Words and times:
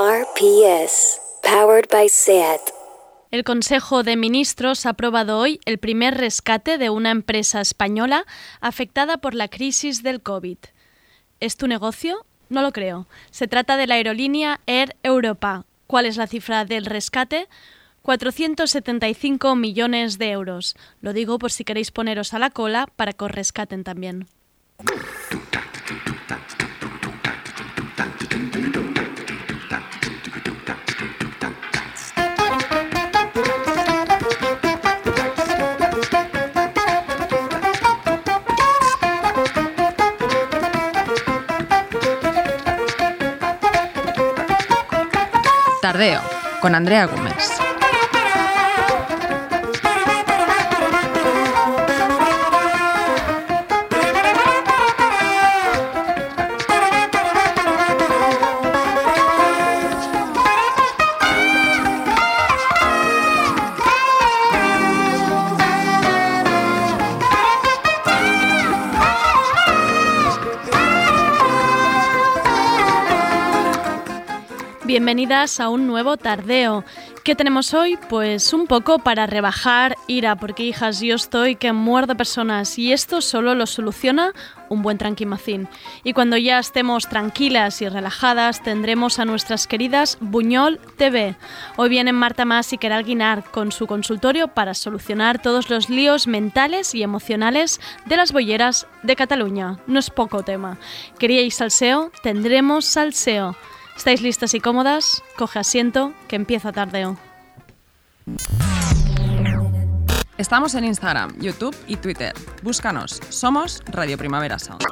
RPS, 0.00 1.20
powered 1.42 1.88
by 1.90 2.08
SAT. 2.08 2.60
El 3.32 3.42
Consejo 3.42 4.04
de 4.04 4.14
Ministros 4.14 4.86
ha 4.86 4.90
aprobado 4.90 5.40
hoy 5.40 5.58
el 5.64 5.78
primer 5.78 6.16
rescate 6.16 6.78
de 6.78 6.88
una 6.88 7.10
empresa 7.10 7.60
española 7.60 8.24
afectada 8.60 9.18
por 9.18 9.34
la 9.34 9.48
crisis 9.48 10.04
del 10.04 10.22
COVID. 10.22 10.58
¿Es 11.40 11.56
tu 11.56 11.66
negocio? 11.66 12.24
No 12.48 12.62
lo 12.62 12.70
creo. 12.70 13.08
Se 13.32 13.48
trata 13.48 13.76
de 13.76 13.88
la 13.88 13.96
aerolínea 13.96 14.60
Air 14.66 14.94
Europa. 15.02 15.64
¿Cuál 15.88 16.06
es 16.06 16.16
la 16.16 16.28
cifra 16.28 16.64
del 16.64 16.86
rescate? 16.86 17.48
475 18.02 19.56
millones 19.56 20.16
de 20.16 20.30
euros. 20.30 20.76
Lo 21.00 21.12
digo 21.12 21.40
por 21.40 21.50
si 21.50 21.64
queréis 21.64 21.90
poneros 21.90 22.34
a 22.34 22.38
la 22.38 22.50
cola 22.50 22.86
para 22.94 23.14
que 23.14 23.24
os 23.24 23.32
rescaten 23.32 23.82
también. 23.82 24.28
Con 46.60 46.76
Andrea 46.76 47.06
Gómez. 47.06 47.67
Bienvenidas 74.98 75.60
a 75.60 75.68
un 75.68 75.86
nuevo 75.86 76.16
tardeo. 76.16 76.84
¿Qué 77.22 77.36
tenemos 77.36 77.72
hoy? 77.72 77.96
Pues 78.08 78.52
un 78.52 78.66
poco 78.66 78.98
para 78.98 79.28
rebajar 79.28 79.94
ira, 80.08 80.34
porque 80.34 80.64
hijas, 80.64 80.98
yo 80.98 81.14
estoy 81.14 81.54
que 81.54 81.72
muerdo 81.72 82.16
personas 82.16 82.76
y 82.80 82.92
esto 82.92 83.20
solo 83.20 83.54
lo 83.54 83.66
soluciona 83.66 84.32
un 84.68 84.82
buen 84.82 84.98
tranquimacín. 84.98 85.68
Y 86.02 86.14
cuando 86.14 86.36
ya 86.36 86.58
estemos 86.58 87.08
tranquilas 87.08 87.80
y 87.80 87.88
relajadas, 87.88 88.60
tendremos 88.60 89.20
a 89.20 89.24
nuestras 89.24 89.68
queridas 89.68 90.18
Buñol 90.20 90.80
TV. 90.96 91.36
Hoy 91.76 91.90
viene 91.90 92.12
Marta 92.12 92.44
Más 92.44 92.72
y 92.72 92.78
Keral 92.78 93.04
Guinar 93.04 93.44
con 93.52 93.70
su 93.70 93.86
consultorio 93.86 94.48
para 94.48 94.74
solucionar 94.74 95.40
todos 95.40 95.70
los 95.70 95.88
líos 95.88 96.26
mentales 96.26 96.92
y 96.96 97.04
emocionales 97.04 97.80
de 98.06 98.16
las 98.16 98.32
bolleras 98.32 98.88
de 99.04 99.14
Cataluña. 99.14 99.78
No 99.86 100.00
es 100.00 100.10
poco 100.10 100.42
tema. 100.42 100.76
¿Queríais 101.20 101.54
salseo? 101.54 102.10
Tendremos 102.24 102.84
salseo. 102.84 103.54
¿Estáis 103.98 104.22
listas 104.22 104.54
y 104.54 104.60
cómodas? 104.60 105.24
Coge 105.36 105.58
asiento, 105.58 106.14
que 106.28 106.36
empieza 106.36 106.70
tardeo. 106.70 107.18
Estamos 110.38 110.76
en 110.76 110.84
Instagram, 110.84 111.36
YouTube 111.40 111.76
y 111.88 111.96
Twitter. 111.96 112.32
Búscanos. 112.62 113.20
Somos 113.28 113.82
Radio 113.90 114.16
Primavera 114.16 114.60
Sound. 114.60 114.84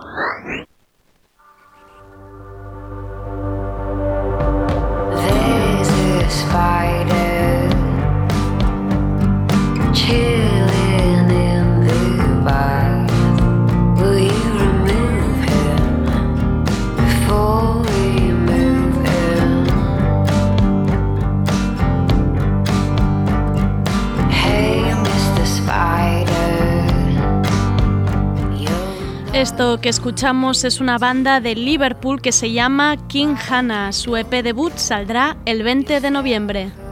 Esto 29.36 29.82
que 29.82 29.90
escuchamos 29.90 30.64
es 30.64 30.80
una 30.80 30.96
banda 30.96 31.42
de 31.42 31.54
Liverpool 31.54 32.22
que 32.22 32.32
se 32.32 32.52
llama 32.52 32.96
King 33.06 33.34
Hannah. 33.36 33.92
Su 33.92 34.16
EP 34.16 34.30
debut 34.42 34.72
saldrá 34.76 35.36
el 35.44 35.62
20 35.62 36.00
de 36.00 36.10
noviembre. 36.10 36.85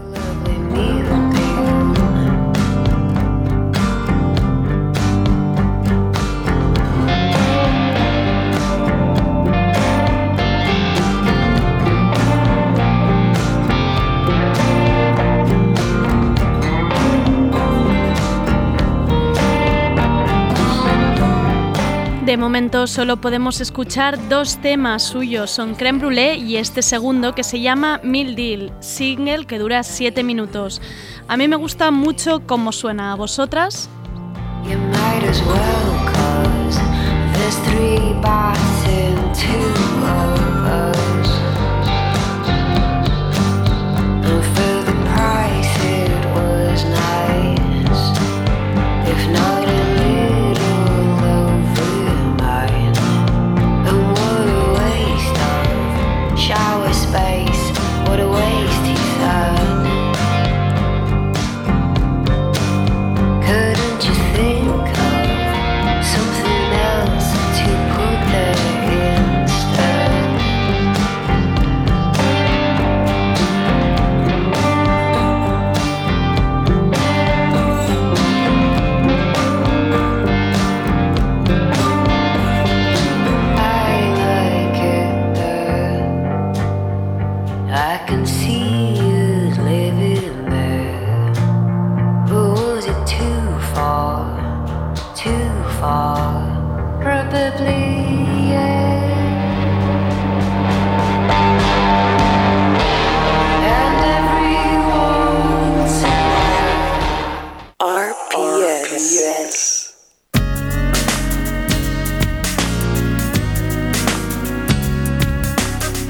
De 22.34 22.38
momento 22.38 22.88
solo 22.88 23.18
podemos 23.18 23.60
escuchar 23.60 24.28
dos 24.28 24.56
temas 24.56 25.04
suyos, 25.04 25.52
son 25.52 25.76
Creme 25.76 26.00
Brûlée 26.00 26.34
y 26.34 26.56
este 26.56 26.82
segundo 26.82 27.32
que 27.32 27.44
se 27.44 27.60
llama 27.60 28.00
Mil 28.02 28.34
Deal, 28.34 28.72
single 28.80 29.46
que 29.46 29.56
dura 29.56 29.84
7 29.84 30.24
minutos. 30.24 30.82
A 31.28 31.36
mí 31.36 31.46
me 31.46 31.54
gusta 31.54 31.92
mucho 31.92 32.42
cómo 32.44 32.72
suena 32.72 33.12
a 33.12 33.14
vosotras. 33.14 33.88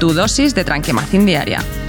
Tu 0.05 0.13
dosis 0.13 0.55
de 0.55 0.65
tranquimacín 0.65 1.25
diaria. 1.25 1.84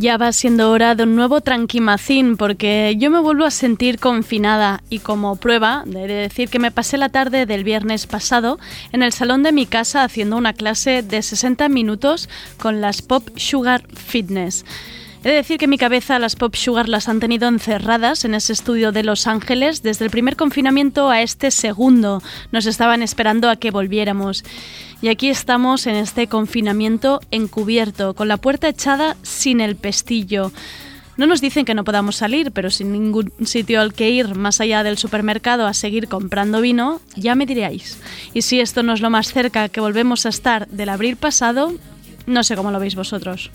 Ya 0.00 0.16
va 0.16 0.32
siendo 0.32 0.70
hora 0.70 0.94
de 0.94 1.02
un 1.02 1.14
nuevo 1.14 1.42
tranquimacín 1.42 2.38
porque 2.38 2.94
yo 2.96 3.10
me 3.10 3.20
vuelvo 3.20 3.44
a 3.44 3.50
sentir 3.50 3.98
confinada 3.98 4.82
y 4.88 5.00
como 5.00 5.36
prueba 5.36 5.82
de 5.84 6.08
decir 6.08 6.48
que 6.48 6.58
me 6.58 6.70
pasé 6.70 6.96
la 6.96 7.10
tarde 7.10 7.44
del 7.44 7.64
viernes 7.64 8.06
pasado 8.06 8.58
en 8.92 9.02
el 9.02 9.12
salón 9.12 9.42
de 9.42 9.52
mi 9.52 9.66
casa 9.66 10.02
haciendo 10.02 10.38
una 10.38 10.54
clase 10.54 11.02
de 11.02 11.20
60 11.20 11.68
minutos 11.68 12.30
con 12.56 12.80
las 12.80 13.02
Pop 13.02 13.28
Sugar 13.36 13.82
Fitness. 13.94 14.64
He 15.22 15.28
de 15.28 15.34
decir 15.34 15.58
que 15.58 15.66
mi 15.66 15.76
cabeza 15.76 16.18
las 16.18 16.34
Pop 16.34 16.54
Sugar 16.54 16.88
las 16.88 17.06
han 17.10 17.20
tenido 17.20 17.46
encerradas 17.46 18.24
en 18.24 18.34
ese 18.34 18.54
estudio 18.54 18.92
de 18.92 19.02
Los 19.02 19.26
Ángeles 19.26 19.82
desde 19.82 20.06
el 20.06 20.10
primer 20.10 20.34
confinamiento 20.34 21.10
a 21.10 21.20
este 21.20 21.50
segundo. 21.50 22.22
Nos 22.52 22.64
estaban 22.64 23.02
esperando 23.02 23.50
a 23.50 23.56
que 23.56 23.70
volviéramos. 23.70 24.44
Y 25.02 25.08
aquí 25.08 25.30
estamos 25.30 25.86
en 25.86 25.96
este 25.96 26.26
confinamiento 26.26 27.20
encubierto, 27.30 28.14
con 28.14 28.28
la 28.28 28.36
puerta 28.36 28.68
echada 28.68 29.16
sin 29.22 29.60
el 29.60 29.76
pestillo. 29.76 30.52
No 31.16 31.26
nos 31.26 31.40
dicen 31.40 31.64
que 31.64 31.74
no 31.74 31.84
podamos 31.84 32.16
salir, 32.16 32.52
pero 32.52 32.70
sin 32.70 32.92
ningún 32.92 33.32
sitio 33.44 33.80
al 33.80 33.94
que 33.94 34.10
ir 34.10 34.34
más 34.34 34.60
allá 34.60 34.82
del 34.82 34.98
supermercado 34.98 35.66
a 35.66 35.74
seguir 35.74 36.08
comprando 36.08 36.60
vino, 36.60 37.00
ya 37.16 37.34
me 37.34 37.46
diréis. 37.46 37.98
Y 38.34 38.42
si 38.42 38.60
esto 38.60 38.82
no 38.82 38.92
es 38.92 39.00
lo 39.00 39.10
más 39.10 39.32
cerca 39.32 39.68
que 39.68 39.80
volvemos 39.80 40.26
a 40.26 40.30
estar 40.30 40.68
del 40.68 40.90
abril 40.90 41.16
pasado, 41.16 41.74
no 42.26 42.44
sé 42.44 42.56
cómo 42.56 42.70
lo 42.70 42.78
veis 42.78 42.94
vosotros. 42.94 43.50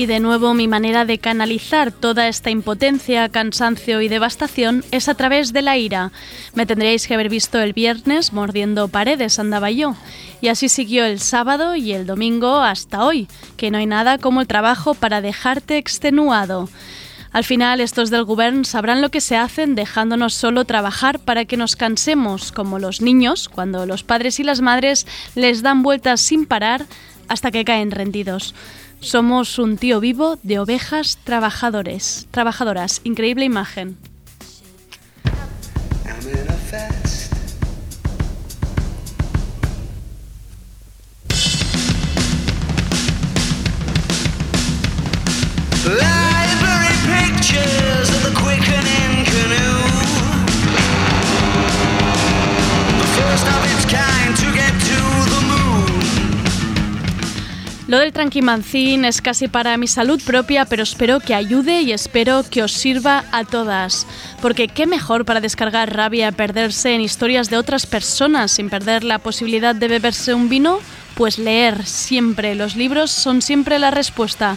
Y 0.00 0.06
de 0.06 0.18
nuevo 0.18 0.54
mi 0.54 0.66
manera 0.66 1.04
de 1.04 1.18
canalizar 1.18 1.92
toda 1.92 2.26
esta 2.26 2.48
impotencia, 2.48 3.28
cansancio 3.28 4.00
y 4.00 4.08
devastación 4.08 4.82
es 4.92 5.10
a 5.10 5.14
través 5.14 5.52
de 5.52 5.60
la 5.60 5.76
ira. 5.76 6.10
Me 6.54 6.64
tendríais 6.64 7.06
que 7.06 7.12
haber 7.12 7.28
visto 7.28 7.60
el 7.60 7.74
viernes 7.74 8.32
mordiendo 8.32 8.88
paredes, 8.88 9.38
andaba 9.38 9.70
yo. 9.70 9.94
Y 10.40 10.48
así 10.48 10.70
siguió 10.70 11.04
el 11.04 11.20
sábado 11.20 11.76
y 11.76 11.92
el 11.92 12.06
domingo 12.06 12.60
hasta 12.62 13.04
hoy, 13.04 13.28
que 13.58 13.70
no 13.70 13.76
hay 13.76 13.84
nada 13.84 14.16
como 14.16 14.40
el 14.40 14.46
trabajo 14.46 14.94
para 14.94 15.20
dejarte 15.20 15.76
extenuado. 15.76 16.70
Al 17.30 17.44
final, 17.44 17.82
estos 17.82 18.08
del 18.08 18.24
gobierno 18.24 18.64
sabrán 18.64 19.02
lo 19.02 19.10
que 19.10 19.20
se 19.20 19.36
hacen 19.36 19.74
dejándonos 19.74 20.32
solo 20.32 20.64
trabajar 20.64 21.18
para 21.18 21.44
que 21.44 21.58
nos 21.58 21.76
cansemos, 21.76 22.52
como 22.52 22.78
los 22.78 23.02
niños, 23.02 23.50
cuando 23.50 23.84
los 23.84 24.02
padres 24.02 24.40
y 24.40 24.44
las 24.44 24.62
madres 24.62 25.06
les 25.34 25.60
dan 25.60 25.82
vueltas 25.82 26.22
sin 26.22 26.46
parar 26.46 26.86
hasta 27.28 27.50
que 27.50 27.66
caen 27.66 27.90
rendidos. 27.90 28.54
Somos 29.00 29.58
un 29.58 29.78
tío 29.78 29.98
vivo 29.98 30.38
de 30.42 30.58
ovejas 30.58 31.18
trabajadores, 31.24 32.28
trabajadoras. 32.30 33.00
Increíble 33.04 33.44
imagen. 33.44 33.96
Lo 57.90 57.98
del 57.98 58.12
tranquimancín 58.12 59.04
es 59.04 59.20
casi 59.20 59.48
para 59.48 59.76
mi 59.76 59.88
salud 59.88 60.22
propia, 60.24 60.64
pero 60.64 60.84
espero 60.84 61.18
que 61.18 61.34
ayude 61.34 61.82
y 61.82 61.90
espero 61.90 62.44
que 62.48 62.62
os 62.62 62.70
sirva 62.70 63.24
a 63.32 63.42
todas. 63.42 64.06
Porque 64.40 64.68
qué 64.68 64.86
mejor 64.86 65.24
para 65.24 65.40
descargar 65.40 65.92
rabia 65.92 66.30
perderse 66.30 66.94
en 66.94 67.00
historias 67.00 67.50
de 67.50 67.56
otras 67.56 67.86
personas 67.86 68.52
sin 68.52 68.70
perder 68.70 69.02
la 69.02 69.18
posibilidad 69.18 69.74
de 69.74 69.88
beberse 69.88 70.34
un 70.34 70.48
vino? 70.48 70.78
Pues 71.16 71.36
leer 71.36 71.84
siempre. 71.84 72.54
Los 72.54 72.76
libros 72.76 73.10
son 73.10 73.42
siempre 73.42 73.80
la 73.80 73.90
respuesta. 73.90 74.56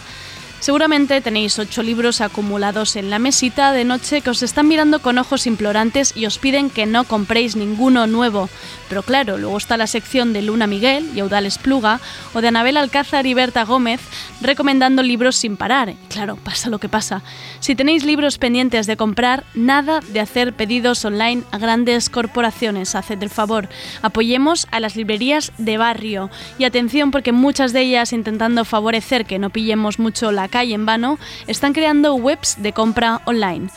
Seguramente 0.64 1.20
tenéis 1.20 1.58
ocho 1.58 1.82
libros 1.82 2.22
acumulados 2.22 2.96
en 2.96 3.10
la 3.10 3.18
mesita 3.18 3.72
de 3.72 3.84
noche 3.84 4.22
que 4.22 4.30
os 4.30 4.42
están 4.42 4.66
mirando 4.66 5.00
con 5.00 5.18
ojos 5.18 5.46
implorantes 5.46 6.16
y 6.16 6.24
os 6.24 6.38
piden 6.38 6.70
que 6.70 6.86
no 6.86 7.04
compréis 7.04 7.54
ninguno 7.54 8.06
nuevo. 8.06 8.48
Pero 8.88 9.02
claro, 9.02 9.36
luego 9.36 9.58
está 9.58 9.76
la 9.76 9.86
sección 9.86 10.32
de 10.32 10.40
Luna 10.40 10.66
Miguel 10.66 11.10
y 11.14 11.20
Audales 11.20 11.58
Pluga 11.58 12.00
o 12.32 12.40
de 12.40 12.48
Anabel 12.48 12.78
Alcázar 12.78 13.26
y 13.26 13.34
Berta 13.34 13.64
Gómez 13.64 14.00
recomendando 14.40 15.02
libros 15.02 15.36
sin 15.36 15.58
parar. 15.58 15.92
Claro, 16.08 16.36
pasa 16.36 16.70
lo 16.70 16.78
que 16.78 16.88
pasa. 16.88 17.22
Si 17.60 17.74
tenéis 17.74 18.02
libros 18.02 18.38
pendientes 18.38 18.86
de 18.86 18.96
comprar, 18.96 19.44
nada 19.54 20.00
de 20.00 20.20
hacer 20.20 20.54
pedidos 20.54 21.04
online 21.04 21.42
a 21.50 21.58
grandes 21.58 22.08
corporaciones. 22.08 22.94
Haced 22.94 23.22
el 23.22 23.28
favor. 23.28 23.68
Apoyemos 24.00 24.66
a 24.70 24.80
las 24.80 24.96
librerías 24.96 25.52
de 25.58 25.76
barrio. 25.76 26.30
Y 26.58 26.64
atención 26.64 27.10
porque 27.10 27.32
muchas 27.32 27.74
de 27.74 27.82
ellas 27.82 28.14
intentando 28.14 28.64
favorecer 28.64 29.26
que 29.26 29.38
no 29.38 29.50
pillemos 29.50 29.98
mucho 29.98 30.32
la 30.32 30.48
calle 30.54 30.74
en 30.74 30.86
vano, 30.86 31.18
están 31.48 31.72
creando 31.72 32.14
webs 32.14 32.62
de 32.62 32.72
compra 32.72 33.22
online. 33.24 33.70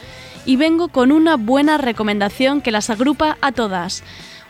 Y 0.46 0.58
vengo 0.58 0.90
con 0.90 1.12
una 1.12 1.36
buena 1.36 1.80
recomendación 1.80 2.62
que 2.62 2.70
las 2.70 2.92
agrupa 2.92 3.36
a 3.42 3.52
todas. 3.52 4.04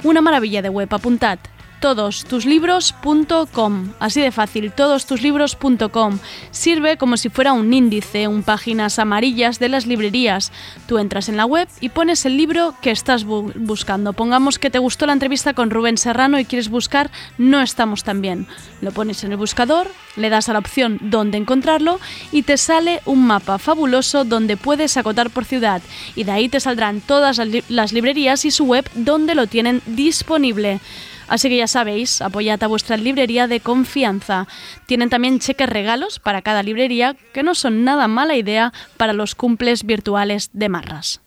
Una 0.04 0.20
maravilla 0.20 0.62
de 0.62 0.68
web, 0.68 0.94
apuntad 0.94 1.40
todostuslibros.com. 1.80 3.90
Así 4.00 4.22
de 4.22 4.32
fácil, 4.32 4.72
todostuslibros.com. 4.72 6.20
Sirve 6.52 6.98
como 6.98 7.18
si 7.18 7.30
fuera 7.30 7.54
un 7.54 7.74
índice, 7.74 8.28
un 8.28 8.44
páginas 8.44 9.00
amarillas 9.00 9.60
de 9.60 9.70
las 9.70 9.86
librerías. 9.86 10.52
Tú 10.88 10.98
entras 10.98 11.30
en 11.30 11.38
la 11.38 11.46
web 11.46 11.68
y 11.80 11.90
pones 11.90 12.26
el 12.26 12.38
libro 12.38 12.76
que 12.82 12.92
estás 12.92 13.26
bu- 13.26 13.54
buscando. 13.56 14.14
Pongamos 14.14 14.60
que 14.60 14.70
te 14.70 14.80
gustó 14.80 15.06
la 15.06 15.14
entrevista 15.14 15.54
con 15.54 15.70
Rubén 15.70 15.98
Serrano 15.98 16.40
y 16.40 16.46
quieres 16.46 16.70
buscar 16.70 17.12
No 17.38 17.62
estamos 17.62 18.04
tan 18.04 18.22
bien. 18.22 18.48
Lo 18.82 18.92
pones 18.92 19.24
en 19.24 19.32
el 19.32 19.38
buscador, 19.38 19.88
le 20.16 20.30
das 20.30 20.50
a 20.50 20.54
la 20.54 20.60
opción 20.60 20.98
dónde 21.02 21.38
encontrarlo 21.38 22.00
y 22.32 22.44
te 22.44 22.58
sale 22.58 23.02
un 23.06 23.26
mapa 23.26 23.58
fabuloso 23.60 24.24
donde 24.24 24.58
puedes 24.58 24.98
acotar 24.98 25.30
por 25.30 25.46
ciudad 25.46 25.82
y 26.16 26.24
de 26.24 26.32
ahí 26.32 26.50
te 26.50 26.60
saldrán 26.60 27.02
todas 27.02 27.40
las 27.70 27.94
librerías 27.94 28.46
y 28.46 28.52
su 28.52 28.66
web 28.66 28.90
donde 28.96 29.36
lo 29.36 29.48
tienen 29.48 29.82
disponible. 29.86 30.80
Así 31.28 31.50
que 31.50 31.58
ya 31.58 31.68
sabéis, 31.68 32.22
apoyad 32.22 32.64
a 32.64 32.68
vuestra 32.68 32.98
librería 32.98 33.48
de 33.48 33.60
confianza. 33.60 34.48
Tienen 34.86 35.10
también 35.10 35.40
cheques 35.40 35.70
regalos 35.70 36.20
para 36.20 36.42
cada 36.42 36.64
librería, 36.64 37.16
que 37.34 37.44
no 37.44 37.56
son 37.56 37.84
nada 37.84 38.08
mala 38.08 38.36
idea 38.36 38.74
para 38.98 39.14
los 39.14 39.36
cumples 39.36 39.84
virtuales 39.84 40.50
de 40.54 40.70
Marras. 40.70 41.22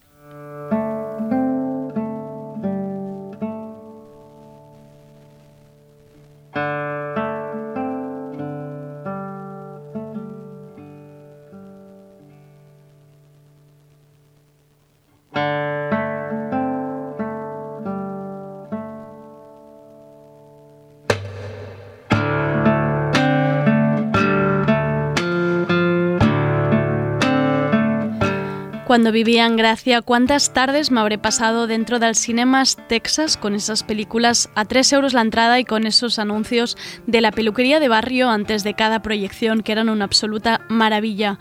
Cuando 28.91 29.13
vivía 29.13 29.47
en 29.47 29.57
Gracia, 29.57 30.03
¿cuántas 30.03 30.53
tardes 30.53 30.91
me 30.91 30.99
habré 30.99 31.17
pasado 31.17 31.69
dentro 31.69 32.01
del 32.01 32.17
Cinemas 32.17 32.77
Texas 32.89 33.37
con 33.37 33.55
esas 33.55 33.85
películas 33.85 34.51
a 34.57 34.65
3 34.65 34.95
euros 34.95 35.13
la 35.15 35.21
entrada 35.21 35.61
y 35.61 35.65
con 35.65 35.87
esos 35.87 36.19
anuncios 36.19 36.77
de 37.07 37.21
la 37.21 37.31
peluquería 37.31 37.79
de 37.79 37.87
barrio 37.87 38.29
antes 38.29 38.65
de 38.65 38.75
cada 38.75 39.01
proyección 39.01 39.63
que 39.63 39.71
eran 39.71 39.91
una 39.91 40.07
absoluta 40.07 40.63
maravilla? 40.69 41.39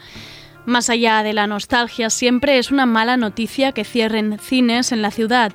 Más 0.67 0.91
allá 0.91 1.23
de 1.23 1.33
la 1.33 1.47
nostalgia, 1.47 2.11
siempre 2.11 2.59
es 2.59 2.69
una 2.69 2.85
mala 2.85 3.17
noticia 3.17 3.71
que 3.71 3.83
cierren 3.83 4.37
cines 4.37 4.91
en 4.91 5.01
la 5.01 5.09
ciudad. 5.09 5.51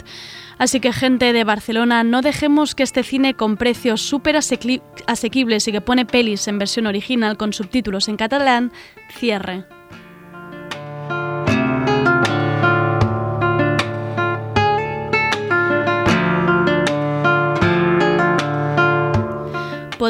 Así 0.58 0.80
que 0.80 0.92
gente 0.92 1.32
de 1.32 1.44
Barcelona, 1.44 2.02
no 2.02 2.22
dejemos 2.22 2.74
que 2.74 2.82
este 2.82 3.04
cine 3.04 3.34
con 3.34 3.56
precios 3.56 4.02
súper 4.02 4.34
asequi- 4.34 4.82
asequibles 5.06 5.68
y 5.68 5.70
que 5.70 5.80
pone 5.80 6.06
pelis 6.06 6.48
en 6.48 6.58
versión 6.58 6.88
original 6.88 7.36
con 7.36 7.52
subtítulos 7.52 8.08
en 8.08 8.16
catalán, 8.16 8.72
cierre. 9.16 9.64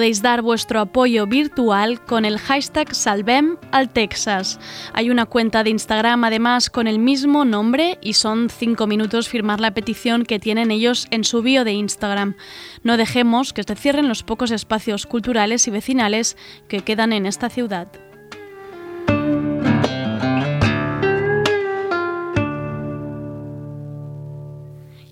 Podéis 0.04 0.20
dar 0.20 0.42
vuestro 0.42 0.80
apoyo 0.80 1.26
virtual 1.26 1.98
con 2.04 2.26
el 2.26 2.38
hashtag 2.38 2.94
Salvem 2.94 3.56
al 3.72 3.88
Texas. 3.88 4.60
Hay 4.92 5.08
una 5.08 5.24
cuenta 5.24 5.64
de 5.64 5.70
Instagram 5.70 6.24
además 6.24 6.68
con 6.68 6.86
el 6.86 6.98
mismo 6.98 7.46
nombre 7.46 7.98
y 8.02 8.12
son 8.12 8.50
5 8.50 8.86
minutos 8.86 9.30
firmar 9.30 9.60
la 9.60 9.72
petición 9.72 10.26
que 10.26 10.38
tienen 10.38 10.70
ellos 10.70 11.06
en 11.10 11.24
su 11.24 11.40
bio 11.40 11.64
de 11.64 11.72
Instagram. 11.72 12.36
No 12.82 12.98
dejemos 12.98 13.54
que 13.54 13.62
se 13.62 13.76
cierren 13.76 14.06
los 14.06 14.24
pocos 14.24 14.50
espacios 14.50 15.06
culturales 15.06 15.66
y 15.68 15.70
vecinales 15.70 16.36
que 16.68 16.82
quedan 16.82 17.14
en 17.14 17.24
esta 17.24 17.48
ciudad. 17.48 17.88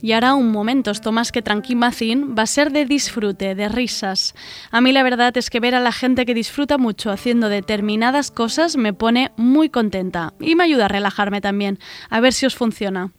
Y 0.02 0.12
ahora 0.12 0.34
un 0.34 0.50
momento, 0.50 0.90
esto 0.90 1.12
más 1.12 1.30
que 1.32 1.42
tranquimacín 1.42 2.34
va 2.36 2.42
a 2.42 2.46
ser 2.46 2.72
de 2.72 2.84
disfrute, 2.84 3.54
de 3.54 3.68
risas. 3.68 4.34
A 4.72 4.80
mí 4.80 4.90
la 4.92 5.04
verdad 5.04 5.36
es 5.36 5.48
que 5.48 5.60
ver 5.60 5.74
a 5.76 5.80
la 5.80 5.92
gente 5.92 6.26
que 6.26 6.34
disfruta 6.34 6.76
mucho 6.76 7.10
haciendo 7.12 7.48
determinadas 7.48 8.30
cosas 8.32 8.76
me 8.76 8.92
pone 8.92 9.30
muy 9.36 9.70
contenta 9.70 10.32
y 10.40 10.56
me 10.56 10.64
ayuda 10.64 10.86
a 10.86 10.88
relajarme 10.88 11.40
también. 11.40 11.78
A 12.10 12.18
ver 12.20 12.32
si 12.32 12.46
os 12.46 12.56
funciona. 12.56 13.10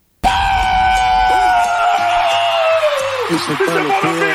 Y 3.30 3.38
si 3.40 3.52
el 3.52 3.58
pueblo 3.58 3.94
pide, 4.02 4.34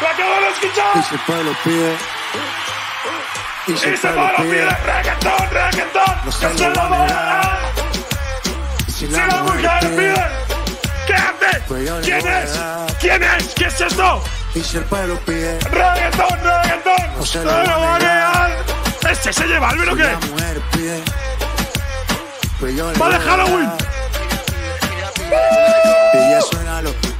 ¡Lo 0.00 0.08
acabo 0.08 0.40
de 0.40 0.48
escuchar! 0.52 0.96
y 0.96 1.02
si 1.02 1.14
el 1.14 1.20
pueblo 1.22 1.52
pide, 1.64 1.96
y 3.66 3.72
si 3.78 3.88
el 3.88 3.94
¡Y 3.94 3.96
se 3.96 4.08
pueblo 4.08 4.22
lo 4.22 4.36
pide 4.36 4.50
pide, 4.50 4.76
reggaetón, 4.84 5.50
reggaetón! 5.50 6.14
No 6.24 6.30
¡Que 6.30 6.32
se 6.32 6.58
se 6.58 6.68
lo 6.68 6.74
lo 6.74 6.74
van 6.74 6.92
a 6.92 6.96
voy 6.98 6.98
a 6.98 7.06
negar. 7.06 7.42
dar! 7.42 7.58
y 8.86 8.90
si 8.90 9.06
¡Si 9.06 9.12
la 9.12 9.42
mujer 9.42 9.96
pide, 9.96 10.24
pide! 11.42 11.50
¿Qué 11.50 11.56
hace? 11.56 11.60
Pues 11.68 11.86
yo 11.86 11.98
le 12.00 12.04
¿Quién 12.06 12.20
voy 12.20 12.30
a 12.30 12.42
es? 12.42 12.54
dar. 12.54 12.86
¿Quién 13.00 13.22
es? 13.22 13.46
¿Qué 13.54 13.64
es 13.66 13.80
esto? 13.80 14.24
y 14.54 14.60
si 14.62 14.76
el 14.76 14.84
pueblo 14.84 15.18
pide, 15.26 15.58
¡Reggaetón, 15.60 16.38
reggaetón! 16.42 17.16
No 17.18 17.26
se 17.26 17.38
¡Se 17.38 17.44
lo 17.44 17.50
lo 17.50 17.56
van 17.56 17.70
a 17.70 17.76
va 17.78 17.94
a 17.94 17.98
negar. 17.98 18.48
negar! 18.50 18.64
¿Este 19.10 19.32
se 19.32 19.46
lleva 19.46 19.68
Alvin 19.70 19.88
o 19.88 19.92
si 19.92 19.96
qué? 19.96 20.02
la 20.04 20.18
mujer 20.20 20.60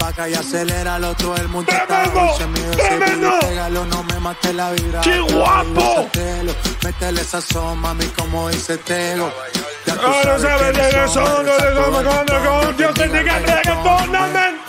suénalo, 0.02 0.06
pa' 0.06 0.12
que 0.12 0.30
y 0.30 0.34
aceléralo, 0.34 1.14
todo 1.14 1.36
el 1.36 1.48
mundo 1.48 1.70
está 1.70 2.04
dulce, 2.04 2.44
ese 2.44 2.76
¡Tremendo! 2.76 3.30
beat, 3.30 3.44
pégalo, 3.44 3.84
no 3.86 4.02
me 4.04 4.18
mate 4.20 4.52
la 4.52 4.70
vibra. 4.72 5.00
¡Qué 5.00 5.20
guapo! 5.20 6.08
Métele, 6.14 6.54
Métele 6.82 7.24
sazón, 7.24 7.78
mami, 7.78 8.06
como 8.06 8.48
dice 8.48 8.78
Tego. 8.78 9.32
Ya 9.86 9.94
tú 9.94 10.06
Ahora 10.06 10.38
sabes 10.38 10.72
quiénes 10.72 10.94
de 10.94 11.04
eso, 11.04 11.20
no 11.20 11.42
le 11.42 11.52
desató 11.52 11.80
damos 11.80 12.00
el 12.00 12.06
cuando 12.06 12.50
con 12.50 12.76
Dios 12.76 12.94
te 12.94 13.08
diga 13.08 13.38
reggaetón, 13.38 14.16
amén. 14.16 14.61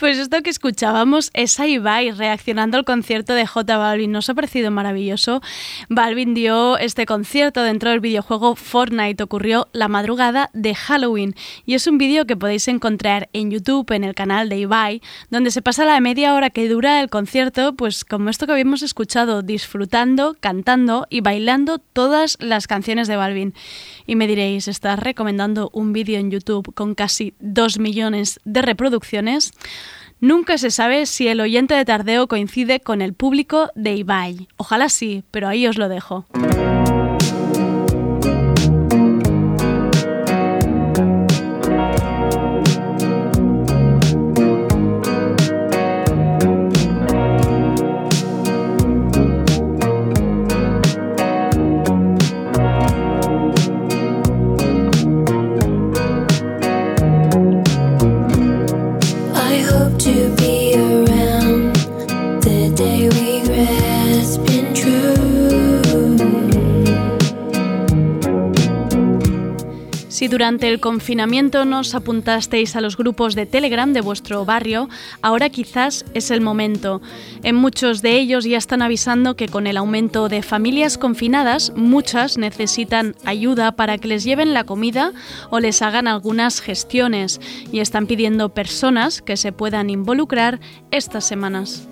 Pues 0.00 0.16
esto 0.16 0.42
que 0.42 0.48
escuchábamos 0.48 1.30
es 1.34 1.60
a 1.60 1.66
Ibai 1.66 2.12
reaccionando 2.12 2.78
al 2.78 2.86
concierto 2.86 3.34
de 3.34 3.46
J 3.46 3.76
Balvin. 3.76 4.10
¿Nos 4.10 4.30
ha 4.30 4.34
parecido 4.34 4.70
maravilloso? 4.70 5.42
Balvin 5.90 6.32
dio 6.32 6.78
este 6.78 7.04
concierto 7.04 7.62
dentro 7.62 7.90
del 7.90 8.00
videojuego 8.00 8.56
Fortnite. 8.56 9.22
Ocurrió 9.22 9.68
la 9.74 9.88
madrugada 9.88 10.48
de 10.54 10.74
Halloween. 10.74 11.34
Y 11.66 11.74
es 11.74 11.86
un 11.86 11.98
vídeo 11.98 12.24
que 12.24 12.34
podéis 12.34 12.66
encontrar 12.68 13.28
en 13.34 13.50
YouTube, 13.50 13.92
en 13.92 14.04
el 14.04 14.14
canal 14.14 14.48
de 14.48 14.60
Ibai, 14.60 15.02
donde 15.28 15.50
se 15.50 15.60
pasa 15.60 15.84
la 15.84 16.00
media 16.00 16.32
hora 16.32 16.48
que 16.48 16.66
dura 16.66 17.02
el 17.02 17.10
concierto, 17.10 17.74
pues 17.74 18.06
como 18.06 18.30
esto 18.30 18.46
que 18.46 18.52
habíamos 18.52 18.80
escuchado, 18.80 19.42
disfrutando, 19.42 20.34
cantando 20.40 21.08
y 21.10 21.20
bailando 21.20 21.78
todas 21.78 22.38
las 22.40 22.66
canciones 22.66 23.06
de 23.06 23.16
Balvin. 23.16 23.52
Y 24.06 24.16
me 24.16 24.26
diréis, 24.26 24.66
¿estás 24.66 24.98
recomendando 24.98 25.68
un 25.74 25.92
vídeo 25.92 26.18
en 26.18 26.30
YouTube 26.30 26.72
con 26.72 26.94
casi 26.94 27.34
2 27.40 27.78
millones 27.78 28.40
de 28.46 28.62
reproducciones? 28.62 29.52
Nunca 30.20 30.58
se 30.58 30.70
sabe 30.70 31.06
si 31.06 31.28
el 31.28 31.40
oyente 31.40 31.74
de 31.74 31.84
Tardeo 31.86 32.28
coincide 32.28 32.80
con 32.80 33.00
el 33.00 33.14
público 33.14 33.70
de 33.74 33.94
Ibai. 33.94 34.48
Ojalá 34.58 34.90
sí, 34.90 35.24
pero 35.30 35.48
ahí 35.48 35.66
os 35.66 35.78
lo 35.78 35.88
dejo. 35.88 36.26
Durante 70.40 70.68
el 70.68 70.80
confinamiento 70.80 71.66
nos 71.66 71.94
apuntasteis 71.94 72.74
a 72.74 72.80
los 72.80 72.96
grupos 72.96 73.34
de 73.34 73.44
Telegram 73.44 73.92
de 73.92 74.00
vuestro 74.00 74.46
barrio, 74.46 74.88
ahora 75.20 75.50
quizás 75.50 76.06
es 76.14 76.30
el 76.30 76.40
momento. 76.40 77.02
En 77.42 77.56
muchos 77.56 78.00
de 78.00 78.18
ellos 78.18 78.46
ya 78.46 78.56
están 78.56 78.80
avisando 78.80 79.36
que 79.36 79.48
con 79.48 79.66
el 79.66 79.76
aumento 79.76 80.30
de 80.30 80.40
familias 80.40 80.96
confinadas, 80.96 81.74
muchas 81.76 82.38
necesitan 82.38 83.16
ayuda 83.26 83.72
para 83.72 83.98
que 83.98 84.08
les 84.08 84.24
lleven 84.24 84.54
la 84.54 84.64
comida 84.64 85.12
o 85.50 85.60
les 85.60 85.82
hagan 85.82 86.08
algunas 86.08 86.62
gestiones 86.62 87.38
y 87.70 87.80
están 87.80 88.06
pidiendo 88.06 88.48
personas 88.48 89.20
que 89.20 89.36
se 89.36 89.52
puedan 89.52 89.90
involucrar 89.90 90.58
estas 90.90 91.26
semanas. 91.26 91.86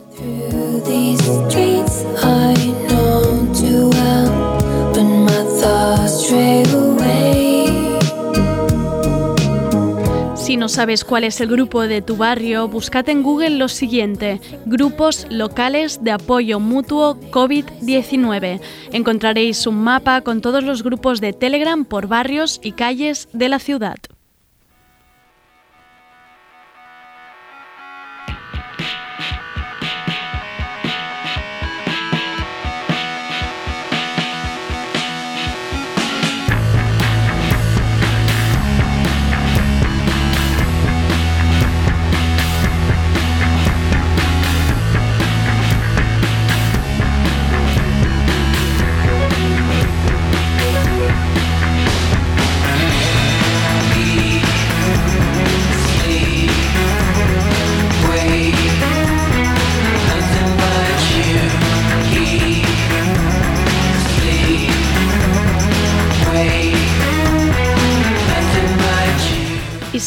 Si 10.48 10.56
no 10.56 10.70
sabes 10.70 11.04
cuál 11.04 11.24
es 11.24 11.42
el 11.42 11.48
grupo 11.48 11.82
de 11.82 12.00
tu 12.00 12.16
barrio, 12.16 12.68
buscad 12.68 13.06
en 13.10 13.22
Google 13.22 13.50
lo 13.50 13.68
siguiente, 13.68 14.40
grupos 14.64 15.26
locales 15.28 16.02
de 16.02 16.10
apoyo 16.10 16.58
mutuo 16.58 17.20
COVID-19. 17.20 18.58
Encontraréis 18.92 19.66
un 19.66 19.84
mapa 19.84 20.22
con 20.22 20.40
todos 20.40 20.64
los 20.64 20.82
grupos 20.82 21.20
de 21.20 21.34
Telegram 21.34 21.84
por 21.84 22.06
barrios 22.06 22.60
y 22.62 22.72
calles 22.72 23.28
de 23.34 23.50
la 23.50 23.58
ciudad. 23.58 23.98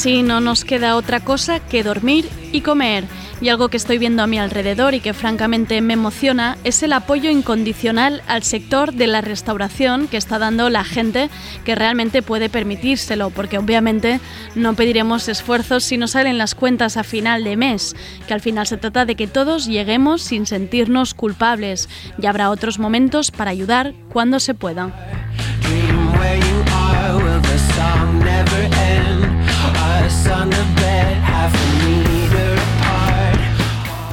Y 0.02 0.04
sí, 0.04 0.24
no 0.24 0.42
nos 0.42 0.66
queda 0.66 0.96
otra 0.96 1.20
cosa 1.20 1.60
que 1.60 1.84
dormir 1.84 2.28
y 2.52 2.62
comer. 2.62 3.04
Y 3.40 3.50
algo 3.50 3.70
que 3.70 3.78
estoy 3.78 4.00
viendo 4.00 4.24
a 4.24 4.28
mi 4.28 4.40
alrededor 4.40 4.96
y 4.96 5.00
que 5.00 5.14
francamente 5.14 5.80
me 5.80 5.94
emociona 5.94 6.58
es 6.64 6.82
el 6.82 6.94
apoyo 6.94 7.30
incondicional 7.30 8.24
al 8.26 8.42
sector 8.42 8.96
de 8.96 9.06
la 9.06 9.22
restauración 9.22 10.08
que 10.08 10.18
está 10.18 10.40
dando 10.40 10.72
la 10.72 10.84
gente 10.84 11.30
que 11.66 11.76
realmente 11.76 12.24
puede 12.24 12.50
permitírselo, 12.50 13.30
porque 13.30 13.60
obviamente 13.60 14.20
no 14.56 14.74
pediremos 14.74 15.30
esfuerzos 15.30 15.84
si 15.84 15.98
no 15.98 16.08
salen 16.08 16.40
las 16.40 16.56
cuentas 16.56 16.98
a 16.98 17.04
final 17.04 17.44
de 17.44 17.56
mes, 17.56 17.96
que 18.28 18.34
al 18.34 18.42
final 18.42 18.66
se 18.66 18.78
trata 18.78 19.06
de 19.06 19.14
que 19.14 19.28
todos 19.28 19.68
lleguemos 19.68 20.24
sin 20.24 20.48
sentirnos 20.48 21.14
culpables 21.14 21.90
y 22.20 22.26
habrá 22.26 22.50
otros 22.50 22.80
momentos 22.80 23.30
para 23.30 23.52
ayudar 23.52 23.94
cuando 24.10 24.40
se 24.40 24.56
pueda. 24.56 24.92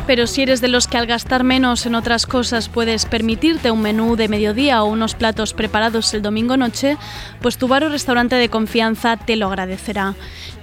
Pero 0.08 0.26
si 0.26 0.40
eres 0.40 0.62
de 0.62 0.68
los 0.68 0.88
que 0.88 0.96
al 0.96 1.06
gastar 1.06 1.44
menos 1.44 1.84
en 1.84 1.94
otras 1.94 2.24
cosas 2.24 2.70
puedes 2.70 3.04
permitirte 3.04 3.70
un 3.70 3.82
menú 3.82 4.16
de 4.16 4.28
mediodía 4.28 4.82
o 4.82 4.86
unos 4.86 5.14
platos 5.14 5.52
preparados 5.52 6.14
el 6.14 6.22
domingo 6.22 6.56
noche, 6.56 6.96
pues 7.42 7.58
tu 7.58 7.68
bar 7.68 7.84
o 7.84 7.90
restaurante 7.90 8.34
de 8.36 8.48
confianza 8.48 9.18
te 9.18 9.36
lo 9.36 9.48
agradecerá. 9.48 10.14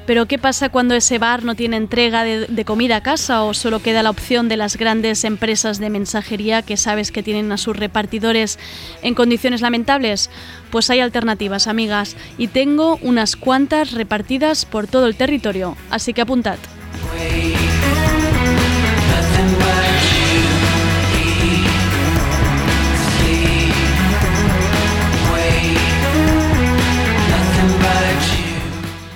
Pero 0.08 0.26
¿qué 0.28 0.40
pasa 0.40 0.70
cuando 0.70 0.96
ese 0.96 1.20
bar 1.20 1.44
no 1.44 1.54
tiene 1.54 1.78
entrega 1.78 2.24
de, 2.24 2.48
de 2.48 2.66
comida 2.66 2.98
a 2.98 3.04
casa 3.04 3.44
o 3.44 3.54
solo 3.54 3.84
queda 3.84 4.02
la 4.02 4.10
opción 4.10 4.50
de 4.50 4.58
las 4.58 4.78
grandes 4.78 5.24
empresas 5.24 5.78
de 5.78 5.92
mensajería 5.92 6.64
que 6.64 6.76
sabes 6.76 7.12
que 7.12 7.22
tienen 7.22 7.52
a 7.52 7.58
sus 7.58 7.78
repartidores 7.78 8.58
en 9.04 9.14
condiciones 9.14 9.62
lamentables? 9.62 10.32
Pues 10.76 10.90
hay 10.90 11.00
alternativas, 11.00 11.68
amigas, 11.68 12.18
y 12.38 12.50
tengo 12.50 13.00
unas 13.02 13.38
cuantas 13.38 13.94
repartidas 13.94 14.66
por 14.66 14.88
todo 14.88 15.08
el 15.08 15.16
territorio, 15.16 15.78
así 15.90 16.12
que 16.14 16.20
apuntad. 16.20 16.58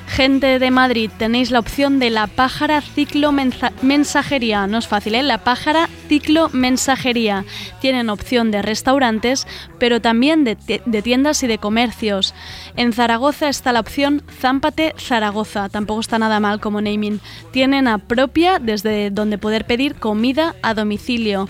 Gente 0.08 0.60
de 0.60 0.72
Madrid, 0.72 1.10
tenéis 1.18 1.50
la 1.50 1.60
opción 1.60 2.00
de 2.00 2.10
la 2.10 2.28
pájara 2.28 2.82
ciclo 2.82 3.32
mensa- 3.32 3.72
mensajería. 3.82 4.68
No 4.68 4.78
es 4.78 4.88
fácil, 4.88 5.16
¿eh? 5.16 5.24
La 5.24 5.38
pájara 5.46 5.88
ciclo 6.10 6.50
mensajería. 6.52 7.46
Tienen 7.80 8.10
opción 8.10 8.52
de 8.52 8.62
restaurantes, 8.62 9.48
pero 9.78 10.02
también 10.02 10.44
de, 10.44 10.58
de 10.86 11.02
tiendas 11.02 11.42
y 11.44 11.48
de 11.48 11.60
comercios. 11.60 12.34
En 12.76 12.92
Zaragoza 12.92 13.48
está 13.48 13.72
la 13.72 13.80
opción 13.80 14.24
Zámpate 14.42 14.96
Zaragoza. 14.98 15.70
Tampoco 15.70 16.02
está 16.02 16.20
nada 16.20 16.40
mal 16.40 16.60
como 16.60 16.82
naming. 16.82 17.22
Tienen 17.52 17.88
a 17.88 18.00
propia 18.00 18.60
desde 18.60 19.12
donde 19.12 19.38
poder 19.38 19.66
pedir 19.66 19.96
comida 19.96 20.56
a 20.64 20.74
domicilio. 20.74 21.48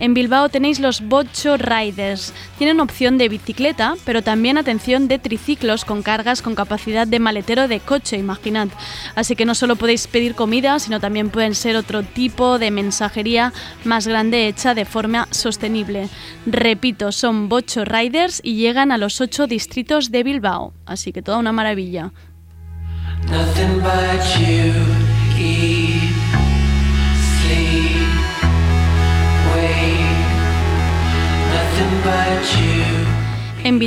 En 0.00 0.14
Bilbao 0.14 0.48
tenéis 0.48 0.78
los 0.78 1.00
Bocho 1.00 1.56
Riders. 1.56 2.32
Tienen 2.56 2.80
opción 2.80 3.18
de 3.18 3.28
bicicleta, 3.28 3.94
pero 4.04 4.22
también 4.22 4.56
atención 4.56 5.08
de 5.08 5.18
triciclos 5.18 5.84
con 5.84 6.02
cargas 6.02 6.40
con 6.40 6.54
capacidad 6.54 7.06
de 7.06 7.18
maletero 7.18 7.66
de 7.66 7.80
coche, 7.80 8.16
imaginad. 8.16 8.68
Así 9.16 9.34
que 9.34 9.44
no 9.44 9.54
solo 9.54 9.76
podéis 9.76 10.06
pedir 10.06 10.34
comida, 10.34 10.78
sino 10.78 11.00
también 11.00 11.30
pueden 11.30 11.54
ser 11.54 11.76
otro 11.76 12.02
tipo 12.04 12.58
de 12.58 12.70
mensajería 12.70 13.52
más 13.84 14.06
grande 14.06 14.46
hecha 14.46 14.74
de 14.74 14.84
forma 14.84 15.26
sostenible. 15.30 16.08
Repito, 16.46 17.10
son 17.10 17.48
Bocho 17.48 17.84
Riders 17.84 18.40
y 18.44 18.54
llegan 18.54 18.92
a 18.92 18.98
los 18.98 19.20
ocho 19.20 19.46
distritos 19.46 20.10
de 20.10 20.22
Bilbao. 20.22 20.72
Así 20.86 21.12
que 21.12 21.22
toda 21.22 21.38
una 21.38 21.52
maravilla. 21.52 22.12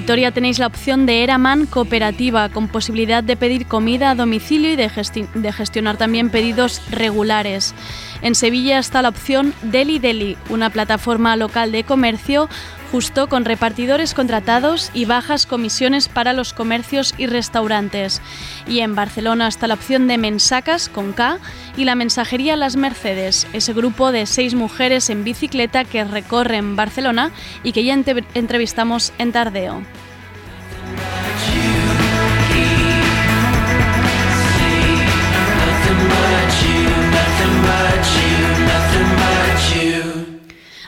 Vitoria 0.01 0.31
tenéis 0.31 0.58
la 0.58 0.65
opción 0.65 1.05
de 1.05 1.22
Eraman 1.22 1.67
Cooperativa, 1.67 2.50
con 2.50 2.67
posibilidad 2.67 3.24
de 3.24 3.38
pedir 3.38 3.67
comida 3.67 4.10
a 4.10 4.15
domicilio 4.15 4.74
y 4.74 4.75
de, 4.75 4.89
de 5.36 5.53
gestionar 5.53 5.98
también 5.98 6.31
pedidos 6.31 6.81
regulares. 6.89 7.75
En 8.24 8.34
Sevilla 8.34 8.79
está 8.79 9.03
la 9.03 9.10
opción 9.10 9.53
Deli 9.62 10.00
Deli, 10.00 10.38
una 10.50 10.72
plataforma 10.72 11.36
local 11.36 11.72
de 11.72 11.84
comercio 11.84 12.50
justo 12.92 13.30
con 13.30 13.46
repartidores 13.46 14.14
contratados 14.14 14.92
y 14.94 15.06
bajas 15.06 15.46
comisiones 15.46 16.10
para 16.10 16.34
los 16.34 16.54
comercios 16.54 17.14
y 17.18 17.26
restaurantes. 17.26 18.22
Y 18.68 18.80
en 18.80 18.96
Barcelona 18.96 19.48
está 19.48 19.68
la 19.68 19.76
opción 19.76 20.08
de 20.08 20.18
Mensacas 20.18 20.90
con 20.90 21.14
K 21.14 21.40
y 21.78 21.86
la 21.86 21.96
mensajería 21.96 22.56
Las 22.56 22.76
Mercedes, 22.76 23.48
ese 23.54 23.74
grupo 23.74 24.12
de 24.12 24.26
seis 24.26 24.56
mujeres 24.56 25.10
en 25.10 25.24
bicicleta 25.24 25.86
que 25.86 26.04
recorren 26.04 26.76
Barcelona 26.76 27.32
y 27.64 27.72
que 27.72 27.84
ya 27.84 27.94
entrevistamos 27.94 29.14
en 29.18 29.32
Tardeo. 29.32 29.82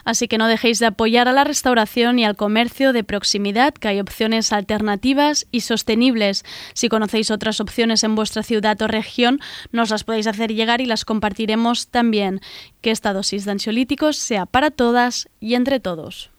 Así 0.06 0.28
que 0.28 0.38
no 0.38 0.48
dejéis 0.48 0.80
de 0.80 0.88
apoyar 0.88 1.28
a 1.28 1.34
la 1.34 1.44
restauración 1.44 2.20
y 2.20 2.26
al 2.26 2.36
comercio 2.36 2.94
de 2.94 3.04
proximidad, 3.04 3.74
que 3.74 3.88
hay 3.88 4.00
opciones 4.00 4.54
alternativas 4.54 5.48
y 5.52 5.62
sostenibles. 5.62 6.44
Si 6.74 6.90
conocéis 6.90 7.32
otras 7.32 7.60
opciones 7.60 8.04
en 8.04 8.16
vuestra 8.16 8.44
ciudad 8.44 8.82
o 8.82 8.88
región, 8.88 9.40
nos 9.72 9.90
las 9.90 10.04
podéis 10.04 10.28
hacer 10.28 10.54
llegar 10.54 10.82
y 10.82 10.86
las 10.86 11.06
compartiremos 11.06 11.88
también. 11.88 12.42
Que 12.82 12.92
esta 12.92 13.14
dosis 13.14 13.46
de 13.46 13.52
ansiolíticos 13.52 14.18
sea 14.18 14.46
para 14.46 14.72
todas 14.72 15.30
y 15.40 15.56
entre 15.56 15.80
todos. 15.80 16.32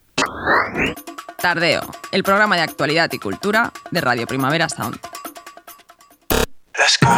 Tardeo, 1.40 1.82
el 2.12 2.22
programa 2.22 2.56
de 2.56 2.62
actualidad 2.62 3.10
y 3.12 3.18
cultura 3.18 3.72
de 3.90 4.00
Radio 4.00 4.26
Primavera 4.26 4.68
Sound. 4.68 4.98
Let's 6.76 6.98
go. 7.00 7.08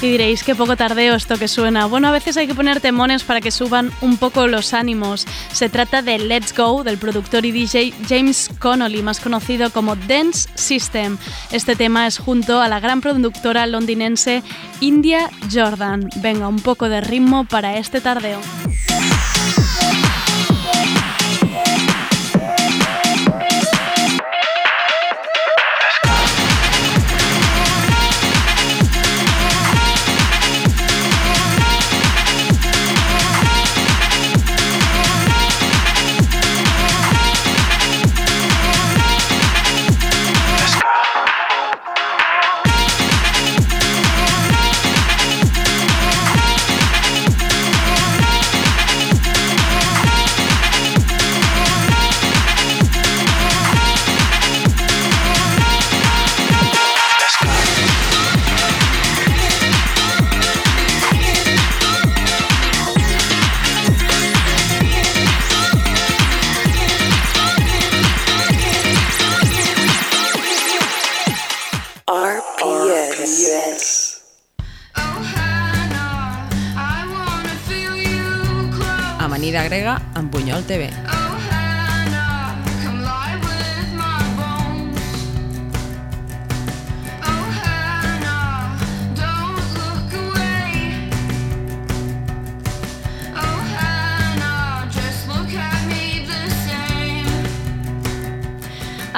Y 0.00 0.10
diréis 0.12 0.44
qué 0.44 0.54
poco 0.54 0.76
tardeo 0.76 1.16
esto 1.16 1.36
que 1.38 1.48
suena. 1.48 1.86
Bueno, 1.86 2.06
a 2.06 2.12
veces 2.12 2.36
hay 2.36 2.46
que 2.46 2.54
poner 2.54 2.80
temones 2.80 3.24
para 3.24 3.40
que 3.40 3.50
suban 3.50 3.90
un 4.00 4.16
poco 4.16 4.46
los 4.46 4.72
ánimos. 4.72 5.26
Se 5.52 5.68
trata 5.68 6.02
de 6.02 6.18
Let's 6.18 6.56
Go 6.56 6.84
del 6.84 6.98
productor 6.98 7.44
y 7.44 7.50
DJ 7.50 7.92
James 8.08 8.48
Connolly, 8.60 9.02
más 9.02 9.18
conocido 9.18 9.70
como 9.70 9.96
Dance 9.96 10.48
System. 10.54 11.18
Este 11.50 11.74
tema 11.74 12.06
es 12.06 12.18
junto 12.18 12.60
a 12.60 12.68
la 12.68 12.78
gran 12.78 13.00
productora 13.00 13.66
londinense 13.66 14.44
India 14.80 15.30
Jordan. 15.52 16.08
Venga, 16.16 16.46
un 16.46 16.60
poco 16.60 16.88
de 16.88 17.00
ritmo 17.00 17.44
para 17.44 17.76
este 17.76 18.00
tardeo. 18.00 18.40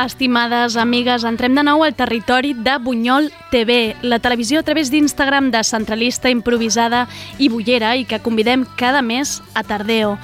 Estimades 0.01 0.79
amigues, 0.81 1.27
entrem 1.29 1.53
de 1.59 1.61
nou 1.67 1.83
al 1.85 1.93
territori 1.93 2.55
de 2.57 2.79
Bunyol 2.81 3.27
TV, 3.51 3.99
la 4.01 4.17
televisió 4.19 4.63
a 4.63 4.65
través 4.65 4.89
d'Instagram 4.89 5.51
descentralista, 5.53 6.33
improvisada 6.33 7.03
i 7.37 7.51
bullera 7.53 7.93
i 8.01 8.07
que 8.09 8.23
convidem 8.25 8.65
cada 8.81 9.03
mes 9.05 9.43
a 9.53 9.61
Tardeo. 9.61 10.17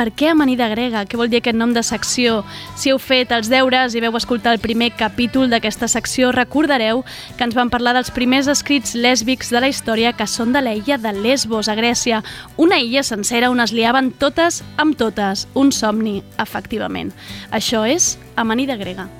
Per 0.00 0.06
què 0.16 0.30
amanida 0.32 0.64
grega? 0.72 1.02
Què 1.04 1.18
vol 1.20 1.28
dir 1.28 1.42
aquest 1.42 1.58
nom 1.60 1.74
de 1.76 1.82
secció? 1.84 2.38
Si 2.80 2.88
heu 2.88 2.96
fet 2.96 3.34
els 3.36 3.50
deures 3.52 3.92
i 3.92 4.00
veu 4.00 4.16
escoltar 4.16 4.54
el 4.56 4.62
primer 4.62 4.94
capítol 4.96 5.52
d'aquesta 5.52 5.90
secció, 5.92 6.30
recordareu 6.32 7.02
que 7.36 7.44
ens 7.44 7.58
van 7.58 7.68
parlar 7.68 7.92
dels 7.98 8.08
primers 8.16 8.48
escrits 8.48 8.96
lèsbics 8.96 9.52
de 9.52 9.60
la 9.60 9.68
història 9.68 10.16
que 10.16 10.24
són 10.24 10.56
de 10.56 10.64
l'illa 10.64 10.96
de 10.96 11.12
Lesbos, 11.20 11.68
a 11.68 11.76
Grècia. 11.76 12.24
Una 12.56 12.80
illa 12.80 13.04
sencera 13.04 13.52
on 13.52 13.60
es 13.60 13.76
liaven 13.76 14.08
totes 14.16 14.62
amb 14.80 14.96
totes. 14.96 15.44
Un 15.52 15.68
somni, 15.68 16.22
efectivament. 16.40 17.12
Això 17.52 17.84
és 17.84 18.14
amanida 18.40 18.80
grega. 18.80 19.10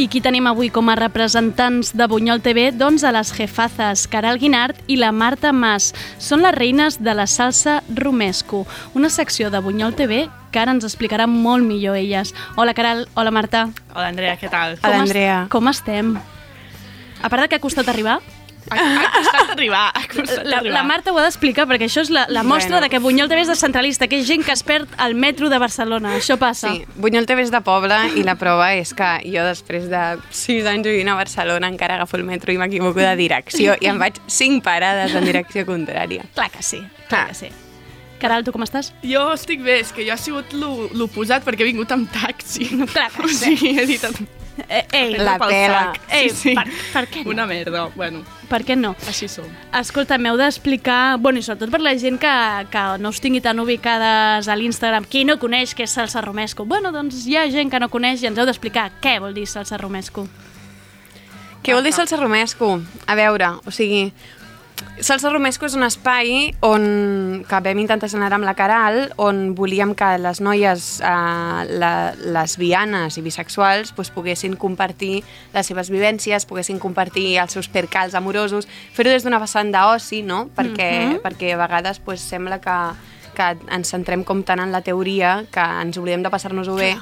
I 0.00 0.06
qui 0.08 0.22
tenim 0.24 0.46
avui 0.48 0.70
com 0.72 0.88
a 0.88 0.94
representants 0.96 1.90
de 1.92 2.06
Bunyol 2.08 2.40
TV? 2.40 2.70
Doncs 2.72 3.02
a 3.04 3.10
les 3.12 3.34
jefazes 3.36 4.06
Caral 4.08 4.38
Guinart 4.40 4.78
i 4.88 4.96
la 4.96 5.10
Marta 5.12 5.50
Mas. 5.52 5.90
Són 6.16 6.40
les 6.40 6.54
reines 6.56 6.96
de 7.04 7.12
la 7.12 7.26
salsa 7.28 7.82
romesco, 7.98 8.62
una 8.96 9.10
secció 9.12 9.50
de 9.52 9.60
Bunyol 9.60 9.92
TV 9.98 10.22
que 10.54 10.62
ara 10.62 10.72
ens 10.72 10.88
explicarà 10.88 11.26
molt 11.28 11.68
millor 11.68 12.00
elles. 12.00 12.32
Hola 12.56 12.72
Caral, 12.72 13.10
hola 13.12 13.30
Marta. 13.30 13.66
Hola, 13.92 14.08
Andrea, 14.08 14.38
què 14.40 14.48
tal? 14.48 14.78
Hola, 14.80 15.02
Andrea. 15.04 15.42
Com 15.52 15.68
estem? 15.68 16.14
A 17.20 17.28
part 17.28 17.44
de 17.44 17.50
que 17.50 17.60
ha 17.60 17.66
costat 17.68 17.92
arribar, 17.92 18.22
Ha, 18.70 19.10
costat 19.14 19.50
arribar, 19.54 19.90
ha 19.94 20.02
costat 20.06 20.44
la, 20.46 20.58
arribar. 20.58 20.74
la 20.76 20.82
Marta 20.86 21.12
ho 21.12 21.18
ha 21.18 21.22
d'explicar 21.24 21.64
perquè 21.66 21.88
això 21.88 22.02
és 22.04 22.10
la, 22.14 22.26
la 22.28 22.42
mostra 22.42 22.76
Bueno. 22.76 22.84
de 22.86 22.90
que 22.90 22.98
Bunyol 23.02 23.28
TV 23.28 23.40
és 23.42 23.48
descentralista, 23.48 24.06
que 24.06 24.20
és 24.20 24.26
gent 24.28 24.44
que 24.44 24.52
es 24.52 24.62
perd 24.62 24.88
al 24.98 25.14
metro 25.14 25.48
de 25.48 25.58
Barcelona. 25.58 26.16
Això 26.18 26.36
passa. 26.38 26.70
Sí, 26.72 26.84
Bunyol 26.96 27.26
TV 27.26 27.42
és 27.46 27.50
de 27.50 27.60
poble 27.66 27.96
i 28.16 28.22
la 28.22 28.36
prova 28.36 28.74
és 28.76 28.92
que 28.94 29.08
jo 29.24 29.42
després 29.48 29.88
de 29.90 30.02
6 30.30 30.66
anys 30.66 30.86
vivint 30.86 31.08
a 31.08 31.16
Barcelona 31.18 31.68
encara 31.72 31.96
agafo 31.96 32.16
el 32.20 32.24
metro 32.28 32.52
i 32.52 32.58
m'equivoco 32.60 33.00
de 33.00 33.16
direcció 33.16 33.74
i 33.80 33.86
em 33.90 33.98
vaig 33.98 34.20
5 34.26 34.62
parades 34.62 35.14
en 35.14 35.24
direcció 35.24 35.64
contrària. 35.66 36.24
Clar 36.34 36.50
que 36.50 36.62
sí, 36.62 36.78
clar 37.08 37.08
Clar. 37.08 37.26
que 37.28 37.34
sí. 37.34 37.50
Caral, 38.20 38.44
tu 38.44 38.52
com 38.52 38.60
estàs? 38.62 38.92
Jo 39.02 39.30
estic 39.32 39.62
bé, 39.64 39.78
és 39.80 39.92
que 39.96 40.04
jo 40.04 40.12
ha 40.12 40.18
sigut 40.20 40.52
lo- 40.52 40.90
l'oposat 40.92 41.42
perquè 41.42 41.64
he 41.64 41.70
vingut 41.72 41.90
amb 41.96 42.10
taxi. 42.12 42.66
Clar 42.92 43.08
que 43.14 43.22
o 43.24 43.28
sí. 43.32 43.56
sigui, 43.56 43.78
he 43.80 43.86
dit... 43.88 44.04
Eh, 44.68 44.84
ei, 44.92 45.16
La 45.18 45.38
pel 45.38 45.48
pela. 45.48 45.92
Ei, 46.10 46.28
sí, 46.30 46.36
sí. 46.50 46.54
per- 46.54 46.68
per 46.92 47.04
què 47.08 47.24
no? 47.24 47.30
Una 47.30 47.46
merda, 47.46 47.86
bueno, 47.94 48.22
per 48.50 48.62
què 48.66 48.76
no? 48.76 48.94
així 49.08 49.28
som. 49.28 49.46
Escolta, 49.78 50.18
m'heu 50.18 50.36
d'explicar, 50.36 51.16
bueno, 51.18 51.38
i 51.38 51.42
sobretot 51.46 51.70
per 51.70 51.80
la 51.80 51.94
gent 51.98 52.18
que, 52.20 52.32
que 52.70 52.84
no 52.98 53.08
us 53.14 53.20
tingui 53.20 53.40
tan 53.40 53.58
ubicades 53.62 54.48
a 54.48 54.56
l'Instagram, 54.56 55.04
qui 55.08 55.24
no 55.24 55.38
coneix 55.38 55.74
què 55.74 55.84
és 55.86 55.94
salsa 55.96 56.20
romesco? 56.24 56.64
Bueno, 56.66 56.92
doncs 56.92 57.24
hi 57.26 57.36
ha 57.38 57.46
gent 57.50 57.70
que 57.70 57.80
no 57.80 57.88
coneix 57.88 58.22
i 58.22 58.26
ens 58.30 58.38
heu 58.38 58.46
d'explicar 58.46 58.90
què 59.00 59.18
vol 59.22 59.34
dir 59.34 59.46
salsa 59.46 59.78
romesco. 59.78 60.26
Què 61.62 61.74
vol 61.76 61.84
dir 61.84 61.92
salsa 61.92 62.16
romesco? 62.16 62.80
A 63.06 63.14
veure, 63.18 63.50
o 63.66 63.70
sigui, 63.74 64.06
salsa 65.00 65.30
romesco 65.32 65.66
és 65.66 65.74
un 65.76 65.84
espai 65.86 66.50
on, 66.66 66.84
que 67.48 67.60
vam 67.64 67.80
intentar 67.82 68.10
generar 68.12 68.36
amb 68.38 68.46
la 68.46 68.54
Caral, 68.58 68.98
on 69.20 69.54
volíem 69.58 69.94
que 69.96 70.08
les 70.20 70.40
noies 70.44 70.88
eh, 71.00 71.60
la, 71.80 71.92
lesbianes 72.36 73.16
i 73.18 73.24
bisexuals 73.24 73.94
pues, 73.96 74.12
poguessin 74.14 74.56
compartir 74.60 75.22
les 75.54 75.70
seves 75.70 75.90
vivències, 75.92 76.46
poguessin 76.48 76.80
compartir 76.82 77.38
els 77.42 77.56
seus 77.56 77.70
percals 77.72 78.14
amorosos, 78.18 78.68
fer-ho 78.96 79.12
des 79.12 79.24
d'una 79.24 79.40
vessant 79.42 79.72
d'oci, 79.72 80.22
no? 80.26 80.46
Perquè, 80.56 80.90
perquè 81.24 81.54
a 81.54 81.62
vegades 81.64 82.02
pues, 82.04 82.20
sembla 82.20 82.60
que, 82.60 82.78
que 83.36 83.50
ens 83.72 83.92
centrem 83.96 84.24
com 84.24 84.44
tant 84.44 84.62
en 84.62 84.72
la 84.74 84.84
teoria 84.84 85.40
que 85.52 85.66
ens 85.82 85.98
oblidem 86.00 86.26
de 86.26 86.32
passar-nos-ho 86.32 86.76
bé. 86.78 86.94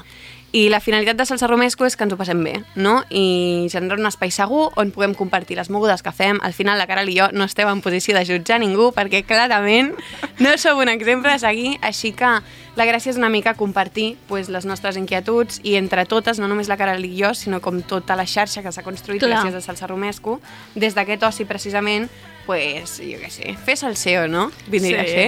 I 0.50 0.70
la 0.72 0.80
finalitat 0.80 1.18
de 1.18 1.26
Salsa 1.28 1.46
Romesco 1.46 1.84
és 1.84 1.92
que 1.92 2.06
ens 2.06 2.14
ho 2.14 2.16
passem 2.16 2.38
bé, 2.40 2.54
no? 2.74 3.02
I 3.12 3.68
generar 3.68 3.98
un 4.00 4.08
espai 4.08 4.30
segur 4.32 4.70
on 4.80 4.92
puguem 4.94 5.12
compartir 5.12 5.58
les 5.58 5.68
mogudes 5.68 6.00
que 6.02 6.12
fem. 6.12 6.40
Al 6.42 6.54
final, 6.56 6.78
la 6.80 6.86
Caral 6.88 7.10
i 7.12 7.18
jo 7.18 7.26
no 7.36 7.44
estem 7.44 7.68
en 7.68 7.82
posició 7.84 8.16
de 8.16 8.24
jutjar 8.24 8.56
ningú 8.62 8.88
perquè 8.96 9.26
clarament 9.28 9.92
no 10.40 10.54
som 10.56 10.80
un 10.80 10.88
exemple 10.88 11.34
a 11.34 11.42
seguir, 11.42 11.76
així 11.84 12.14
que 12.16 12.30
la 12.78 12.86
gràcia 12.88 13.12
és 13.12 13.20
una 13.20 13.28
mica 13.28 13.52
compartir 13.58 14.14
pues, 14.28 14.48
les 14.48 14.64
nostres 14.64 14.96
inquietuds 14.96 15.60
i 15.68 15.76
entre 15.76 16.06
totes, 16.08 16.40
no 16.40 16.48
només 16.48 16.72
la 16.72 16.78
Caral 16.80 17.04
i 17.04 17.12
jo, 17.18 17.34
sinó 17.36 17.60
com 17.60 17.82
tota 17.82 18.16
la 18.16 18.24
xarxa 18.24 18.64
que 18.64 18.72
s'ha 18.72 18.86
construït 18.86 19.20
Clar. 19.20 19.34
gràcies 19.34 19.60
a 19.60 19.60
Salsa 19.60 19.90
Romesco, 19.90 20.40
des 20.74 20.96
d'aquest 20.96 21.28
oci 21.28 21.44
precisament, 21.44 22.08
pues, 22.48 22.96
jo 23.04 23.18
què 23.20 23.28
sé, 23.28 23.52
fer 23.66 23.74
salseo, 23.76 24.24
no? 24.32 24.46
Vindria 24.72 25.02
a 25.02 25.04
ser. 25.04 25.26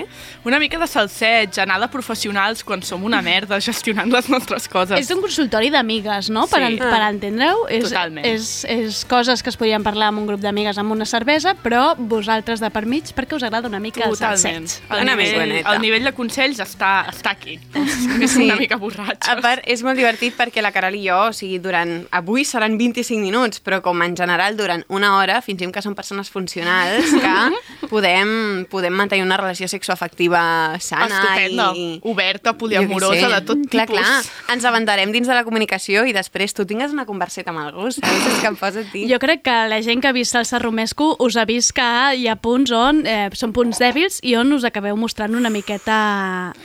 Una 0.49 0.57
mica 0.59 0.79
de 0.81 0.87
salseig, 0.89 1.59
anar 1.61 1.77
de 1.83 1.89
professionals 1.93 2.63
quan 2.65 2.81
som 2.87 3.03
una 3.05 3.21
merda 3.21 3.59
gestionant 3.61 4.09
les 4.09 4.31
nostres 4.33 4.65
coses. 4.73 4.97
És 4.99 5.11
un 5.13 5.21
consultori 5.21 5.69
d'amigues, 5.71 6.31
no? 6.33 6.47
Per, 6.49 6.61
Sí. 6.65 6.71
en, 6.73 6.79
per 6.81 7.01
entendre-ho. 7.11 7.67
És, 7.69 7.85
Totalment. 7.91 8.25
És, 8.27 8.65
és 8.65 9.03
coses 9.05 9.43
que 9.45 9.51
es 9.53 9.59
podien 9.61 9.85
parlar 9.85 10.09
amb 10.09 10.23
un 10.23 10.27
grup 10.31 10.41
d'amigues 10.41 10.79
amb 10.81 10.93
una 10.97 11.05
cervesa, 11.05 11.53
però 11.61 11.95
vosaltres 11.99 12.61
de 12.65 12.71
per 12.73 12.87
mig 12.87 13.13
perquè 13.17 13.37
us 13.37 13.43
agrada 13.45 13.69
una 13.69 13.81
mica 13.81 14.05
el 14.07 14.15
Totalment. 14.17 14.69
salseig. 14.69 14.89
El 14.91 15.03
Una 15.05 15.17
nivell, 15.17 15.53
el 15.75 15.81
nivell 15.85 16.05
de 16.09 16.13
consells 16.17 16.59
està, 16.65 17.05
està 17.13 17.35
aquí. 17.37 17.59
És 18.25 18.31
Sí. 18.33 18.45
una 18.47 18.57
mica 18.57 18.77
borratxos. 18.81 19.29
A 19.29 19.37
part, 19.43 19.63
és 19.69 19.83
molt 19.85 19.97
divertit 20.01 20.37
perquè 20.39 20.63
la 20.65 20.73
Caral 20.73 20.95
i 20.97 21.05
jo, 21.09 21.19
o 21.29 21.33
sigui, 21.37 21.59
durant... 21.61 22.07
Avui 22.17 22.45
seran 22.49 22.79
25 22.79 23.21
minuts, 23.21 23.61
però 23.61 23.83
com 23.85 24.01
en 24.03 24.17
general 24.17 24.57
durant 24.57 24.85
una 24.89 25.17
hora, 25.19 25.43
fins 25.43 25.61
que 25.61 25.83
som 25.83 25.95
persones 25.95 26.31
funcionals, 26.31 27.10
que 27.14 27.88
podem, 27.90 28.64
podem 28.70 28.94
mantenir 28.94 29.25
una 29.25 29.38
relació 29.40 29.68
sexoafectiva 29.68 30.79
sana 30.81 31.09
Estupenda, 31.09 31.70
i... 31.75 32.01
oberta, 32.07 32.55
poliamorosa, 32.59 33.29
de 33.29 33.40
tot 33.46 33.64
clar, 33.70 33.87
tipus. 33.88 34.01
Clar, 34.01 34.55
ens 34.55 34.66
aventarem 34.68 35.12
dins 35.14 35.29
de 35.29 35.37
la 35.37 35.44
comunicació 35.46 36.05
i 36.09 36.14
després 36.16 36.55
tu 36.57 36.66
tingues 36.68 36.94
una 36.94 37.07
converseta 37.09 37.55
amb 37.55 37.64
algú, 37.64 37.90
saps? 37.94 38.27
És 38.31 38.40
que 38.42 38.51
em 38.51 38.59
posa 38.61 38.85
a 38.85 38.88
ti. 38.92 39.07
Jo 39.11 39.20
crec 39.23 39.44
que 39.46 39.57
la 39.70 39.81
gent 39.85 40.03
que 40.03 40.11
ha 40.11 40.16
vist 40.16 40.37
Salsa 40.37 40.61
Romesco 40.62 41.12
us 41.20 41.38
ha 41.40 41.46
vist 41.49 41.75
que 41.77 41.88
hi 42.16 42.29
ha 42.31 42.37
punts 42.40 42.73
on 42.75 43.05
eh, 43.09 43.29
són 43.38 43.55
punts 43.57 43.81
dèbils 43.83 44.20
i 44.27 44.37
on 44.38 44.53
us 44.57 44.66
acabeu 44.68 44.99
mostrant 45.01 45.35
una 45.37 45.51
miqueta... 45.53 45.99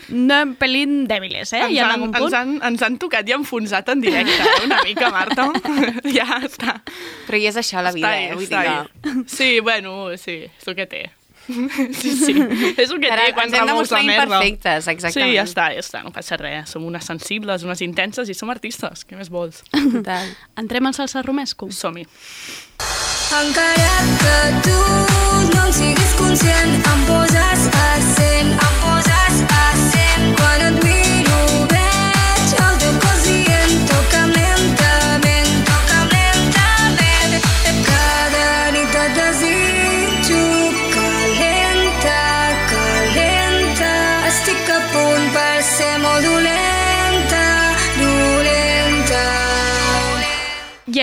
No, 0.10 0.42
un 0.46 0.56
pelín 0.60 1.06
dèbiles, 1.10 1.54
eh? 1.54 1.64
Ens 1.66 1.80
han, 1.82 1.92
algun 1.96 2.12
ens, 2.12 2.20
punt? 2.20 2.36
han, 2.38 2.56
ens 2.70 2.84
han 2.86 3.00
tocat 3.02 3.28
i 3.30 3.36
enfonsat 3.36 3.90
en 3.94 4.04
directe, 4.04 4.36
eh? 4.36 4.66
una 4.68 4.82
mica, 4.86 5.10
Marta. 5.14 5.48
ja 6.18 6.42
està. 6.42 6.78
Però 7.26 7.40
i 7.40 7.48
és 7.50 7.60
això 7.60 7.84
la 7.86 7.94
vida, 7.96 8.12
està 8.12 8.22
eh? 8.22 8.36
Vull 8.36 8.46
està 8.46 8.64
dir 8.64 8.76
que... 8.76 9.26
Sí, 9.32 9.50
bueno, 9.66 9.96
sí, 10.22 10.35
és 10.50 10.68
el 10.68 10.76
que 10.78 10.86
té. 10.92 11.04
Sí, 11.46 12.12
sí, 12.18 12.34
és 12.74 12.90
el 12.90 12.98
que 13.04 13.10
Ara 13.14 13.28
té 13.28 13.34
quan 13.38 13.46
ens 13.46 13.54
hem 13.54 13.68
de 13.68 13.70
remous 13.70 13.92
la 13.94 14.00
merda. 14.02 14.24
imperfectes, 14.40 14.88
exactament. 14.90 15.30
Sí, 15.30 15.36
ja 15.38 15.44
està, 15.46 15.66
ja 15.76 15.84
està, 15.84 16.02
no 16.02 16.10
passa 16.16 16.40
res. 16.42 16.72
Som 16.74 16.88
unes 16.90 17.06
sensibles, 17.06 17.62
unes 17.68 17.84
intenses 17.86 18.32
i 18.34 18.34
som 18.34 18.50
artistes. 18.50 19.06
Què 19.06 19.14
més 19.20 19.30
vols? 19.30 19.62
Total. 19.70 20.32
Entrem 20.64 20.90
al 20.90 20.96
Salsa 20.98 21.22
Romesco? 21.22 21.70
Som-hi. 21.70 22.08
Encara 23.36 23.94
que 24.24 24.38
tu 24.66 24.80
no 25.54 25.68
en 25.68 25.74
siguis 25.78 26.14
conscient, 26.18 26.74
em 26.82 27.06
poses 27.12 27.70
a 27.78 27.88
cent, 28.16 28.52
em 28.58 28.76
poses 28.82 29.42
a 29.46 29.66
cent. 29.86 30.28
Quan 30.42 30.66
et 30.72 30.82
miro 30.82 31.05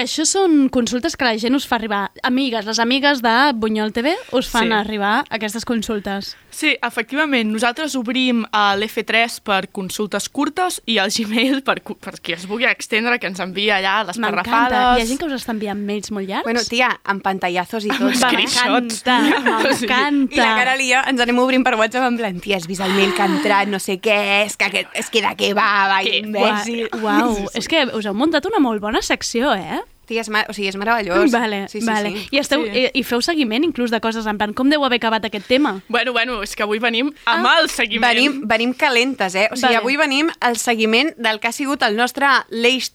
això 0.02 0.24
són 0.28 0.68
consultes 0.74 1.16
que 1.16 1.24
la 1.24 1.36
gent 1.38 1.54
us 1.56 1.66
fa 1.68 1.76
arribar. 1.78 2.10
Amigues, 2.26 2.66
les 2.66 2.78
amigues 2.82 3.22
de 3.22 3.32
Bunyol 3.54 3.92
TV 3.92 4.14
us 4.32 4.48
fan 4.50 4.68
Sí. 4.68 4.72
arribar 4.72 5.24
aquestes 5.30 5.64
consultes. 5.64 6.36
Sí, 6.52 6.76
efectivament, 6.82 7.50
nosaltres 7.50 7.94
obrim 7.96 8.44
a 8.52 8.74
l'F3 8.76 9.40
per 9.40 9.68
consultes 9.72 10.28
curtes 10.28 10.82
i 10.86 10.98
al 10.98 11.10
Gmail 11.10 11.62
per, 11.64 11.80
per 11.82 12.20
qui 12.20 12.34
es 12.34 12.46
vulgui 12.46 12.66
extendre, 12.68 13.18
que 13.18 13.26
ens 13.26 13.40
envia 13.40 13.78
allà 13.78 14.04
les 14.06 14.18
M'encanta. 14.18 14.42
parrafades. 14.42 14.98
Hi 14.98 15.02
ha 15.02 15.06
gent 15.06 15.18
que 15.22 15.26
us 15.30 15.32
està 15.40 15.52
enviant 15.56 15.78
mails 15.80 16.10
molt 16.12 16.28
llargs? 16.28 16.44
Bueno, 16.44 16.60
tia, 16.68 16.90
amb 17.04 17.22
pantallazos 17.24 17.86
i 17.86 17.88
tot. 17.88 18.12
screenshots. 18.20 19.02
M'encanta, 19.06 19.62
m'encanta. 19.62 20.34
I 20.36 20.42
la 20.42 20.54
Caral 20.58 20.80
i 20.84 20.90
jo 20.92 21.00
ens 21.08 21.20
anem 21.24 21.38
obrint 21.38 21.64
per 21.64 21.74
WhatsApp 21.80 22.06
en 22.10 22.18
plan, 22.20 22.40
tia, 22.40 22.56
has 22.60 22.66
vist 22.68 22.80
el 22.84 22.92
mail 22.92 23.14
que 23.16 23.22
ha 23.22 23.30
entrat, 23.30 23.68
no 23.72 23.78
sé 23.80 23.98
què, 24.02 24.18
és 24.44 24.56
que, 24.56 24.68
aquest, 24.68 24.92
és 24.94 25.08
que 25.10 25.22
de 25.24 25.32
què 25.38 25.52
va, 25.56 25.70
va, 25.88 26.02
imbècil. 26.04 26.88
Uau, 27.00 27.48
és 27.54 27.68
que 27.68 27.86
us 27.96 28.06
heu 28.06 28.14
muntat 28.14 28.44
una 28.50 28.60
molt 28.60 28.80
bona 28.82 29.00
secció, 29.02 29.54
eh? 29.54 29.80
Tia, 30.06 30.20
és, 30.20 30.28
mar 30.28 30.44
o 30.50 30.52
sigui, 30.52 30.68
és 30.68 30.76
meravellós. 30.76 31.30
Vale, 31.30 31.68
sí, 31.68 31.80
sí, 31.80 31.86
vale. 31.86 32.10
Sí. 32.10 32.28
I, 32.32 32.38
esteu, 32.42 32.64
Sí. 32.66 32.70
i, 32.92 33.00
I 33.00 33.02
feu 33.06 33.20
seguiment 33.22 33.62
inclús 33.64 33.90
de 33.90 34.00
coses 34.02 34.26
en 34.26 34.36
plan, 34.38 34.52
com 34.52 34.68
deu 34.68 34.82
haver 34.84 34.98
acabat 34.98 35.24
aquest 35.24 35.46
tema? 35.46 35.80
Bueno, 35.88 36.12
bueno, 36.12 36.40
és 36.42 36.56
que 36.56 36.64
avui 36.64 36.78
venim 36.82 37.12
amb 37.24 37.46
Ah. 37.46 37.58
el 37.60 37.68
seguiment. 37.70 38.02
Venim, 38.12 38.40
venim 38.48 38.72
calentes, 38.74 39.34
eh? 39.34 39.48
O 39.52 39.56
sigui, 39.56 39.68
Vale. 39.74 39.76
avui 39.78 39.96
venim 39.96 40.30
al 40.40 40.56
seguiment 40.56 41.14
del 41.16 41.38
que 41.40 41.48
ha 41.48 41.52
sigut 41.52 41.82
el 41.82 41.96
nostre 41.96 42.26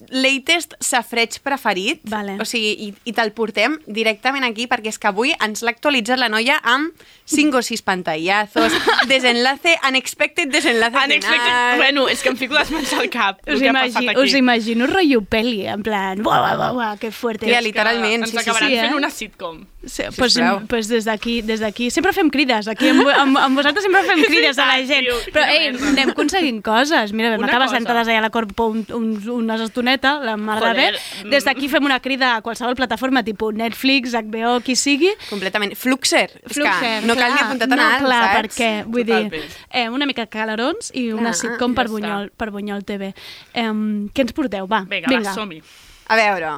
latest 0.09 0.73
safreig 0.79 1.39
preferit. 1.43 2.01
Vale. 2.09 2.37
O 2.41 2.45
sigui, 2.45 2.73
i, 2.87 2.93
i 3.09 3.13
te'l 3.15 3.31
portem 3.37 3.77
directament 3.87 4.43
aquí 4.47 4.67
perquè 4.67 4.91
és 4.91 4.99
que 4.99 5.07
avui 5.09 5.33
ens 5.43 5.63
l'ha 5.63 5.71
actualitzat 5.75 6.19
la 6.19 6.29
noia 6.29 6.59
amb 6.63 6.93
5 7.27 7.57
o 7.59 7.61
6 7.61 7.81
pantallazos, 7.87 8.73
desenlace, 9.11 9.77
unexpected 9.87 10.51
desenlace 10.51 10.95
Unexpected... 10.97 11.39
final... 11.39 11.77
Bueno, 11.77 12.07
és 12.09 12.21
que 12.23 12.29
em 12.29 12.37
fico 12.39 12.55
les 12.57 12.71
mans 12.71 12.93
al 12.93 13.09
cap. 13.13 13.39
el 13.45 13.55
Us, 13.57 13.61
imagi, 13.63 13.93
passat 13.93 14.09
aquí. 14.13 14.21
us 14.23 14.33
imagino 14.37 14.87
rotllo 14.87 15.21
peli, 15.23 15.65
en 15.67 15.83
plan, 15.83 16.21
buah, 16.23 16.39
buah, 16.43 16.55
buah, 16.57 16.73
buah, 16.77 16.96
que 16.97 17.11
fuerte. 17.11 17.45
Tia, 17.45 17.61
literalment, 17.61 18.23
Ens 18.23 18.31
sí, 18.31 18.37
sí, 18.37 18.43
acabaran 18.43 18.69
sí, 18.69 18.75
eh? 18.75 18.81
fent 18.85 18.95
una 18.95 19.09
sitcom. 19.09 19.65
Sí, 19.87 20.03
pues, 20.17 20.33
Sisplau. 20.33 20.65
pues 20.67 20.87
des 20.89 21.05
d'aquí, 21.05 21.41
des 21.41 21.61
d'aquí, 21.63 21.89
sempre 21.91 22.11
fem 22.11 22.29
crides, 22.29 22.67
aquí 22.67 22.89
amb, 22.89 23.07
amb, 23.23 23.37
amb 23.39 23.55
vosaltres 23.55 23.85
sempre 23.85 24.01
fem 24.03 24.23
crides 24.25 24.57
a 24.59 24.65
la 24.67 24.77
gent, 24.83 25.05
tio, 25.07 25.15
però 25.31 25.45
ei, 25.47 25.71
merda. 25.71 25.91
anem 25.93 26.11
aconseguint 26.11 26.59
coses, 26.65 27.13
mira, 27.13 27.31
vam 27.31 27.39
Una 27.45 27.47
acabar 27.47 27.69
cosa. 27.69 27.77
sentades 27.79 28.09
allà 28.09 28.19
a 28.19 28.25
la 28.25 28.31
Corpo 28.33 28.67
un, 28.73 28.83
un, 28.91 29.07
una 29.31 29.55
estoneta, 29.63 30.17
la 30.19 30.35
mar 30.35 30.59
de 30.59 30.73
bé, 30.73 30.87
Joder, 30.91 30.99
mm. 31.23 31.29
des 31.31 31.47
d'aquí 31.47 31.69
fem 31.71 31.85
una 31.87 31.99
crida 32.03 32.35
a 32.35 32.41
qualsevol 32.41 32.75
plataforma, 32.75 33.23
tipus 33.23 33.55
Netflix, 33.55 34.13
HBO, 34.13 34.59
qui 34.65 34.75
sigui, 34.75 35.13
Completament. 35.29 35.75
Fluxer. 35.79 36.29
Fluxer, 36.45 37.03
no 37.07 37.15
cal 37.15 37.33
ni 37.33 37.41
apuntar 37.45 37.69
tan 37.69 37.79
no, 37.79 37.87
alt, 37.87 38.03
clar, 38.03 38.23
saps? 38.25 38.39
perquè, 38.41 38.71
vull 38.85 39.05
Totalment. 39.07 39.31
dir, 39.31 39.57
eh, 39.71 39.89
una 39.89 40.05
mica 40.09 40.27
calarons 40.27 40.91
i 40.93 41.11
una 41.13 41.31
Clar, 41.31 41.35
sitcom 41.43 41.75
per 41.77 41.87
ja 41.87 41.93
està. 41.93 41.99
Bunyol, 41.99 42.31
per 42.35 42.51
Bunyol 42.51 42.83
TV. 42.83 43.13
Eh, 43.53 43.69
què 44.11 44.25
ens 44.25 44.33
porteu? 44.35 44.67
Va, 44.67 44.83
Vinga, 44.89 45.11
va, 45.21 45.33
som-hi. 45.37 45.61
A 46.07 46.15
veure, 46.19 46.51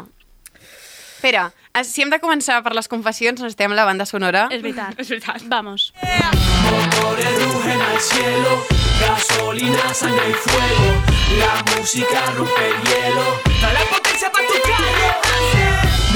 Espera, 1.19 1.51
eh, 1.73 1.83
si 1.83 1.99
hem 1.99 2.07
de 2.13 2.17
començar 2.23 2.61
per 2.63 2.71
les 2.71 2.87
confessions, 2.87 3.41
necessitem 3.43 3.73
la 3.75 3.83
banda 3.83 4.05
sonora. 4.07 4.45
És 4.55 4.61
veritat. 4.63 4.95
És 5.03 5.09
veritat. 5.11 5.43
Vamos. 5.51 5.89
Motores 5.99 7.33
rugen 7.41 7.81
al 7.81 7.99
cielo, 7.99 8.53
gasolina, 9.01 9.93
sangre 9.93 10.29
y 10.29 10.37
fuego. 10.45 10.93
La 11.41 11.57
música 11.75 12.23
rompe 12.37 12.69
el 12.69 12.79
hielo. 12.87 13.25
Dale 13.59 13.83
potencia 13.91 14.31
para 14.31 14.47
tu 14.47 14.63
calle. 14.63 15.09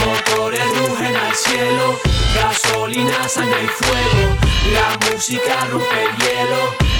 Motores 0.05 0.77
rugen 0.77 1.15
al 1.17 1.35
cielo, 1.35 1.99
gasolina, 2.39 3.27
sangre 3.27 3.61
y 3.61 3.67
fuego. 3.67 4.37
La 4.71 5.11
música 5.11 5.65
rompe 5.69 6.03
el 6.05 6.15
hielo. 6.15 6.92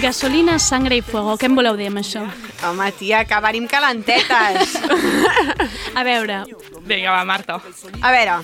Gasolina, 0.00 0.58
sangre 0.58 0.96
i 0.96 1.02
fuego. 1.02 1.36
Què 1.40 1.48
en 1.48 1.56
voleu 1.56 1.76
dir 1.78 1.88
amb 1.90 1.98
això? 2.02 2.22
Home, 2.68 2.90
tia, 2.98 3.24
que 3.26 3.38
venim 3.42 3.66
calentetes. 3.70 4.76
A 5.98 6.04
veure, 6.04 6.42
Vinga, 6.86 7.10
va, 7.10 7.24
Marta. 7.24 7.56
A 8.04 8.10
veure, 8.14 8.36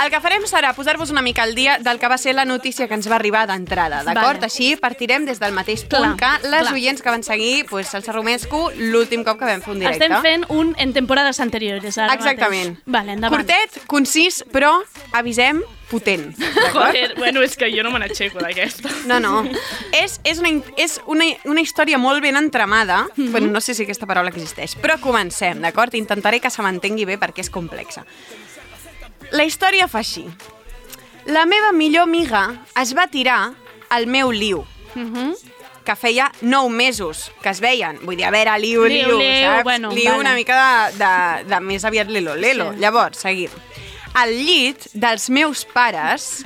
el 0.00 0.10
que 0.10 0.20
farem 0.24 0.46
serà 0.48 0.70
posar-vos 0.74 1.10
una 1.12 1.20
mica 1.22 1.42
al 1.44 1.54
dia 1.54 1.76
del 1.82 1.98
que 2.00 2.08
va 2.08 2.16
ser 2.18 2.32
la 2.34 2.46
notícia 2.48 2.86
que 2.88 2.96
ens 2.96 3.08
va 3.10 3.18
arribar 3.18 3.44
d'entrada, 3.50 4.00
d'acord? 4.06 4.40
Vale. 4.40 4.48
Així 4.48 4.70
partirem 4.80 5.26
des 5.28 5.42
del 5.42 5.52
mateix 5.52 5.84
punt 5.84 6.14
Clar, 6.16 6.38
que 6.40 6.48
les 6.48 6.64
clar. 6.64 6.72
oients 6.78 7.02
que 7.04 7.12
van 7.12 7.26
seguir 7.26 7.66
pues, 7.68 7.92
el 7.94 8.06
Romesco 8.08 8.70
l'últim 8.78 9.24
cop 9.26 9.38
que 9.38 9.50
vam 9.50 9.60
fer 9.62 9.74
un 9.74 9.82
directe. 9.84 10.06
estem 10.08 10.22
fent 10.24 10.46
un 10.48 10.72
en 10.78 10.94
temporades 10.96 11.40
anteriores 11.44 11.98
ara 11.98 12.14
Exactament. 12.14 12.78
mateix. 12.78 12.86
Vale, 12.86 13.18
endavant. 13.18 13.42
Curtet, 13.44 13.82
concís, 13.90 14.42
però 14.50 14.72
avisem, 15.12 15.60
potent. 15.90 16.34
Joder, 16.72 17.14
bueno, 17.16 17.42
és 17.42 17.56
que 17.56 17.68
jo 17.70 17.82
no 17.82 17.90
me 17.90 17.98
n'aixeco 18.00 18.38
d'aquesta. 18.40 18.90
No, 19.06 19.20
no. 19.20 19.44
És, 19.92 20.20
és, 20.24 20.38
una, 20.40 20.50
és 20.76 21.00
una, 21.06 21.24
una 21.44 21.60
història 21.60 21.98
molt 21.98 22.22
ben 22.22 22.36
entramada. 22.36 23.04
Mm. 23.16 23.22
-hmm. 23.22 23.30
bueno, 23.32 23.46
no 23.52 23.60
sé 23.60 23.74
si 23.74 23.82
aquesta 23.84 24.06
paraula 24.06 24.30
existeix, 24.30 24.76
però 24.76 24.98
comencem, 25.00 25.60
d'acord? 25.60 25.94
Intentaré 25.94 26.40
que 26.40 26.50
se 26.50 26.62
m'entengui 26.62 27.04
bé 27.04 27.18
perquè 27.18 27.40
és 27.40 27.50
complexa. 27.50 28.04
La 29.32 29.44
història 29.44 29.88
fa 29.88 29.98
així. 29.98 30.26
La 31.26 31.46
meva 31.46 31.72
millor 31.72 32.02
amiga 32.02 32.64
es 32.80 32.94
va 32.96 33.06
tirar 33.08 33.52
al 33.88 34.06
meu 34.06 34.30
liu, 34.32 34.64
Mhm. 34.94 35.34
que 35.84 35.96
feia 35.96 36.30
nou 36.40 36.68
mesos 36.70 37.30
que 37.42 37.50
es 37.50 37.60
veien. 37.60 37.98
Vull 38.02 38.16
dir, 38.16 38.24
a 38.24 38.30
veure, 38.30 38.58
liu, 38.58 38.84
liu, 38.86 39.06
Liu, 39.08 39.18
liu, 39.18 39.42
saps? 39.42 39.64
bueno, 39.64 39.90
liu 39.90 40.04
vale. 40.10 40.18
una 40.20 40.34
mica 40.34 40.90
de, 40.92 40.98
de, 40.98 41.44
de 41.54 41.60
més 41.60 41.84
aviat 41.84 42.08
lelo-lelo. 42.08 42.70
Sí. 42.70 42.74
Sí. 42.76 42.80
Llavors, 42.80 43.18
seguim. 43.18 43.50
Al 44.14 44.30
llit 44.30 44.88
dels 44.94 45.28
meus 45.30 45.64
pares 45.64 46.44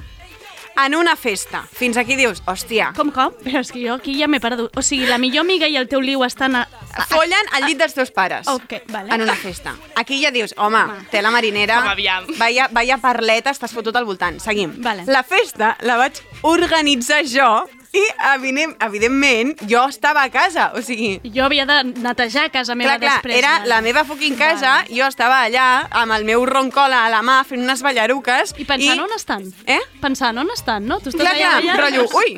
en 0.78 0.94
una 0.94 1.16
festa. 1.18 1.64
Fins 1.74 1.96
aquí 1.98 2.14
dius, 2.16 2.38
hòstia, 2.46 2.92
Com, 2.94 3.10
com? 3.10 3.32
Però 3.42 3.58
és 3.64 3.72
que 3.74 3.80
jo 3.82 3.96
aquí 3.98 4.14
ja 4.14 4.28
m'he 4.30 4.38
perdut. 4.40 4.70
O 4.78 4.82
sigui, 4.86 5.08
la 5.10 5.18
millor 5.18 5.42
amiga 5.42 5.66
i 5.66 5.74
el 5.76 5.88
teu 5.90 6.00
liu 6.00 6.22
estan 6.24 6.54
a... 6.54 6.62
a... 6.94 7.06
follen 7.10 7.50
al 7.58 7.66
llit 7.66 7.80
dels 7.82 7.96
teus 7.96 8.12
pares. 8.14 8.46
Ok, 8.48 8.76
vale. 8.94 9.10
En 9.14 9.24
una 9.26 9.34
festa. 9.34 9.74
Aquí 9.98 10.20
ja 10.22 10.30
dius, 10.30 10.54
home, 10.56 10.84
té 11.10 11.20
la 11.20 11.32
marinera, 11.34 11.80
Home, 11.82 11.96
aviam. 11.96 12.28
vaya, 12.38 12.68
vaya 12.70 12.98
parleta, 13.02 13.50
estàs 13.50 13.74
fotut 13.74 13.96
al 13.98 14.06
voltant. 14.06 14.38
Seguim. 14.40 14.76
Vale. 14.84 15.02
La 15.10 15.24
festa 15.26 15.74
la 15.82 15.98
vaig 15.98 16.22
organitzar 16.46 17.24
jo 17.26 17.50
i, 17.92 18.02
evident, 18.34 18.74
evidentment, 18.84 19.54
jo 19.70 19.80
estava 19.88 20.22
a 20.26 20.30
casa. 20.30 20.72
O 20.76 20.82
sigui, 20.84 21.20
Jo 21.34 21.46
havia 21.46 21.64
de 21.68 21.78
netejar 22.02 22.50
casa 22.52 22.74
meva 22.74 22.96
clar, 22.96 23.00
clar, 23.00 23.14
després. 23.22 23.38
era 23.38 23.52
vale. 23.58 23.68
la 23.72 23.80
meva 23.82 24.04
fucking 24.04 24.36
casa, 24.36 24.74
jo 24.92 25.06
estava 25.08 25.40
allà 25.46 25.86
amb 26.02 26.12
el 26.18 26.26
meu 26.28 26.44
roncola 26.46 27.04
a 27.06 27.12
la 27.12 27.22
mà 27.24 27.40
fent 27.48 27.62
unes 27.64 27.82
ballaruques. 27.82 28.54
I 28.58 28.66
pensant 28.68 29.00
on 29.00 29.14
estan. 29.16 29.48
Eh? 29.66 29.80
Pensant 30.02 30.38
on 30.38 30.52
estan, 30.54 30.86
no? 30.86 31.00
Tu 31.00 31.12
estàs 31.14 31.24
Clar, 31.24 31.34
allà, 31.34 31.54
clar, 31.60 31.76
allà, 31.76 31.82
rotllo, 31.84 32.06
ui, 32.20 32.36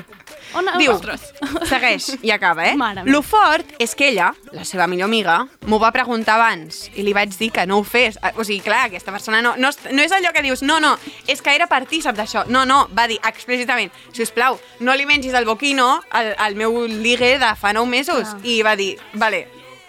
On, 0.58 0.66
Diu, 0.80 0.92
Ostres. 0.92 1.28
segueix 1.70 2.08
i 2.26 2.32
acaba, 2.34 2.64
eh? 2.66 2.74
Mare 2.76 3.04
meva. 3.04 3.12
Lo 3.14 3.22
fort 3.22 3.68
és 3.78 3.94
que 3.94 4.08
ella, 4.10 4.32
la 4.52 4.64
seva 4.66 4.86
millor 4.90 5.06
amiga, 5.06 5.36
m'ho 5.66 5.78
va 5.78 5.92
preguntar 5.94 6.34
abans 6.38 6.88
i 6.98 7.04
li 7.06 7.12
vaig 7.14 7.30
dir 7.38 7.50
que 7.54 7.66
no 7.70 7.78
ho 7.78 7.84
fes. 7.86 8.18
Ah, 8.22 8.32
O 8.36 8.44
sigui, 8.44 8.60
clar, 8.64 8.86
aquesta 8.88 9.12
persona 9.14 9.42
no, 9.42 9.54
no, 9.56 9.70
no 9.92 10.02
és 10.02 10.12
allò 10.16 10.32
que 10.34 10.42
dius, 10.42 10.62
no, 10.66 10.80
no, 10.82 10.96
és 11.30 11.42
que 11.42 11.54
era 11.54 11.68
partícip 11.70 12.16
d'això. 12.18 12.46
No, 12.48 12.64
no, 12.66 12.88
va 12.96 13.06
dir 13.06 13.20
explícitament, 13.26 13.92
si 14.12 14.22
us 14.26 14.32
plau, 14.34 14.58
no 14.80 14.94
li 14.96 15.06
mengis 15.06 15.34
el 15.38 15.46
boquino 15.46 16.00
al, 16.10 16.34
al 16.38 16.54
meu 16.58 16.86
ligue 16.86 17.36
de 17.38 17.54
fa 17.60 17.72
nou 17.76 17.86
mesos. 17.86 18.34
Clar. 18.34 18.42
I 18.44 18.60
va 18.66 18.74
dir, 18.76 18.96
vale, 19.14 19.46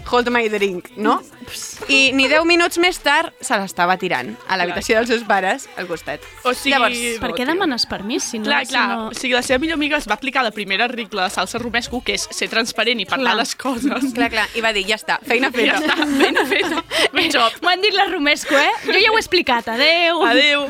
hold 0.10 0.30
my 0.34 0.48
drink, 0.50 0.90
no? 0.98 1.20
I 1.90 2.12
ni 2.16 2.28
10 2.30 2.46
minuts 2.48 2.78
més 2.80 2.98
tard 3.04 3.34
se 3.44 3.58
l'estava 3.60 3.98
tirant 4.00 4.30
a 4.48 4.56
l'habitació 4.60 4.98
dels 5.00 5.10
seus 5.12 5.24
pares 5.28 5.68
al 5.78 5.88
costat. 5.90 6.22
O 6.48 6.54
sigui, 6.54 6.72
Llavors, 6.76 7.00
Per 7.20 7.32
què 7.36 7.46
demanes 7.46 7.86
permís? 7.90 8.24
Si 8.32 8.40
no, 8.40 8.46
Clar, 8.46 8.62
si 8.66 8.72
clar. 8.74 8.86
no... 8.88 9.08
O 9.10 9.14
sigui, 9.18 9.34
la 9.36 9.42
seva 9.44 9.60
millor 9.60 9.76
amiga 9.80 9.98
es 9.98 10.08
va 10.08 10.16
aplicar 10.16 10.44
la 10.46 10.52
primera 10.56 10.88
regla 10.88 11.26
de 11.28 11.34
salsa 11.34 11.60
romesco, 11.60 12.02
que 12.06 12.16
és 12.16 12.28
ser 12.32 12.48
transparent 12.50 13.02
i 13.02 13.06
parlar 13.10 13.34
Clar. 13.34 13.42
les 13.44 13.56
coses. 13.56 14.08
Clar, 14.16 14.30
clar, 14.32 14.48
i 14.56 14.62
va 14.64 14.72
dir, 14.74 14.86
ja 14.88 14.96
està, 15.02 15.20
feina 15.28 15.50
Ja 15.52 15.58
feta. 15.58 15.78
està, 15.82 16.08
feina 16.22 16.46
feta. 16.46 16.84
Good 17.12 17.32
job. 17.36 17.60
M'ho 17.62 17.70
han 17.74 17.82
dit 17.84 17.94
la 17.98 18.06
Romesco, 18.12 18.56
eh? 18.56 18.72
Jo 18.88 18.96
ja 19.02 19.12
ho 19.12 19.18
he 19.18 19.22
explicat. 19.22 19.68
Adéu. 19.76 20.24
Adéu. 20.26 20.68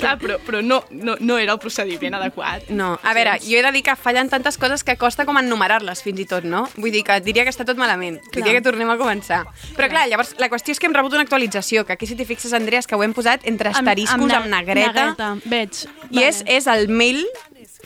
Clar, 0.00 0.16
però, 0.18 0.40
però 0.42 0.60
no, 0.66 0.80
no, 0.90 1.14
no 1.20 1.38
era 1.38 1.52
el 1.54 1.60
procediment 1.62 2.16
adequat. 2.18 2.66
No, 2.74 2.96
a 3.02 3.12
veure, 3.14 3.36
jo 3.44 3.54
he 3.56 3.62
de 3.62 3.70
dir 3.76 3.84
que 3.86 3.94
fallen 3.96 4.28
tantes 4.32 4.58
coses 4.58 4.82
que 4.82 4.96
costa 4.98 5.24
com 5.28 5.38
enumerar-les 5.38 6.02
fins 6.02 6.18
i 6.20 6.26
tot, 6.26 6.42
no? 6.44 6.64
Vull 6.74 6.90
dir 6.90 7.04
que 7.06 7.20
diria 7.22 7.44
que 7.46 7.52
està 7.54 7.64
tot 7.68 7.78
malament, 7.78 8.18
Clar. 8.32 8.42
diria 8.42 8.58
que 8.58 8.65
tornem 8.66 8.90
a 8.92 8.98
començar. 9.00 9.44
Però 9.78 9.88
clar, 9.92 10.04
llavors 10.10 10.34
la 10.42 10.50
qüestió 10.52 10.74
és 10.74 10.82
que 10.82 10.90
hem 10.90 10.94
rebut 10.98 11.14
una 11.16 11.22
actualització, 11.26 11.86
que 11.86 11.94
aquí 11.96 12.06
si 12.10 12.18
t'hi 12.18 12.26
fixes, 12.28 12.52
Andrea, 12.56 12.82
és 12.82 12.86
que 12.90 12.98
ho 12.98 13.02
hem 13.06 13.14
posat 13.16 13.46
entre 13.48 13.70
asteriscos, 13.72 14.18
amb, 14.18 14.26
ne- 14.50 14.56
negreta, 14.58 15.10
negreta. 15.12 15.30
Veig. 15.46 15.84
i 16.10 16.24
és, 16.26 16.42
és 16.46 16.66
el 16.70 16.88
mail 16.90 17.22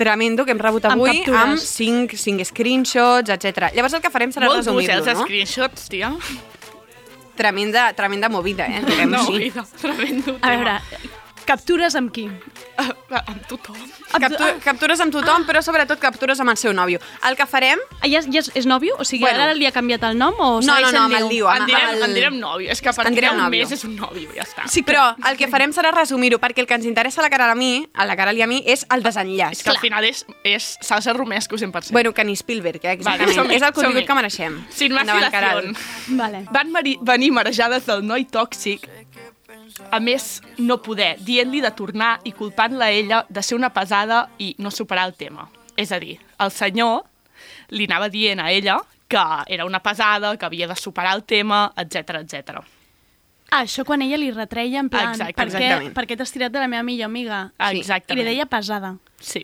tremendo 0.00 0.46
que 0.46 0.54
hem 0.54 0.60
rebut 0.62 0.84
Amb 0.88 0.96
avui 1.02 1.18
captures. 1.18 1.40
amb 1.42 1.58
5, 1.60 2.16
5 2.16 2.44
screenshots, 2.48 3.28
etc. 3.34 3.68
Llavors 3.76 3.92
el 3.98 4.00
que 4.00 4.10
farem 4.10 4.30
serà 4.32 4.46
Molt 4.48 4.56
eh, 4.56 4.62
resumir-lo, 4.64 4.96
els 5.04 5.18
no? 5.18 5.26
screenshots, 5.26 5.88
tia. 5.92 6.14
Tremenda, 7.36 7.92
tremenda 7.96 8.28
movida, 8.28 8.66
eh? 8.68 8.82
Diguem 8.84 9.10
No, 9.10 9.20
així. 9.22 9.38
vida, 9.38 9.64
tremendo 9.80 10.36
A 10.42 10.50
veure, 10.50 10.74
captures 11.46 11.94
amb 11.94 12.10
qui? 12.12 12.28
tema. 12.28 13.24
Amb 13.26 13.46
tothom. 13.48 13.76
Captu 14.10 14.44
captures 14.64 15.00
amb 15.02 15.12
tothom, 15.12 15.44
però 15.46 15.60
sobretot 15.62 15.98
captures 15.98 16.38
amb 16.40 16.50
el 16.50 16.56
seu 16.56 16.72
nòvio. 16.72 17.00
El 17.28 17.36
que 17.36 17.46
farem... 17.46 17.78
Ah, 18.00 18.08
ja, 18.08 18.20
és- 18.20 18.28
ja 18.32 18.40
és, 18.40 18.50
és 18.54 18.66
nòvio? 18.66 18.94
O 18.98 19.04
sigui, 19.04 19.24
Bueno. 19.24 19.42
ara 19.42 19.54
li 19.54 19.66
ha 19.66 19.72
canviat 19.72 20.02
el 20.04 20.16
nom 20.18 20.34
o 20.38 20.60
No, 20.60 20.80
no, 20.80 20.92
no, 20.92 21.02
amb 21.06 21.14
el 21.14 21.24
amb- 21.24 21.60
En 21.60 21.66
direm, 21.66 21.88
el- 21.94 22.02
en 22.02 22.14
direm 22.14 22.38
nòvio. 22.40 22.70
És 22.70 22.80
que 22.80 22.88
a 22.88 22.92
partir 22.92 23.20
d'un 23.20 23.36
nòvio. 23.36 23.62
mes 23.64 23.72
és 23.72 23.84
un 23.84 23.96
nòvio, 23.98 24.30
ja 24.34 24.42
està. 24.42 24.66
Sí, 24.68 24.82
però 24.82 25.14
el 25.28 25.36
que 25.36 25.48
farem 25.48 25.72
serà 25.72 25.90
resumir-ho, 25.92 26.38
perquè 26.38 26.60
el 26.60 26.66
que 26.66 26.74
ens 26.74 26.86
interessa 26.86 27.20
a 27.20 27.24
la 27.24 27.30
cara 27.30 27.50
a 27.50 27.54
mi, 27.54 27.86
a 27.94 28.06
la 28.06 28.16
cara 28.16 28.30
a 28.30 28.46
mi, 28.46 28.62
és 28.66 28.86
el 28.90 29.02
desenllaç. 29.02 29.52
És 29.52 29.62
que 29.62 29.70
al 29.70 29.78
final 29.78 30.04
és, 30.04 30.24
és 30.44 30.78
salsa 30.80 31.12
romesco 31.12 31.56
100%. 31.56 31.90
Bueno, 31.92 32.12
que 32.14 32.24
ni 32.24 32.36
Spielberg, 32.36 32.80
eh, 32.84 32.92
exactament. 32.92 33.36
Vale, 33.36 33.56
és 33.56 33.62
el 33.62 33.72
contingut 33.72 34.06
que 34.06 34.14
mereixem. 34.14 34.64
Sin 34.70 34.92
más 34.92 35.02
Endavant, 35.02 35.30
Caral. 35.32 35.76
Vale. 36.08 36.46
Van 36.50 36.72
venir 36.72 37.32
marejades 37.32 37.86
del 37.86 38.06
noi 38.06 38.24
tòxic, 38.24 38.88
a 39.90 40.00
més, 40.00 40.40
no 40.58 40.78
poder, 40.82 41.16
dient-li 41.20 41.60
de 41.64 41.70
tornar 41.76 42.18
i 42.24 42.32
culpant-la 42.32 42.86
a 42.86 42.90
ella 42.90 43.22
de 43.28 43.42
ser 43.42 43.56
una 43.58 43.70
pesada 43.72 44.28
i 44.38 44.54
no 44.58 44.70
superar 44.70 45.06
el 45.08 45.14
tema. 45.14 45.48
És 45.76 45.92
a 45.92 45.98
dir, 46.02 46.18
el 46.38 46.50
senyor 46.50 47.04
li 47.70 47.86
anava 47.88 48.08
dient 48.12 48.40
a 48.40 48.50
ella 48.50 48.80
que 49.10 49.22
era 49.48 49.64
una 49.66 49.80
pesada, 49.82 50.36
que 50.36 50.46
havia 50.46 50.68
de 50.70 50.76
superar 50.76 51.16
el 51.16 51.24
tema, 51.24 51.72
etc 51.76 52.20
etc. 52.20 52.60
Ah, 53.50 53.64
això 53.64 53.82
quan 53.84 54.02
ella 54.02 54.16
li 54.20 54.30
retreia 54.30 54.78
en 54.78 54.88
plan, 54.88 55.10
Exacte, 55.10 55.34
per 55.34 55.48
què, 55.50 55.70
per 55.96 56.04
què 56.06 56.16
t'has 56.18 56.30
tirat 56.30 56.52
de 56.54 56.60
la 56.62 56.68
meva 56.70 56.84
millor 56.86 57.08
amiga? 57.10 57.40
I 57.58 57.80
exactament. 57.80 58.20
li 58.20 58.28
deia 58.28 58.46
pesada. 58.46 58.92
Sí. 59.18 59.42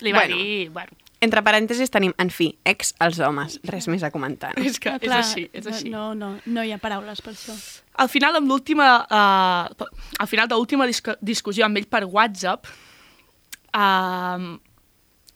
Li 0.00 0.12
va 0.14 0.20
Bueno. 0.20 0.36
dir... 0.36 0.68
Bueno, 0.70 0.90
Entre 1.20 1.42
parèntesis 1.42 1.90
tenim, 1.90 2.12
en 2.22 2.30
fi, 2.30 2.52
ex 2.68 2.92
als 3.02 3.18
homes. 3.18 3.58
Res 3.66 3.88
més 3.90 4.04
a 4.06 4.12
comentar. 4.14 4.52
No? 4.54 4.62
és 4.62 4.78
que 4.78 4.92
és 4.94 5.02
Clar, 5.02 5.22
així, 5.24 5.48
és 5.50 5.66
així. 5.66 5.90
No, 5.90 6.12
no, 6.14 6.36
no 6.46 6.62
hi 6.62 6.70
ha 6.74 6.78
paraules 6.78 7.22
per 7.24 7.32
això. 7.34 7.56
Al 7.98 8.10
final, 8.12 8.38
amb 8.38 8.50
l'última... 8.50 8.92
Uh, 9.10 9.88
al 10.22 10.30
final 10.30 10.46
de 10.50 10.54
l'última 10.54 10.86
discu 10.86 11.16
discussió 11.18 11.66
amb 11.66 11.80
ell 11.80 11.88
per 11.90 12.04
WhatsApp, 12.06 12.70
uh, 13.74 14.46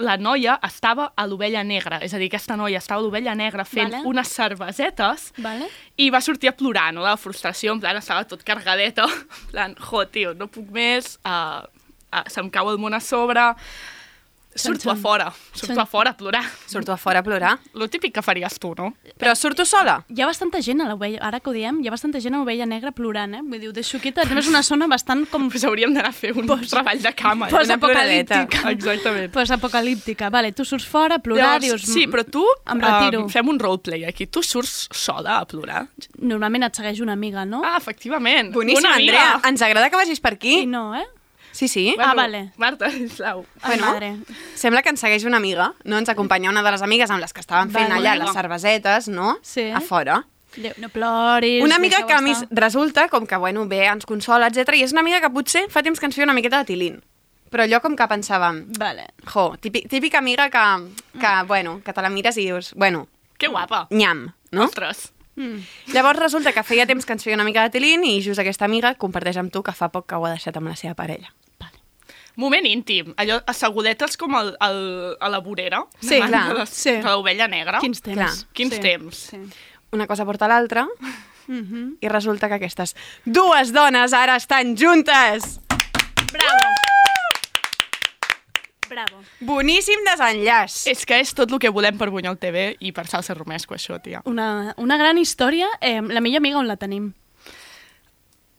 la 0.03 0.16
noia 0.18 0.55
estava 0.66 1.09
a 1.16 1.25
l'ovella 1.27 1.62
negra. 1.66 1.99
És 2.03 2.14
a 2.14 2.21
dir, 2.21 2.29
aquesta 2.31 2.57
noia 2.59 2.79
estava 2.79 3.03
a 3.03 3.05
l'ovella 3.05 3.35
negra 3.38 3.64
fent 3.66 3.90
Vale. 3.90 4.07
unes 4.09 4.31
cervesetes 4.33 5.33
Vale? 5.42 5.66
i 5.99 6.11
va 6.14 6.21
sortir 6.23 6.51
a 6.51 6.55
plorar, 6.57 6.92
no? 6.95 7.03
De 7.03 7.11
la 7.11 7.18
frustració, 7.21 7.75
en 7.75 7.83
plan, 7.83 7.99
estava 7.99 8.23
tot 8.29 8.45
cargadeta. 8.47 9.09
En 9.42 9.51
plan, 9.51 9.75
jo, 9.79 10.05
tio, 10.09 10.33
no 10.38 10.47
puc 10.51 10.71
més, 10.73 11.16
uh, 11.27 11.66
uh, 12.12 12.23
se'm 12.31 12.51
cau 12.55 12.71
el 12.71 12.81
món 12.81 12.95
a 12.95 13.03
sobre... 13.03 13.51
Surto 14.54 14.90
a 14.90 14.94
Sen- 14.94 15.02
fora, 15.02 15.32
surto 15.54 15.80
a 15.80 15.86
fora 15.86 16.10
a 16.10 16.16
plorar. 16.16 16.44
Surto 16.66 16.92
a 16.92 16.96
fora 16.98 17.20
a 17.20 17.22
plorar. 17.22 17.58
Lo 17.72 17.88
típic 17.88 18.12
que 18.14 18.20
faries 18.22 18.58
tu, 18.60 18.74
no? 18.76 18.94
Però 19.16 19.34
surto 19.34 19.64
sola? 19.64 20.04
Hi 20.08 20.20
ha 20.20 20.26
bastanta 20.26 20.60
gent 20.60 20.82
a 20.82 20.88
l'ovella, 20.90 21.18
ara 21.24 21.40
que 21.40 21.48
ho 21.48 21.52
diem, 21.54 21.78
hi 21.80 21.88
ha 21.88 21.90
bastanta 21.90 22.20
gent 22.20 22.34
a 22.34 22.38
l'ovella 22.42 22.66
negra 22.66 22.92
plorant, 22.92 23.34
eh? 23.34 23.40
Vull 23.42 23.58
dir, 23.62 23.68
ho 23.70 23.72
deixo 23.72 23.96
aquí, 23.96 24.12
també 24.12 24.40
és 24.42 24.48
una 24.48 24.62
zona 24.62 24.86
bastant 24.86 25.24
com 25.30 25.48
Pues 25.48 25.64
hauríem 25.64 25.94
d'anar 25.94 26.10
a 26.10 26.12
fer 26.12 26.34
un 26.36 26.46
treball 26.46 27.00
de 27.00 27.14
cama. 27.14 27.46
eh? 27.48 27.50
Pues 27.50 27.68
Una 27.68 27.78
ploradeta. 27.78 28.42
apocalíptica. 28.42 28.70
Exactament. 28.70 29.32
Pues 29.32 29.50
apocalíptica. 29.50 30.28
Vale, 30.30 30.52
tu 30.52 30.64
surts 30.64 30.84
fora 30.86 31.14
a 31.16 31.18
plorar, 31.20 31.60
Llavors, 31.62 31.64
dius... 31.64 31.88
"Mm, 31.88 31.92
sí, 31.94 32.06
però 32.06 32.24
tu... 32.24 32.44
Em 32.66 32.78
retiro. 32.80 33.22
Um, 33.24 33.28
fem 33.30 33.48
un 33.48 33.58
roleplay 33.58 34.04
aquí. 34.04 34.26
Tu 34.26 34.42
surts 34.42 34.88
sola 34.92 35.38
a 35.40 35.46
plorar? 35.46 35.86
Normalment 36.18 36.64
et 36.68 36.74
segueix 36.76 37.00
una 37.00 37.12
amiga, 37.14 37.46
no? 37.46 37.62
Ah, 37.64 37.78
efectivament. 37.78 38.52
Boníssim. 38.52 38.84
Andrea. 38.86 39.40
Ens 39.48 39.62
agrada 39.62 39.88
que 39.88 39.96
vagis 39.96 40.20
per 40.20 40.32
I 40.34 40.36
aquí. 40.36 40.66
no, 40.66 40.94
eh? 40.94 41.06
Sí, 41.52 41.68
sí. 41.68 41.94
Ah, 41.98 42.14
vale. 42.14 42.50
Marta, 42.56 42.90
sisplau. 42.90 43.44
Ai, 43.62 43.76
Bueno. 43.76 43.86
madre. 43.92 44.16
Sembla 44.56 44.82
que 44.82 44.88
ens 44.90 45.00
segueix 45.00 45.24
una 45.24 45.36
amiga, 45.36 45.74
no? 45.84 45.98
Ens 45.98 46.08
acompanya 46.08 46.50
una 46.50 46.62
de 46.62 46.70
les 46.72 46.82
amigues 46.82 47.10
amb 47.10 47.20
les 47.20 47.32
que 47.32 47.40
estaven 47.40 47.70
fent 47.70 47.88
Vale. 47.90 48.08
allà 48.08 48.16
les 48.24 48.32
cervesetes, 48.32 49.08
no? 49.08 49.38
Sí. 49.42 49.70
A 49.70 49.80
fora. 49.80 50.24
Déu, 50.56 50.72
no 50.78 50.88
ploris. 50.88 51.62
Una 51.64 51.76
amiga 51.76 52.04
que 52.06 52.12
a 52.12 52.20
mi 52.20 52.34
resulta 52.50 53.08
com 53.08 53.26
que, 53.26 53.36
bueno, 53.36 53.66
bé, 53.66 53.86
ens 53.86 54.04
consola, 54.04 54.48
etc. 54.48 54.74
I 54.76 54.82
és 54.84 54.92
una 54.92 55.00
amiga 55.00 55.20
que 55.20 55.30
potser 55.30 55.68
fa 55.70 55.82
temps 55.82 55.98
que 56.00 56.06
ens 56.06 56.14
feia 56.14 56.24
una 56.24 56.34
miqueta 56.34 56.58
de 56.58 56.64
tilín. 56.72 57.00
Però 57.52 57.64
allò 57.64 57.80
com 57.84 57.94
que 57.96 58.04
pensàvem, 58.08 58.64
Vale. 58.78 59.10
jo, 59.28 59.56
típic, 59.60 59.88
típica 59.88 60.18
amiga 60.18 60.48
que, 60.50 60.64
que, 61.20 61.32
bueno, 61.46 61.80
que 61.84 61.92
te 61.92 62.00
la 62.02 62.08
mires 62.08 62.36
i 62.38 62.46
dius, 62.46 62.72
bueno, 62.74 63.08
Que 63.38 63.48
guapa. 63.48 63.86
nyam, 63.90 64.32
no? 64.52 64.64
Ostres. 64.64 65.12
Llavors 65.92 66.18
resulta 66.18 66.53
que 66.53 66.62
feia 66.62 66.87
temps 66.87 67.07
que 67.07 67.12
ens 67.14 67.25
feia 67.25 67.35
una 67.38 67.45
mica 67.45 67.62
de 67.64 67.71
tilín 67.71 68.05
i 68.05 68.18
just 68.23 68.38
aquesta 68.42 68.66
amiga 68.66 68.95
comparteix 69.01 69.37
amb 69.40 69.53
tu 69.53 69.62
que 69.62 69.73
fa 69.73 69.88
poc 69.88 70.07
que 70.11 70.14
ho 70.16 70.27
ha 70.27 70.31
deixat 70.35 70.57
amb 70.61 70.68
la 70.68 70.77
seva 70.77 70.95
parella. 70.95 71.33
Moment 72.37 72.64
íntim, 72.64 73.11
allò 73.21 73.42
assegudetes 73.47 74.16
com 74.16 74.33
el, 74.38 74.55
el, 74.64 74.79
a 75.21 75.29
la 75.29 75.40
vorera. 75.45 75.83
Sí, 76.01 76.16
clar, 76.16 76.47
de 76.49 76.55
les- 76.62 76.71
sí. 76.71 76.92
De 76.92 77.03
l'ovella 77.11 77.47
negra. 77.49 77.79
Quins 77.81 78.01
temps. 78.01 78.16
Clar. 78.16 78.31
Quins 78.57 78.75
Sí. 78.75 78.81
temps. 78.81 79.16
Sí. 79.35 79.40
Una 79.92 80.07
cosa 80.07 80.25
porta 80.25 80.49
l'altra 80.49 80.87
i 82.01 82.09
resulta 82.09 82.49
que 82.49 82.55
aquestes 82.57 82.95
dues 83.27 83.73
dones 83.75 84.12
ara 84.16 84.37
estan 84.37 84.77
juntes! 84.79 85.61
Bravo. 86.33 86.91
Bravo. 88.92 89.22
Boníssim 89.40 90.02
desenllaç! 90.05 90.83
És 90.92 91.07
que 91.09 91.18
és 91.22 91.33
tot 91.35 91.50
el 91.55 91.59
que 91.62 91.70
volem 91.72 91.96
per 91.98 92.11
Bunyol 92.12 92.37
TV 92.40 92.74
i 92.85 92.92
per 92.92 93.07
Salsa 93.09 93.33
Romesco, 93.38 93.74
això, 93.78 93.96
tia. 94.05 94.20
Una, 94.28 94.74
una 94.76 94.98
gran 95.00 95.16
història. 95.18 95.70
Eh, 95.81 96.00
la 96.02 96.20
millor 96.20 96.42
amiga 96.44 96.59
on 96.61 96.68
la 96.68 96.76
tenim? 96.76 97.12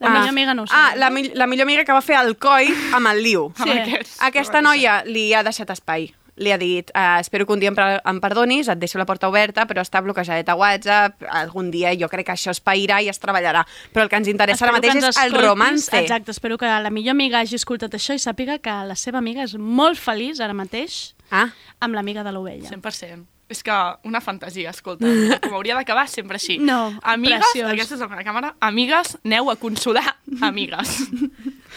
La 0.02 0.10
millor 0.10 0.28
amiga 0.34 0.52
no. 0.58 0.64
Ah, 0.74 0.92
la, 0.98 1.08
mi- 1.14 1.30
la 1.38 1.46
millor 1.46 1.64
amiga 1.68 1.84
que 1.86 1.94
va 1.94 2.02
fer 2.02 2.18
el 2.18 2.34
coi 2.36 2.66
amb 2.92 3.06
el 3.12 3.22
liu. 3.24 3.46
Amb 3.62 3.70
aquests. 3.72 4.18
Aquesta 4.26 4.60
noia 4.60 4.98
li 5.06 5.28
ha 5.32 5.44
deixat 5.46 5.70
espai. 5.70 6.10
Li 6.36 6.50
ha 6.50 6.58
dit, 6.58 6.90
uh, 6.94 7.20
espero 7.20 7.46
que 7.46 7.52
un 7.54 7.60
dia 7.62 7.70
em, 7.70 7.76
em 7.78 8.20
perdonis, 8.20 8.68
et 8.68 8.78
deixo 8.78 8.98
la 8.98 9.06
porta 9.06 9.28
oberta, 9.30 9.66
però 9.70 9.84
està 9.84 10.02
bloquejat 10.02 10.48
a 10.50 10.56
WhatsApp, 10.58 11.22
algun 11.30 11.70
dia 11.70 11.92
jo 11.98 12.08
crec 12.10 12.26
que 12.26 12.34
això 12.34 12.50
es 12.50 12.62
pairà 12.62 13.00
i 13.04 13.10
es 13.12 13.20
treballarà. 13.22 13.64
Però 13.92 14.06
el 14.06 14.10
que 14.10 14.18
ens 14.18 14.30
interessa 14.32 14.66
ara 14.66 14.74
Espero 14.74 14.92
que 14.92 14.98
mateix 15.00 15.10
és 15.10 15.22
el 15.24 15.36
romance. 15.38 16.00
Exacte, 16.00 16.34
espero 16.34 16.58
que 16.58 16.66
la 16.66 16.90
millor 16.90 17.14
amiga 17.14 17.40
hagi 17.40 17.54
escoltat 17.60 17.94
això 17.94 18.16
i 18.16 18.22
sàpiga 18.22 18.58
que 18.58 18.74
la 18.88 18.96
seva 18.98 19.18
amiga 19.22 19.46
és 19.46 19.54
molt 19.58 20.00
feliç 20.00 20.40
ara 20.40 20.56
mateix 20.56 21.14
Ah, 21.30 21.48
amb 21.80 21.94
l'amiga 21.94 22.22
de 22.22 22.32
l'ovella. 22.32 22.68
100%. 22.68 23.33
És 23.48 23.60
que 23.62 23.74
una 24.08 24.20
fantasia, 24.24 24.70
escolta. 24.70 25.04
Com 25.44 25.52
hauria 25.58 25.74
d'acabar 25.76 26.06
sempre 26.08 26.38
així. 26.40 26.56
No, 26.58 26.94
Amigues, 27.02 27.42
preciós. 27.52 27.70
aquesta 27.74 27.94
és 27.98 28.00
la 28.00 28.08
meva 28.08 28.24
càmera, 28.24 28.54
amigues, 28.64 29.18
aneu 29.24 29.50
a 29.52 29.56
consolar 29.60 30.16
amigues. 30.40 30.94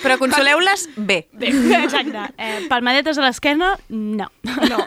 però 0.01 0.15
consoleu-les 0.17 0.88
bé. 0.95 1.25
Bé, 1.34 1.51
exacte. 1.84 2.23
Eh, 2.38 2.65
palmadetes 2.69 3.17
a 3.19 3.25
l'esquena, 3.27 3.73
no. 3.89 4.30
No. 4.69 4.80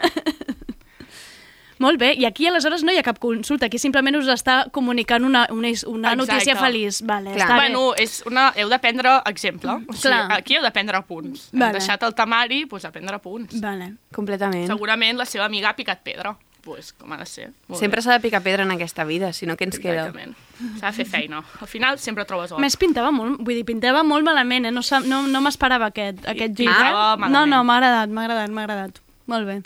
Molt 1.81 1.97
bé, 1.97 2.11
i 2.13 2.25
aquí 2.27 2.45
aleshores 2.45 2.83
no 2.85 2.93
hi 2.93 2.99
ha 2.99 3.03
cap 3.05 3.17
consulta, 3.17 3.65
aquí 3.65 3.79
simplement 3.81 4.13
us 4.19 4.27
està 4.29 4.67
comunicant 4.73 5.23
una, 5.25 5.47
una, 5.49 5.71
una 5.89 6.11
Exacte. 6.11 6.17
notícia 6.19 6.55
feliç. 6.59 6.99
Vale, 7.09 7.31
Clar. 7.33 7.39
està 7.47 7.55
bé. 7.55 7.61
Bueno, 7.63 7.85
és 7.97 8.19
una... 8.29 8.51
heu 8.55 8.69
de 8.69 8.77
prendre 8.83 9.15
exemple. 9.31 9.79
O 9.89 9.95
sigui, 9.95 10.11
Clar. 10.11 10.27
aquí 10.35 10.59
heu 10.59 10.61
de 10.61 10.69
prendre 10.75 11.01
punts. 11.09 11.47
Vale. 11.53 11.71
Hem 11.71 11.79
deixat 11.79 12.05
el 12.05 12.13
temari, 12.13 12.59
doncs 12.69 12.85
a 12.85 12.91
prendre 12.93 13.17
punts. 13.23 13.57
Vale. 13.63 13.95
Completament. 14.13 14.67
Segurament 14.69 15.17
la 15.17 15.25
seva 15.25 15.47
amiga 15.49 15.71
ha 15.71 15.75
picat 15.77 16.03
pedra. 16.05 16.35
Doncs 16.63 16.91
com 16.93 17.11
ha 17.11 17.17
de 17.17 17.25
ser. 17.25 17.47
Molt 17.67 17.79
Sempre 17.81 18.01
s'ha 18.05 18.13
de 18.13 18.21
picar 18.21 18.41
pedra 18.45 18.63
en 18.63 18.71
aquesta 18.71 19.03
vida, 19.03 19.31
si 19.33 19.47
no, 19.49 19.55
què 19.57 19.65
ens 19.65 19.79
queda? 19.81 20.07
Exactament. 20.07 20.35
S'ha 20.79 20.91
de 20.91 20.93
fer 20.99 21.05
feina. 21.09 21.43
Al 21.59 21.67
final 21.67 21.97
sempre 21.99 22.25
trobes 22.29 22.51
or. 22.53 22.61
Més 22.61 22.77
pintava 22.77 23.09
molt, 23.11 23.39
vull 23.41 23.57
dir, 23.57 23.65
pintava 23.65 24.03
molt 24.05 24.23
malament, 24.27 24.67
eh? 24.69 24.71
No, 24.71 24.83
no, 25.09 25.23
no 25.27 25.41
m'esperava 25.41 25.89
aquest, 25.89 26.21
aquest 26.29 26.53
gir. 26.57 26.67
eh? 26.69 26.91
No, 27.33 27.45
no, 27.49 27.63
m'ha 27.65 27.77
agradat, 27.81 28.09
m'ha 28.13 28.27
agradat, 28.27 28.53
m'ha 28.53 28.63
agradat. 28.67 29.01
Molt 29.31 29.47
bé. 29.49 29.57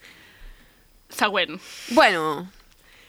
Següent. 1.10 1.60
Bueno, 1.96 2.48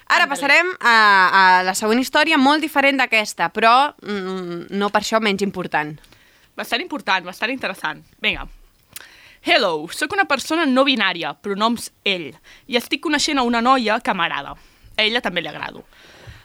ara 0.09 0.27
passarem 0.31 0.69
a, 0.81 0.97
a 1.31 1.63
la 1.67 1.75
següent 1.75 2.01
història, 2.03 2.39
molt 2.39 2.63
diferent 2.63 2.99
d'aquesta, 3.01 3.49
però 3.55 3.95
mm, 4.03 4.67
no 4.77 4.91
per 4.91 5.03
això 5.03 5.21
menys 5.23 5.43
important. 5.47 5.95
Bastant 6.57 6.83
important, 6.83 7.25
bastant 7.27 7.51
interessant. 7.53 8.03
Vinga. 8.23 8.47
Hello, 9.49 9.87
sóc 9.95 10.11
una 10.11 10.25
persona 10.27 10.65
no 10.67 10.83
binària, 10.83 11.29
pronoms 11.39 11.93
ell, 12.03 12.33
i 12.67 12.75
estic 12.81 12.99
coneixent 13.05 13.39
a 13.39 13.45
una 13.47 13.61
noia 13.63 14.01
que 14.03 14.11
m'agrada. 14.11 14.57
A 14.99 15.05
ella 15.05 15.21
també 15.23 15.39
li 15.39 15.47
agrado. 15.47 15.85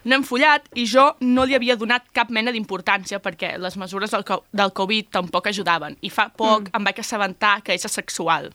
No 0.06 0.20
hem 0.20 0.26
follat 0.26 0.68
i 0.78 0.84
jo 0.86 1.08
no 1.26 1.48
li 1.50 1.58
havia 1.58 1.74
donat 1.82 2.06
cap 2.14 2.30
mena 2.30 2.54
d'importància 2.54 3.18
perquè 3.18 3.56
les 3.58 3.80
mesures 3.82 4.14
del, 4.14 4.22
co 4.22 4.44
del 4.54 4.74
Covid 4.78 5.10
tampoc 5.18 5.50
ajudaven 5.50 5.98
i 6.06 6.14
fa 6.14 6.28
poc 6.30 6.68
mm. 6.68 6.76
em 6.78 6.86
vaig 6.86 7.02
assabentar 7.02 7.56
que 7.66 7.74
és 7.74 7.90
asexual. 7.90 8.52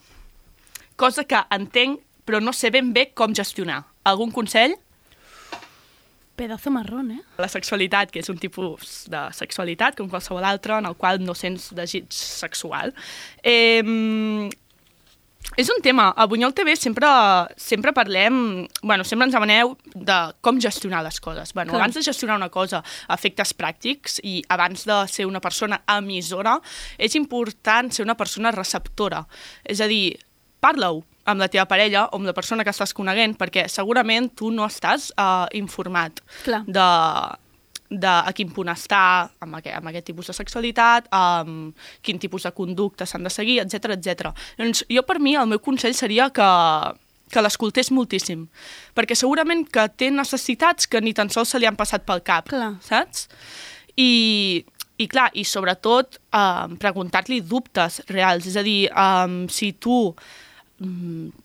Cosa 0.94 1.26
que 1.26 1.42
entenc 1.58 2.04
però 2.22 2.38
no 2.38 2.54
sé 2.54 2.70
ben 2.70 2.94
bé 2.94 3.08
com 3.18 3.34
gestionar. 3.34 3.82
Algun 4.06 4.30
consell? 4.30 4.78
Pedazo 6.36 6.70
marrón, 6.70 7.10
eh? 7.16 7.22
La 7.40 7.48
sexualitat, 7.48 8.12
que 8.12 8.20
és 8.20 8.28
un 8.32 8.38
tipus 8.40 9.06
de 9.12 9.22
sexualitat, 9.36 9.96
com 9.96 10.10
qualsevol 10.12 10.44
altra, 10.44 10.78
en 10.82 10.90
el 10.90 10.96
qual 11.00 11.22
no 11.24 11.34
sents 11.34 11.70
desig 11.76 12.06
sexual. 12.12 12.92
Eh, 13.42 13.82
és 15.54 15.70
un 15.70 15.80
tema. 15.80 16.10
A 16.16 16.26
Bunyol 16.26 16.52
TV 16.52 16.74
sempre, 16.76 17.08
sempre 17.56 17.92
parlem... 17.96 18.66
Bueno, 18.82 19.04
sempre 19.06 19.28
ens 19.28 19.36
demaneu 19.36 19.76
de 19.94 20.18
com 20.44 20.58
gestionar 20.60 21.04
les 21.06 21.20
coses. 21.22 21.54
Bueno, 21.54 21.72
Clar. 21.72 21.80
abans 21.80 21.96
de 21.96 22.02
gestionar 22.04 22.36
una 22.36 22.50
cosa 22.50 22.82
a 22.82 23.14
efectes 23.14 23.54
pràctics 23.56 24.18
i 24.26 24.42
abans 24.52 24.84
de 24.88 24.98
ser 25.08 25.28
una 25.30 25.40
persona 25.40 25.80
emissora, 25.96 26.58
és 26.98 27.16
important 27.16 27.92
ser 27.94 28.04
una 28.04 28.18
persona 28.18 28.52
receptora. 28.52 29.24
És 29.64 29.80
a 29.80 29.88
dir, 29.88 30.18
parla-ho 30.60 31.04
amb 31.26 31.42
la 31.42 31.48
teva 31.52 31.66
parella 31.68 32.06
o 32.06 32.20
amb 32.20 32.28
la 32.28 32.34
persona 32.36 32.64
que 32.64 32.72
estàs 32.74 32.94
coneguent, 32.96 33.36
perquè 33.38 33.66
segurament 33.70 34.30
tu 34.38 34.52
no 34.54 34.66
estàs 34.66 35.10
uh, 35.18 35.46
informat 35.58 36.22
Clar. 36.44 36.62
de, 36.66 36.86
de 37.90 38.12
a 38.12 38.34
quin 38.36 38.52
punt 38.54 38.70
està 38.72 39.00
amb 39.42 39.58
aquest, 39.58 39.76
amb 39.78 39.90
aquest 39.90 40.06
tipus 40.10 40.30
de 40.30 40.36
sexualitat, 40.36 41.10
amb 41.14 41.88
quin 42.02 42.22
tipus 42.22 42.46
de 42.46 42.54
conducta 42.54 43.06
s'han 43.06 43.26
de 43.26 43.32
seguir, 43.32 43.58
etc 43.64 43.96
etc. 43.96 44.30
Doncs 44.58 44.84
jo, 44.90 45.02
per 45.06 45.18
mi, 45.22 45.36
el 45.38 45.50
meu 45.50 45.62
consell 45.62 45.96
seria 45.98 46.30
que, 46.34 46.48
que 47.32 47.42
l'escoltés 47.42 47.90
moltíssim, 47.94 48.46
perquè 48.94 49.18
segurament 49.18 49.66
que 49.66 49.88
té 49.98 50.12
necessitats 50.14 50.86
que 50.90 51.02
ni 51.02 51.14
tan 51.14 51.30
sols 51.32 51.54
se 51.54 51.62
li 51.62 51.68
han 51.68 51.78
passat 51.78 52.06
pel 52.06 52.22
cap, 52.26 52.50
Clar. 52.52 52.76
saps? 52.84 53.28
I, 53.96 54.64
i 55.00 55.06
clar, 55.08 55.30
i 55.34 55.44
sobretot 55.48 56.18
eh, 56.36 56.66
preguntar-li 56.80 57.40
dubtes 57.40 58.02
reals, 58.12 58.46
és 58.50 58.58
a 58.60 58.64
dir, 58.66 58.82
eh, 58.90 59.46
si 59.52 59.72
tu 59.80 60.00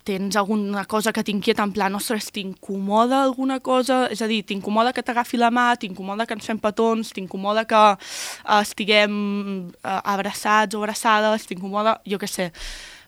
tens 0.03 0.35
alguna 0.35 0.83
cosa 0.85 1.13
que 1.13 1.23
t'inquieta 1.23 1.63
en 1.63 1.71
plan, 1.71 1.95
ostres, 1.95 2.31
t'incomoda 2.35 3.21
alguna 3.23 3.61
cosa? 3.63 4.03
És 4.11 4.21
a 4.21 4.27
dir, 4.27 4.41
t'incomoda 4.43 4.91
que 4.91 5.03
t'agafi 5.03 5.39
la 5.39 5.51
mà, 5.51 5.69
t'incomoda 5.79 6.25
que 6.27 6.35
ens 6.35 6.47
fem 6.49 6.59
petons, 6.59 7.13
t'incomoda 7.15 7.63
que 7.63 7.83
eh, 7.95 8.57
estiguem 8.59 9.13
eh, 9.71 9.99
abraçats 10.03 10.75
o 10.75 10.81
abraçades, 10.83 11.47
t'incomoda, 11.47 12.01
jo 12.03 12.19
què 12.19 12.27
sé. 12.27 12.49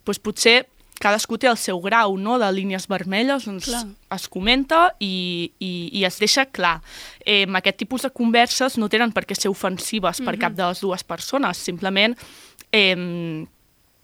Doncs 0.07 0.21
potser 0.23 0.61
cadascú 1.03 1.35
té 1.35 1.49
el 1.51 1.57
seu 1.59 1.81
grau 1.83 2.15
no, 2.15 2.37
de 2.39 2.47
línies 2.55 2.87
vermelles, 2.87 3.43
doncs 3.49 3.67
Clar. 3.67 3.81
es 4.15 4.27
comenta 4.31 4.93
i, 5.03 5.51
i, 5.59 5.73
i 5.99 6.05
es 6.07 6.21
deixa 6.21 6.45
clar. 6.47 6.77
Eh, 7.25 7.43
aquest 7.59 7.81
tipus 7.81 8.07
de 8.07 8.13
converses 8.15 8.77
no 8.79 8.87
tenen 8.87 9.11
per 9.11 9.25
què 9.27 9.35
ser 9.35 9.51
ofensives 9.51 10.23
per 10.23 10.37
cap 10.39 10.55
de 10.55 10.63
les 10.69 10.79
dues 10.79 11.03
persones, 11.03 11.59
simplement 11.59 12.15
eh, 12.71 12.95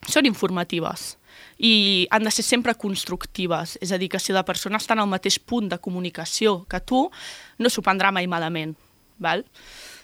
són 0.10 0.28
informatives 0.28 1.14
i 1.58 2.08
han 2.12 2.26
de 2.26 2.34
ser 2.34 2.46
sempre 2.48 2.76
constructives. 2.76 3.78
És 3.82 3.92
a 3.92 4.00
dir, 4.02 4.10
que 4.10 4.22
si 4.22 4.36
la 4.36 4.46
persona 4.48 4.80
està 4.82 4.98
en 4.98 5.04
el 5.06 5.12
mateix 5.12 5.40
punt 5.40 5.70
de 5.72 5.80
comunicació 5.80 6.64
que 6.70 6.82
tu, 6.82 7.06
no 7.60 7.72
s'ho 7.72 7.86
prendrà 7.86 8.14
mai 8.16 8.28
malament. 8.32 8.76
Val? 9.20 9.44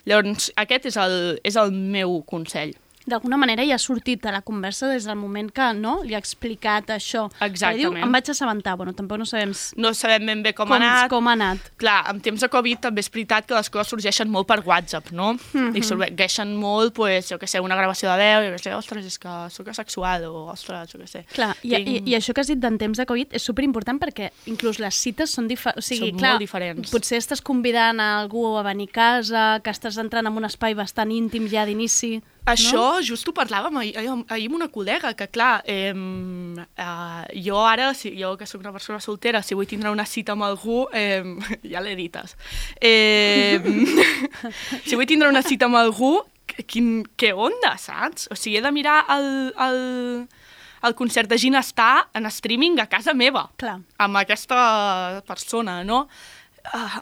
Llavors, 0.05 0.51
aquest 0.61 0.91
és 0.91 0.97
el, 1.01 1.15
és 1.43 1.55
el 1.57 1.71
meu 1.73 2.19
consell. 2.29 2.75
D'alguna 3.05 3.37
manera 3.37 3.63
ja 3.65 3.75
ha 3.75 3.81
sortit 3.81 4.25
a 4.25 4.31
la 4.33 4.41
conversa 4.41 4.87
des 4.89 5.05
del 5.05 5.15
moment 5.15 5.51
que 5.53 5.73
no 5.77 5.99
li 6.03 6.15
ha 6.15 6.17
explicat 6.17 6.89
això. 6.89 7.27
Exactament. 7.45 7.77
Diu, 7.77 7.95
em 8.01 8.11
vaig 8.11 8.29
assabentar, 8.33 8.75
bueno, 8.77 8.93
tampoc 8.97 9.19
no 9.21 9.25
sabem 9.29 9.53
No 9.77 9.93
sabem 9.93 10.25
ben 10.25 10.41
bé 10.43 10.53
com, 10.57 10.67
com, 10.67 10.73
ha 10.73 10.77
anat. 10.77 11.09
com 11.09 11.27
ha 11.27 11.33
anat. 11.33 11.59
Clar, 11.77 11.99
en 12.09 12.19
temps 12.25 12.41
de 12.41 12.49
Covid 12.49 12.81
també 12.81 13.01
és 13.05 13.09
veritat 13.13 13.45
que 13.45 13.53
les 13.53 13.69
coses 13.69 13.87
sorgeixen 13.93 14.29
molt 14.29 14.47
per 14.47 14.59
WhatsApp, 14.65 15.11
no? 15.11 15.35
I 15.53 15.83
sorgeixen 15.85 16.55
molt, 16.57 16.93
pues, 16.97 17.29
jo 17.29 17.37
què 17.37 17.47
sé, 17.47 17.59
una 17.61 17.75
gravació 17.77 18.09
de 18.11 18.17
veu, 18.17 18.47
jo 18.49 18.55
què 18.55 18.61
sé, 18.63 18.73
ostres, 18.75 19.05
és 19.05 19.19
que 19.21 19.29
sóc 19.53 19.67
asexual, 19.69 20.25
o 20.25 20.45
ostres, 20.51 20.89
jo 20.91 20.99
què 20.99 21.07
sé. 21.07 21.25
Clar, 21.33 21.53
i, 21.61 21.73
i, 21.75 21.83
Tinc- 21.85 22.07
i 22.09 22.15
això 22.17 22.33
que 22.33 22.41
has 22.41 22.47
dit 22.51 22.59
d'en 22.59 22.77
temps 22.81 22.97
de 22.97 23.05
Covid 23.05 23.33
és 23.37 23.43
superimportant 23.45 23.99
perquè 24.01 24.31
inclús 24.47 24.79
les 24.81 24.95
cites 24.95 25.29
són, 25.31 25.47
difer 25.47 25.73
o 25.77 25.81
sigui, 25.81 26.09
Són 26.09 26.19
clar, 26.19 26.31
molt 26.35 26.45
diferents. 26.45 26.91
Potser 26.91 27.17
estàs 27.21 27.41
convidant 27.45 27.99
a 28.01 28.19
algú 28.21 28.47
a 28.57 28.63
venir 28.63 28.89
a 28.89 28.95
casa, 28.97 29.45
que 29.63 29.69
estàs 29.69 29.97
entrant 30.01 30.25
en 30.25 30.37
un 30.37 30.45
espai 30.45 30.73
bastant 30.73 31.11
íntim 31.11 31.47
ja 31.51 31.65
d'inici. 31.65 32.21
Això 32.45 32.77
no? 32.77 33.01
just 33.01 33.27
ho 33.27 33.33
parlàvem 33.33 33.79
ahir, 33.81 33.95
ahir, 33.97 34.45
amb 34.49 34.57
una 34.57 34.67
col·lega, 34.69 35.15
que 35.17 35.27
clar, 35.33 35.63
eh, 35.65 35.89
eh, 35.91 37.41
jo 37.45 37.57
ara, 37.65 37.89
si, 37.97 38.13
jo 38.19 38.35
que 38.37 38.45
sóc 38.45 38.61
una 38.61 38.73
persona 38.75 38.99
soltera, 39.01 39.41
si 39.41 39.57
vull 39.57 39.69
tindre 39.69 39.89
una 39.89 40.05
cita 40.05 40.35
amb 40.35 40.45
algú, 40.45 40.85
eh, 40.93 41.23
ja 41.71 41.81
l'he 41.81 41.95
dites, 41.97 42.37
eh, 42.77 43.57
si 44.85 44.93
vull 44.93 45.09
tindre 45.09 45.31
una 45.31 45.41
cita 45.45 45.65
amb 45.65 45.81
algú, 45.81 46.19
quin, 46.69 46.99
què 47.17 47.33
onda, 47.33 47.75
saps? 47.81 48.29
O 48.29 48.37
sigui, 48.37 48.59
he 48.59 48.63
de 48.63 48.71
mirar 48.75 48.99
el, 49.15 49.27
el, 49.65 49.81
el 50.85 50.95
concert 50.97 51.31
de 51.31 51.41
Gina 51.41 51.63
està 51.65 52.05
en 52.13 52.29
streaming 52.29 52.77
a 52.83 52.87
casa 52.91 53.17
meva 53.17 53.47
Clar. 53.57 53.79
amb 54.05 54.21
aquesta 54.21 55.23
persona, 55.27 55.81
no? 55.87 56.05
Uh, 56.65 57.01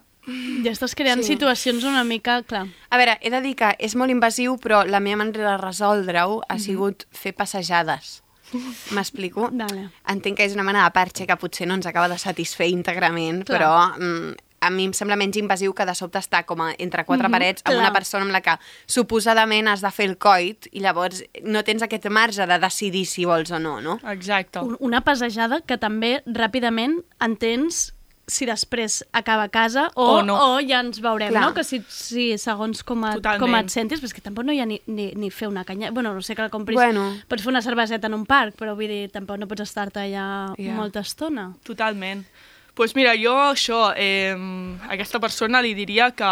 Ja 0.63 0.71
estàs 0.71 0.95
creant 0.95 1.21
Sí. 1.23 1.33
situacions 1.33 1.83
una 1.83 2.03
mica... 2.03 2.41
Clar. 2.43 2.67
A 2.89 2.97
veure, 2.97 3.17
he 3.21 3.29
de 3.29 3.41
dir 3.41 3.55
que 3.59 3.73
és 3.79 3.95
molt 3.95 4.11
invasiu, 4.11 4.57
però 4.57 4.85
la 4.87 4.99
meva 5.03 5.17
manera 5.25 5.51
de 5.51 5.57
resoldre-ho 5.57 6.41
ha 6.47 6.59
sigut 6.59 7.05
fer 7.11 7.33
passejades. 7.35 8.21
M'explico? 8.95 9.49
Vale. 9.51 9.89
Entenc 10.07 10.37
que 10.37 10.45
és 10.45 10.53
una 10.55 10.63
mena 10.63 10.83
de 10.85 10.91
parxe 10.95 11.27
que 11.27 11.35
potser 11.41 11.67
no 11.67 11.75
ens 11.75 11.85
acaba 11.89 12.07
de 12.07 12.17
satisfer 12.21 12.67
íntegrament, 12.69 13.43
Clar. 13.43 13.57
però 13.59 13.71
mm, 13.99 14.33
a 14.63 14.69
mi 14.71 14.85
em 14.87 14.93
sembla 14.95 15.17
menys 15.19 15.35
invasiu 15.41 15.73
que 15.75 15.83
de 15.85 15.95
sobte 15.97 16.21
estar 16.23 16.45
com 16.47 16.61
a 16.61 16.69
entre 16.77 17.03
quatre 17.03 17.27
Mhm, 17.27 17.33
parets 17.33 17.61
amb 17.65 17.73
clar. 17.73 17.81
una 17.81 17.91
persona 17.91 18.23
amb 18.23 18.31
la 18.31 18.39
que 18.41 18.53
suposadament 18.87 19.67
has 19.67 19.81
de 19.81 19.91
fer 19.91 20.05
el 20.07 20.17
coit 20.17 20.69
i 20.71 20.79
llavors 20.79 21.23
no 21.43 21.63
tens 21.67 21.83
aquest 21.83 22.07
marge 22.09 22.45
de 22.47 22.59
decidir 22.59 23.05
si 23.05 23.25
vols 23.25 23.51
o 23.51 23.59
no, 23.59 23.81
no? 23.81 23.99
Exacte. 24.09 24.59
Un- 24.59 24.77
Una 24.79 25.01
passejada 25.03 25.59
que 25.61 25.77
també 25.77 26.21
ràpidament 26.25 27.01
entens 27.19 27.93
si 28.27 28.45
després 28.47 29.01
acaba 29.11 29.43
a 29.43 29.49
casa 29.51 29.89
o, 29.95 30.05
O 30.19 30.21
no. 30.23 30.35
o 30.55 30.59
ja 30.63 30.79
ens 30.79 31.01
veurem, 31.03 31.29
Clar. 31.29 31.41
no? 31.43 31.53
Que 31.53 31.63
si, 31.67 31.81
si 31.91 32.37
segons 32.37 32.83
com, 32.83 33.03
a, 33.03 33.15
Totalment. 33.17 33.41
com 33.41 33.55
et 33.59 33.69
sentis, 33.73 34.13
que 34.13 34.21
tampoc 34.23 34.45
no 34.47 34.53
hi 34.55 34.61
ha 34.63 34.65
ni, 34.65 34.79
ni, 34.87 35.09
ni 35.15 35.29
fer 35.29 35.49
una 35.49 35.65
canya... 35.65 35.91
Bueno, 35.91 36.13
no 36.13 36.21
sé 36.21 36.35
que 36.35 36.41
la 36.41 36.49
compris... 36.49 36.75
Bueno. 36.79 37.09
Pots 37.27 37.43
fer 37.43 37.51
una 37.51 37.61
cerveseta 37.61 38.07
en 38.07 38.13
un 38.15 38.25
parc, 38.25 38.55
però 38.55 38.75
vull 38.79 38.87
dir, 38.87 39.09
tampoc 39.11 39.37
no 39.41 39.47
pots 39.47 39.65
estar-te 39.67 39.99
allà 39.99 40.27
Ja. 40.57 40.73
molta 40.73 41.01
estona. 41.03 41.51
Totalment. 41.63 42.23
Doncs 42.23 42.73
pues 42.73 42.95
mira, 42.95 43.11
jo 43.19 43.35
això, 43.51 43.91
eh, 43.95 44.33
a 44.33 44.93
aquesta 44.95 45.19
persona 45.19 45.61
li 45.61 45.75
diria 45.77 46.09
que 46.11 46.25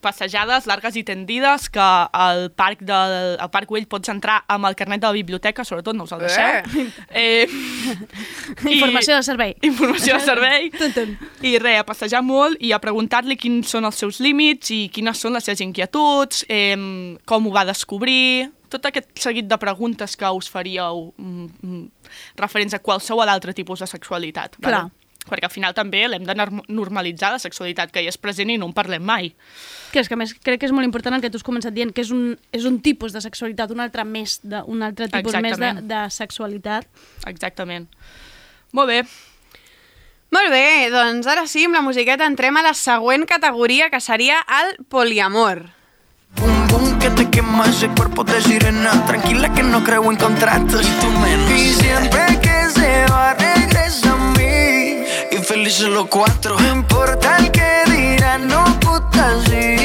passejades 0.00 0.66
llargues 0.68 0.96
i 0.96 1.02
tendides, 1.06 1.68
que 1.72 1.82
al 1.82 2.48
parc, 2.56 2.82
del, 2.86 3.36
al 3.40 3.50
parc 3.54 3.70
Güell 3.70 3.88
pots 3.90 4.12
entrar 4.12 4.40
amb 4.50 4.68
el 4.68 4.76
carnet 4.78 5.02
de 5.02 5.10
la 5.10 5.16
biblioteca, 5.16 5.64
sobretot 5.66 5.96
no 5.96 6.06
us 6.06 6.14
el 6.16 6.24
deixeu. 6.26 6.92
Eh, 7.10 7.46
Informació 8.78 9.18
de 9.18 9.24
servei. 9.26 9.56
Informació 9.66 10.18
de 10.18 10.26
servei. 10.26 10.70
Tum, 10.78 10.92
tum. 10.94 11.16
I 11.46 11.56
res, 11.62 11.80
a 11.82 11.88
passejar 11.88 12.22
molt 12.24 12.60
i 12.64 12.72
a 12.72 12.82
preguntar-li 12.82 13.38
quins 13.40 13.74
són 13.74 13.88
els 13.88 13.98
seus 13.98 14.22
límits 14.24 14.70
i 14.74 14.84
quines 14.94 15.18
són 15.18 15.34
les 15.36 15.46
seves 15.48 15.64
inquietuds, 15.64 16.44
eh, 16.48 16.76
com 17.28 17.48
ho 17.48 17.54
va 17.54 17.66
descobrir, 17.68 18.48
tot 18.68 18.84
aquest 18.88 19.10
seguit 19.18 19.48
de 19.48 19.58
preguntes 19.60 20.14
que 20.18 20.30
us 20.36 20.48
faríeu 20.52 21.08
mm, 21.16 21.46
mm, 21.62 22.12
referents 22.40 22.76
a 22.76 22.82
qualsevol 22.84 23.28
altre 23.28 23.54
tipus 23.56 23.80
de 23.80 23.88
sexualitat. 23.90 24.58
Clar. 24.60 24.84
Vale? 24.84 24.97
Perquè 25.28 25.44
al 25.48 25.52
final 25.52 25.74
també 25.76 26.06
l'hem 26.08 26.24
de 26.24 26.34
norm- 26.34 26.62
normalitzar 26.68 27.30
la 27.34 27.38
sexualitat 27.38 27.90
que 27.92 28.02
hi 28.02 28.08
és 28.08 28.16
present 28.18 28.50
i 28.50 28.56
no 28.58 28.66
en 28.66 28.72
parlem 28.72 29.02
mai. 29.04 29.34
Que 29.92 30.00
és 30.00 30.08
que 30.08 30.14
a 30.14 30.20
més 30.20 30.34
crec 30.34 30.60
que 30.60 30.66
és 30.66 30.72
molt 30.72 30.84
important 30.88 31.14
el 31.14 31.20
que 31.24 31.30
tu 31.30 31.36
has 31.36 31.44
començat 31.46 31.72
dient, 31.76 31.92
que 31.92 32.00
és 32.02 32.10
un, 32.10 32.38
és 32.52 32.64
un 32.64 32.80
tipus 32.80 33.12
de 33.12 33.20
sexualitat, 33.20 33.70
un 33.70 33.80
altre 33.80 34.04
més 34.04 34.40
de, 34.42 34.62
un 34.66 34.82
altre 34.82 35.08
tipus 35.08 35.32
més 35.36 35.42
de, 35.42 35.48
Exactament. 35.48 35.88
de 35.88 36.02
sexualitat. 36.10 36.86
Exactament. 37.26 37.88
Molt 38.72 38.88
bé. 38.88 39.02
Molt 40.30 40.50
bé, 40.52 40.90
doncs 40.92 41.26
ara 41.26 41.46
sí, 41.48 41.62
amb 41.64 41.78
la 41.78 41.80
musiqueta 41.80 42.26
entrem 42.28 42.56
a 42.60 42.62
la 42.66 42.74
següent 42.76 43.24
categoria, 43.24 43.88
que 43.88 44.00
seria 44.00 44.42
el 44.60 44.74
poliamor. 44.92 45.70
Pum, 46.36 46.66
pum, 46.68 46.98
que 47.00 47.08
te 47.16 47.30
quema 47.30 47.64
ese 47.64 47.88
cuerpo 47.96 48.24
de 48.24 48.40
sirena. 48.42 48.92
Tranquila 49.06 49.48
que 49.54 49.62
no 49.62 49.82
creo 49.82 50.10
en 50.10 50.18
contratos. 50.18 50.84
Y 50.84 51.00
tú 51.00 51.06
menos. 51.24 51.50
Y 51.50 51.72
siempre 51.72 52.26
que 52.42 52.68
se 52.68 53.06
va, 53.10 53.32
regresa 53.32 54.14
felices 55.48 55.88
los 55.88 56.06
cuatro. 56.08 56.58
No 56.60 56.68
importa 56.68 57.38
el 57.38 57.50
que 57.50 57.82
dirán, 57.90 58.48
no 58.48 58.64
puta 58.80 59.34
sí. 59.46 59.76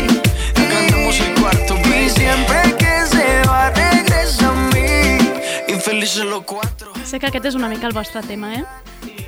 Cantamos 0.54 1.20
el 1.22 1.42
cuarto, 1.42 1.76
baby. 1.76 2.06
Y 2.06 2.10
siempre 2.10 2.76
que 2.78 3.06
se 3.08 3.48
va, 3.48 3.70
regresa 3.70 4.50
a 4.50 4.54
mí. 4.74 5.18
Y 5.70 5.74
felices 5.80 6.26
los 6.26 6.44
cuatro. 6.44 6.92
Sé 7.06 7.18
que 7.20 7.28
aquest 7.28 7.46
és 7.46 7.56
una 7.56 7.70
mica 7.70 7.88
el 7.88 7.94
vostre 7.94 8.22
tema, 8.28 8.54
eh? 8.56 8.66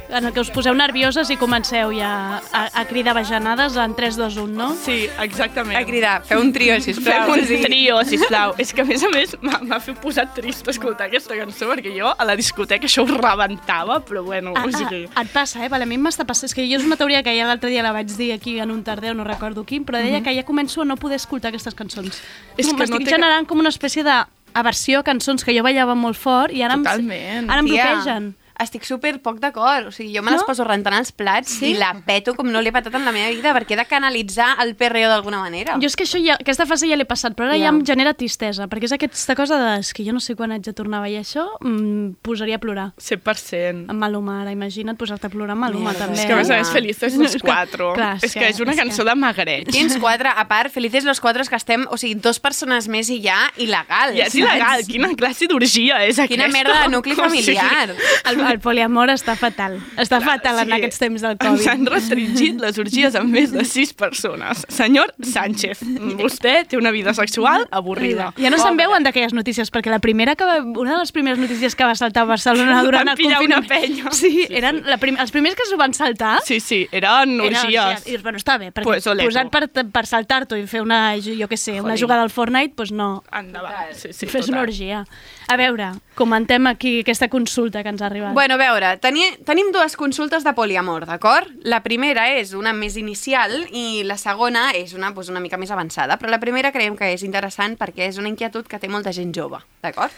En 0.10 0.24
el 0.26 0.34
que 0.34 0.40
us 0.40 0.52
poseu 0.54 0.76
nervioses 0.78 1.30
i 1.34 1.36
comenceu 1.38 1.90
ja 1.96 2.40
a, 2.54 2.62
a 2.78 2.84
cridar 2.86 3.16
bajanades 3.18 3.76
en 3.82 3.96
3, 3.98 4.18
2, 4.22 4.38
1, 4.38 4.54
no? 4.54 4.68
Sí, 4.78 5.08
exactament. 5.24 5.78
A 5.80 5.84
cridar, 5.88 6.20
feu 6.28 6.40
un 6.44 6.52
trio, 6.54 6.78
sisplau. 6.84 7.26
Fem 7.26 7.34
un 7.34 7.46
sigui, 7.48 7.64
trio, 7.66 7.98
sisplau. 8.06 8.54
És 8.62 8.72
que, 8.74 8.86
a 8.86 8.86
més 8.86 9.04
a 9.04 9.10
més, 9.10 9.34
m'ha 9.42 9.80
fet 9.82 9.98
posar 10.04 10.28
trist 10.38 10.70
escoltar 10.70 11.10
aquesta 11.10 11.36
cançó, 11.40 11.72
perquè 11.74 11.96
jo 11.98 12.12
a 12.14 12.28
la 12.28 12.36
discoteca 12.38 12.86
això 12.86 13.04
ho 13.04 13.10
rebentava, 13.18 14.00
però 14.06 14.24
bueno, 14.24 14.54
Ah, 14.56 14.64
o 14.66 14.70
ah, 14.70 14.78
sigui... 14.78 15.02
et 15.10 15.34
passa, 15.34 15.66
eh? 15.66 15.70
Vale, 15.74 15.84
a 15.84 15.90
mi 15.90 15.98
m'està 15.98 16.24
passant. 16.26 16.46
És 16.46 16.54
que 16.54 16.64
jo 16.70 16.78
és 16.78 16.86
una 16.86 17.00
teoria 17.00 17.24
que 17.26 17.34
ja 17.36 17.48
l'altre 17.50 17.72
dia 17.74 17.82
la 17.82 17.92
vaig 17.96 18.14
dir 18.14 18.32
aquí 18.36 18.60
en 18.62 18.72
un 18.72 18.84
tardeu, 18.86 19.16
no 19.18 19.26
recordo 19.26 19.66
quin, 19.66 19.84
però 19.88 19.98
deia 20.04 20.22
que 20.22 20.36
ja 20.36 20.46
començo 20.46 20.84
a 20.84 20.86
no 20.86 20.98
poder 21.02 21.18
escoltar 21.18 21.50
aquestes 21.50 21.74
cançons. 21.74 22.22
És 22.58 22.68
que 22.70 22.78
M'estic 22.78 23.08
no 23.10 23.10
generant 23.18 23.50
com 23.50 23.60
una 23.60 23.74
espècie 23.74 24.06
de 24.06 24.16
aversió 24.54 25.02
a 25.02 25.04
cançons 25.04 25.44
que 25.44 25.56
jo 25.58 25.64
ballava 25.66 25.96
molt 26.00 26.16
fort 26.16 26.54
i 26.54 26.62
ara, 26.64 26.78
Totalment. 26.78 27.44
em, 27.44 27.50
ara 27.50 27.60
em 27.60 27.68
tia, 27.68 27.86
bloquegen. 27.96 28.36
Estic 28.60 28.84
super 28.88 29.20
poc 29.22 29.40
d'acord. 29.44 29.88
O 29.88 29.92
sigui, 29.92 30.16
jo 30.16 30.24
me 30.24 30.32
les 30.32 30.42
No? 30.42 30.48
poso 30.48 30.64
rentant 30.64 30.96
els 30.98 31.12
plats 31.12 31.50
Sí? 31.60 31.72
i 31.74 31.78
la 31.78 31.94
peto 32.06 32.36
com 32.36 32.48
no 32.52 32.62
l'he 32.62 32.72
patat 32.72 32.94
en 32.96 33.06
la 33.06 33.12
meva 33.12 33.30
vida, 33.30 33.54
perquè 33.54 33.74
he 33.74 33.78
de 33.78 33.86
canalitzar 33.86 34.56
el 34.64 34.76
perreo 34.76 35.10
d'alguna 35.10 35.40
manera. 35.40 35.78
Jo 35.82 35.88
és 35.88 35.96
que 35.96 36.04
això 36.04 36.20
ja, 36.24 36.36
aquesta 36.40 36.66
fase 36.66 36.88
ja 36.88 36.96
l'he 36.96 37.06
passat, 37.06 37.36
però 37.36 37.46
ara 37.50 37.58
ja. 37.58 37.66
Ja. 37.66 37.70
em 37.70 37.84
genera 37.86 38.14
tristesa, 38.14 38.68
perquè 38.68 38.86
és 38.86 38.92
aquesta 38.94 39.36
cosa 39.36 39.58
de 39.58 39.80
és 39.80 39.94
que 39.94 40.06
jo 40.06 40.14
no 40.14 40.20
sé 40.20 40.36
quan 40.36 40.52
haig 40.52 40.62
de 40.64 40.74
tornar 40.74 41.00
a 41.00 41.02
ballar 41.02 41.22
això, 41.22 41.46
em 41.66 42.16
posaria 42.22 42.56
a 42.56 42.60
plorar. 42.60 42.94
100%. 42.98 43.90
Amb 43.90 44.00
Maluma, 44.00 44.42
ara 44.44 44.52
imagina't 44.52 44.98
posar-te 44.98 45.28
a 45.28 45.30
plorar 45.30 45.52
amb 45.56 45.62
Maluma, 45.66 45.92
Mierda. 45.92 46.06
també. 46.06 46.20
És 46.20 46.26
que 46.26 46.34
a 46.34 46.36
més 46.36 46.50
a 46.50 46.56
eh? 46.56 46.58
més 46.60 46.70
Felices 46.72 47.16
los 47.16 47.36
cuatro. 47.42 47.94
Clar, 47.94 48.18
és 48.22 48.34
que 48.34 48.48
és 48.50 48.60
una 48.60 48.72
és 48.72 48.80
cançó 48.80 49.04
de 49.04 49.16
magreig. 49.16 49.70
Quins 49.72 49.98
quatre? 49.98 50.30
A 50.30 50.48
part, 50.48 50.72
felices 50.72 51.04
los 51.04 51.20
quatre 51.20 51.44
que 51.46 51.56
estem... 51.56 51.86
O 51.90 51.98
sigui, 51.98 52.16
dos 52.16 52.40
persones 52.40 52.88
més 52.88 53.10
i 53.10 53.22
ja 53.24 53.38
il·legal. 53.58 54.16
Ja 54.18 54.26
és 54.28 54.36
il·legal, 54.36 54.86
quina 54.88 55.10
classe 55.16 55.48
d'orgia 55.48 56.04
és 56.06 56.20
aquesta? 56.20 56.28
Quina 56.28 56.48
merda 56.52 56.84
de 56.84 56.90
nucli 56.94 57.14
O 57.16 57.30
sigui, 57.30 57.56
familiar. 57.56 57.96
El, 58.26 58.40
el 58.54 58.60
poliamor 58.60 59.10
està 59.14 59.36
fatal. 59.40 59.78
Està 59.98 60.20
fatal 60.24 60.60
en 60.64 60.70
sí, 60.70 60.76
aquests 60.78 61.00
temps 61.02 61.22
del 61.26 61.36
Ens 61.36 61.46
Covid. 61.46 61.68
han 61.72 61.86
restringit 61.92 62.62
les 62.62 62.78
orgies 62.82 63.16
amb 63.20 63.32
més 63.34 63.52
de 63.54 63.66
sis 63.66 63.94
persones. 63.94 64.66
Senyor 64.70 65.14
Sánchez, 65.22 65.82
vostè 66.20 66.66
té 66.70 66.78
una 66.78 66.92
vida 66.92 67.14
sexual 67.18 67.68
avorrida. 67.72 68.32
Ja 68.38 68.50
no 68.54 68.60
se'n 68.62 68.78
veuen 68.78 69.04
d'aquelles 69.06 69.34
notícies, 69.34 69.72
perquè 69.72 69.92
la 69.94 70.00
primera 70.00 70.36
que 70.36 70.46
va, 70.48 70.60
una 70.64 70.94
de 70.96 71.00
les 71.00 71.12
primeres 71.16 71.40
notícies 71.40 71.76
que 71.76 71.84
va 71.88 71.96
saltar 71.96 72.24
a 72.24 72.30
Barcelona 72.34 72.82
durant 72.84 73.06
Van 73.06 73.14
el 73.16 73.18
pillar 73.18 73.42
una 73.44 73.62
confinament... 73.62 74.00
penya. 74.04 74.12
Sí, 74.16 74.46
eren 74.50 74.84
la 74.86 74.98
prim 75.02 75.18
els 75.20 75.32
primers 75.34 75.56
que 75.56 75.66
s'ho 75.70 75.78
van 75.78 75.94
saltar 75.94 76.38
Sí, 76.46 76.60
sí, 76.60 76.84
eren 76.92 77.36
eren 77.40 77.58
orgies. 77.58 78.06
I 78.06 78.12
dius, 78.12 78.24
bueno, 78.24 78.38
està 78.42 78.58
bé, 78.62 78.72
perquè 78.72 78.86
Pues 78.86 79.06
posat 79.08 79.50
per, 79.52 79.68
per 79.92 80.06
saltar-t'ho 80.08 80.58
i 80.60 80.66
fer 80.70 80.82
una, 80.84 81.16
jo 81.18 81.48
què 81.50 81.58
sé, 81.58 81.80
una 81.82 81.94
Joder. 81.96 82.02
jugada 82.04 82.22
al 82.28 82.30
Fortnite, 82.30 82.74
doncs 82.78 82.92
no. 82.96 83.10
Endavant. 83.34 83.94
Sí, 83.96 84.14
sí, 84.14 84.26
Fes 84.28 84.48
una 84.50 84.62
total. 84.62 84.70
orgia. 84.70 85.02
A 85.48 85.58
veure, 85.58 85.92
comentem 86.16 86.68
aquí 86.68 87.00
aquesta 87.02 87.28
consulta 87.30 87.84
que 87.84 87.90
ens 87.90 88.02
ha 88.02 88.08
arribat. 88.08 88.35
Bueno, 88.36 88.56
a 88.56 88.58
veure, 88.58 88.88
teni, 89.00 89.22
tenim 89.48 89.70
dues 89.72 89.94
consultes 89.96 90.44
de 90.44 90.52
poliamor, 90.52 91.06
d'acord? 91.08 91.48
La 91.64 91.78
primera 91.86 92.26
és 92.36 92.50
una 92.52 92.74
més 92.76 92.98
inicial 93.00 93.54
i 93.72 94.04
la 94.04 94.18
segona 94.20 94.66
és 94.76 94.92
una, 94.92 95.14
doncs, 95.16 95.30
una 95.32 95.40
mica 95.40 95.56
més 95.56 95.72
avançada, 95.72 96.18
però 96.20 96.34
la 96.34 96.42
primera 96.42 96.74
creiem 96.76 96.98
que 97.00 97.14
és 97.14 97.24
interessant 97.24 97.78
perquè 97.80 98.10
és 98.10 98.20
una 98.20 98.28
inquietud 98.28 98.68
que 98.68 98.76
té 98.76 98.92
molta 98.92 99.16
gent 99.16 99.32
jove, 99.32 99.64
d'acord? 99.80 100.12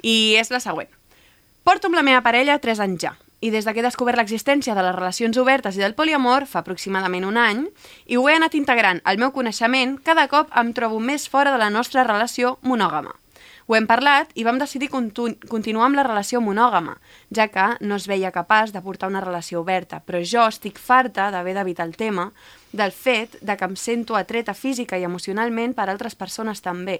I 0.00 0.16
és 0.40 0.48
la 0.48 0.64
següent. 0.64 0.88
Porto 1.68 1.92
amb 1.92 2.00
la 2.00 2.06
meva 2.08 2.24
parella 2.24 2.56
3 2.56 2.80
anys 2.80 3.04
ja, 3.04 3.12
i 3.44 3.52
des 3.52 3.68
de 3.68 3.76
que 3.76 3.84
he 3.84 3.88
descobert 3.90 4.16
l'existència 4.16 4.72
de 4.72 4.88
les 4.88 4.96
relacions 4.96 5.36
obertes 5.36 5.76
i 5.76 5.84
del 5.84 5.92
poliamor, 5.92 6.48
fa 6.48 6.64
aproximadament 6.64 7.28
un 7.28 7.36
any, 7.36 7.66
i 8.08 8.16
ho 8.16 8.24
he 8.24 8.40
anat 8.40 8.56
integrant 8.56 9.04
al 9.04 9.20
meu 9.20 9.36
coneixement, 9.36 9.98
cada 10.00 10.30
cop 10.32 10.48
em 10.56 10.72
trobo 10.72 10.96
més 10.96 11.28
fora 11.28 11.52
de 11.52 11.60
la 11.60 11.68
nostra 11.68 12.08
relació 12.08 12.56
monògama. 12.62 13.18
Ho 13.72 13.76
hem 13.78 13.86
parlat 13.88 14.34
i 14.36 14.42
vam 14.44 14.58
decidir 14.60 14.90
continuar 14.92 15.86
amb 15.86 15.96
la 15.96 16.02
relació 16.04 16.42
monògama, 16.44 16.98
ja 17.32 17.46
que 17.48 17.62
no 17.80 17.96
es 17.96 18.04
veia 18.04 18.28
capaç 18.30 18.68
de 18.74 18.82
portar 18.84 19.08
una 19.08 19.22
relació 19.24 19.62
oberta, 19.62 20.02
però 20.04 20.18
jo 20.20 20.42
estic 20.44 20.76
farta 20.76 21.30
d'haver 21.32 21.54
d'evitar 21.56 21.86
el 21.88 21.94
tema 21.96 22.26
del 22.76 22.92
fet 22.92 23.38
de 23.40 23.54
que 23.56 23.64
em 23.64 23.76
sento 23.80 24.18
atreta 24.18 24.52
física 24.52 24.98
i 25.00 25.06
emocionalment 25.08 25.72
per 25.72 25.86
altres 25.88 26.12
persones 26.20 26.60
també. 26.60 26.98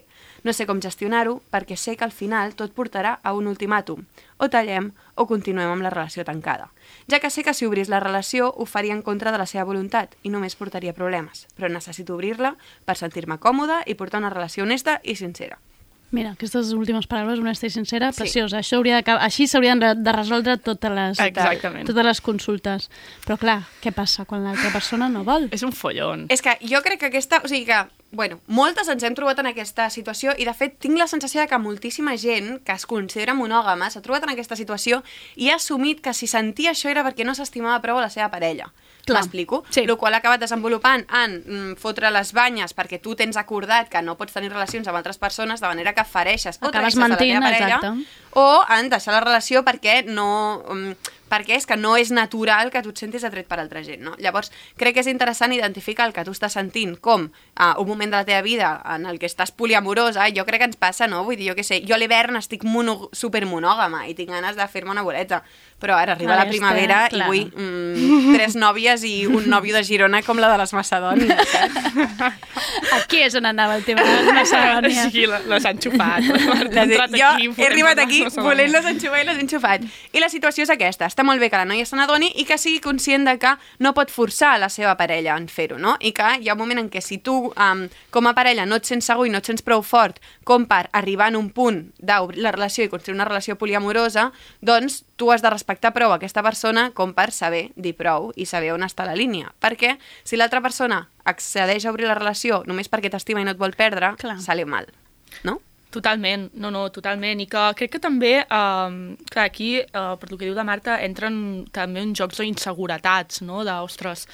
No 0.49 0.55
sé 0.57 0.65
com 0.65 0.81
gestionar-ho 0.81 1.43
perquè 1.53 1.77
sé 1.77 1.93
que 1.93 2.07
al 2.07 2.15
final 2.21 2.55
tot 2.57 2.73
portarà 2.73 3.19
a 3.23 3.35
un 3.37 3.51
ultimàtum. 3.53 4.07
O 4.41 4.49
tallem 4.49 4.95
o 5.15 5.27
continuem 5.29 5.75
amb 5.75 5.85
la 5.85 5.91
relació 5.93 6.25
tancada. 6.25 6.71
Ja 7.05 7.21
que 7.21 7.29
sé 7.29 7.45
que 7.45 7.53
si 7.53 7.69
obrís 7.69 7.93
la 7.93 8.01
relació 8.01 8.49
ho 8.49 8.65
faria 8.65 8.97
en 8.97 9.03
contra 9.03 9.29
de 9.29 9.43
la 9.45 9.47
seva 9.53 9.69
voluntat 9.69 10.17
i 10.23 10.33
només 10.33 10.57
portaria 10.57 10.97
problemes. 10.97 11.45
Però 11.53 11.69
necessito 11.69 12.17
obrir-la 12.17 12.55
per 12.89 12.97
sentir-me 12.97 13.37
còmoda 13.37 13.83
i 13.85 13.93
portar 13.93 14.25
una 14.25 14.33
relació 14.33 14.65
honesta 14.65 14.97
i 15.05 15.17
sincera. 15.21 15.61
Mira, 16.13 16.35
aquestes 16.37 16.75
últimes 16.77 17.07
paraules, 17.09 17.39
honesta 17.41 17.67
i 17.67 17.71
sincera, 17.73 18.11
Sí. 18.13 18.21
preciosa. 18.21 18.59
Això 18.61 18.77
hauria 18.77 19.01
de, 19.01 19.13
així 19.17 19.47
s'haurien 19.49 19.81
de, 19.81 19.95
de 19.97 20.13
resoldre 20.13 20.59
totes 20.59 20.93
les, 20.93 21.19
Exactament. 21.25 21.87
totes 21.89 22.05
les 22.05 22.21
consultes. 22.21 22.91
Però 23.25 23.39
clar, 23.41 23.63
què 23.83 23.93
passa 23.97 24.27
quan 24.29 24.45
l'altra 24.45 24.71
persona 24.75 25.09
no 25.09 25.25
vol? 25.25 25.49
És 25.51 25.63
un 25.65 25.73
follon. 25.73 26.27
És 26.29 26.43
que 26.45 26.59
jo 26.61 26.83
crec 26.85 27.01
que 27.01 27.07
aquesta... 27.07 27.41
O 27.43 27.49
sigui 27.49 27.65
que, 27.65 27.81
bueno, 28.13 28.41
moltes 28.47 28.89
ens 28.93 29.03
hem 29.03 29.15
trobat 29.17 29.41
en 29.41 29.49
aquesta 29.49 29.89
situació 29.91 30.35
i, 30.37 30.45
de 30.45 30.53
fet, 30.55 30.77
tinc 30.85 30.99
la 31.01 31.09
sensació 31.09 31.41
de 31.41 31.49
que 31.49 31.59
moltíssima 31.59 32.13
gent 32.21 32.59
que 32.67 32.77
es 32.77 32.85
considera 32.87 33.35
monògama 33.35 33.89
s'ha 33.91 34.05
trobat 34.05 34.27
en 34.29 34.35
aquesta 34.35 34.57
situació 34.57 35.01
i 35.35 35.49
ha 35.49 35.57
assumit 35.57 36.03
que 36.05 36.13
si 36.15 36.29
sentia 36.29 36.77
això 36.77 36.93
era 36.93 37.05
perquè 37.07 37.25
no 37.25 37.35
s'estimava 37.35 37.81
prou 37.81 38.01
la 38.05 38.11
seva 38.13 38.29
parella. 38.31 38.69
M'explico? 39.09 39.65
Sí. 39.71 39.81
El 39.81 39.97
qual 39.99 40.15
ha 40.15 40.21
acabat 40.21 40.45
desenvolupant 40.45 41.03
en 41.09 41.39
mm, 41.41 41.79
fotre 41.81 42.13
les 42.15 42.31
banyes 42.37 42.77
perquè 42.77 43.01
tu 43.03 43.17
tens 43.19 43.39
acordat 43.41 43.89
que 43.91 44.03
no 44.05 44.15
pots 44.21 44.37
tenir 44.37 44.53
relacions 44.53 44.87
amb 44.87 45.01
altres 45.01 45.19
persones 45.19 45.65
de 45.65 45.73
manera 45.73 45.95
que 45.97 46.05
fereixes 46.05 46.61
o 46.61 46.69
Acabes 46.69 46.95
traeixes 46.95 47.03
a 47.03 47.09
la 47.09 47.19
teva 47.19 47.41
parella 47.43 47.81
exacte. 47.81 48.39
o 48.39 48.47
en 48.77 48.93
deixar 48.93 49.17
la 49.17 49.25
relació 49.25 49.65
perquè 49.67 50.03
no... 50.07 50.63
mm, 50.69 51.19
perquè 51.33 51.57
és 51.57 51.67
que 51.69 51.79
no 51.81 51.95
és 51.97 52.13
natural 52.13 52.71
que 52.73 52.83
tu 52.85 52.93
et 52.93 53.01
sentis 53.01 53.25
atret 53.25 53.49
per 53.49 53.59
altra 53.63 53.81
gent, 53.87 54.03
no? 54.05 54.13
Llavors, 54.21 54.53
crec 54.77 54.99
que 54.99 55.05
és 55.05 55.09
interessant 55.09 55.55
identificar 55.57 56.07
el 56.09 56.13
que 56.13 56.25
tu 56.27 56.35
estàs 56.37 56.59
sentint 56.59 56.99
com 57.01 57.29
uh, 57.31 57.73
un 57.81 57.89
moment 57.89 58.13
de 58.13 58.21
la 58.21 58.29
teva 58.29 58.43
vida 58.45 58.75
en 58.95 59.07
el 59.09 59.19
que 59.23 59.31
estàs 59.31 59.55
poliamorosa, 59.57 60.29
jo 60.37 60.45
crec 60.49 60.63
que 60.63 60.71
ens 60.73 60.81
passa, 60.81 61.09
no? 61.09 61.25
Vull 61.25 61.41
dir, 61.41 61.49
jo 61.51 61.57
què 61.57 61.65
sé, 61.65 61.81
jo 61.89 61.97
a 61.97 62.01
l'hivern 62.01 62.37
estic 62.37 62.67
mono, 62.69 63.09
supermonògama 63.17 64.05
i 64.11 64.17
tinc 64.19 64.35
ganes 64.35 64.59
de 64.59 64.69
fer-me 64.69 64.93
una 64.93 65.07
boleta, 65.07 65.43
però 65.83 65.97
ara 65.99 66.15
arriba 66.15 66.37
la 66.39 66.47
primavera 66.47 67.07
este, 67.09 67.19
i 67.19 67.25
vull 67.27 67.49
mm, 67.49 68.37
tres 68.37 68.55
nòvies 68.61 69.03
i 69.09 69.15
un 69.27 69.49
nòvio 69.51 69.75
de 69.75 69.83
Girona 69.87 70.23
com 70.23 70.39
la 70.39 70.53
de 70.53 70.61
les 70.61 70.77
Macedònies, 70.77 71.49
saps? 71.51 71.81
Aquí 72.99 73.23
és 73.25 73.35
on 73.39 73.49
anava 73.49 73.79
el 73.79 73.85
tema 73.87 74.05
de 74.05 74.13
les 74.19 74.31
Macedònies. 74.37 75.11
Sí, 75.13 75.25
les 75.27 75.67
han 75.67 75.81
xupat. 75.83 76.29
Les 76.73 76.93
he, 76.93 77.01
jo 77.17 77.31
he 77.57 77.67
arribat 77.67 77.99
aquí 78.03 78.23
volent-les 78.37 78.87
enxufar 78.93 79.23
i 79.23 79.27
les 79.29 79.39
he 79.39 79.45
enxufat. 79.45 79.87
I 80.13 80.23
la 80.23 80.29
situació 80.33 80.67
és 80.67 80.73
aquesta. 80.73 81.09
Està 81.11 81.22
molt 81.25 81.41
bé 81.41 81.49
que 81.51 81.59
la 81.61 81.67
noia 81.69 81.87
se 81.87 81.97
n'adoni 81.97 82.31
i 82.41 82.45
que 82.49 82.59
sigui 82.59 82.81
conscient 82.85 83.27
de 83.29 83.37
que 83.41 83.53
no 83.83 83.93
pot 83.97 84.11
forçar 84.11 84.55
la 84.61 84.69
seva 84.73 84.95
parella 85.01 85.37
en 85.39 85.49
fer-ho, 85.49 85.79
no? 85.79 85.97
I 86.01 86.13
que 86.17 86.29
hi 86.41 86.49
ha 86.49 86.57
un 86.57 86.61
moment 86.61 86.83
en 86.83 86.91
què 86.93 87.03
si 87.05 87.19
tu, 87.19 87.53
um, 87.53 87.87
com 88.15 88.29
a 88.29 88.35
parella, 88.37 88.67
no 88.67 88.79
et 88.79 88.89
sents 88.89 89.09
segur 89.11 89.27
i 89.29 89.33
no 89.33 89.41
et 89.43 89.49
sents 89.49 89.65
prou 89.65 89.83
fort 89.87 90.21
com 90.49 90.67
per 90.71 90.87
arribar 90.93 91.31
en 91.33 91.39
un 91.41 91.51
punt 91.55 91.83
d'obrir 91.99 92.43
la 92.43 92.53
relació 92.55 92.85
i 92.85 92.93
construir 92.93 93.17
una 93.17 93.29
relació 93.29 93.57
poliamorosa, 93.59 94.31
doncs 94.61 95.03
tu 95.17 95.31
has 95.33 95.43
de 95.43 95.51
respectar 95.51 95.93
prou 95.95 96.13
aquesta 96.15 96.43
persona 96.43 96.91
com 96.95 97.15
per 97.15 97.31
saber 97.33 97.69
dir 97.77 97.95
prou 97.99 98.33
i 98.37 98.47
saber 98.47 98.73
on 98.75 98.87
està 98.87 99.07
la 99.09 99.19
línia. 99.19 99.53
Perquè 99.63 99.97
si 100.25 100.39
l'altra 100.39 100.63
persona 100.65 101.07
accedeix 101.25 101.87
a 101.87 101.93
obrir 101.93 102.09
la 102.09 102.19
relació 102.19 102.63
només 102.67 102.91
perquè 102.91 103.11
t'estima 103.13 103.43
i 103.43 103.47
no 103.47 103.55
et 103.55 103.61
vol 103.61 103.77
perdre, 103.79 104.15
Clar. 104.19 104.41
sale 104.43 104.67
mal, 104.67 104.89
no? 105.45 105.61
Totalment, 105.93 106.49
no, 106.57 106.71
no, 106.73 106.87
totalment. 106.89 107.43
I 107.45 107.47
que 107.53 107.63
crec 107.77 107.91
que 107.97 108.01
també, 108.01 108.33
eh, 108.41 108.91
clar, 109.29 109.45
aquí, 109.45 109.77
eh, 109.81 109.87
per 109.93 110.31
el 110.31 110.39
que 110.39 110.47
diu 110.47 110.55
la 110.57 110.65
Marta, 110.65 110.97
entren 111.05 111.67
també 111.71 112.01
en 112.01 112.15
jocs 112.17 112.41
d'inseguretats, 112.41 113.43
no? 113.45 113.63
De, 113.65 113.75
ostres, 113.85 114.27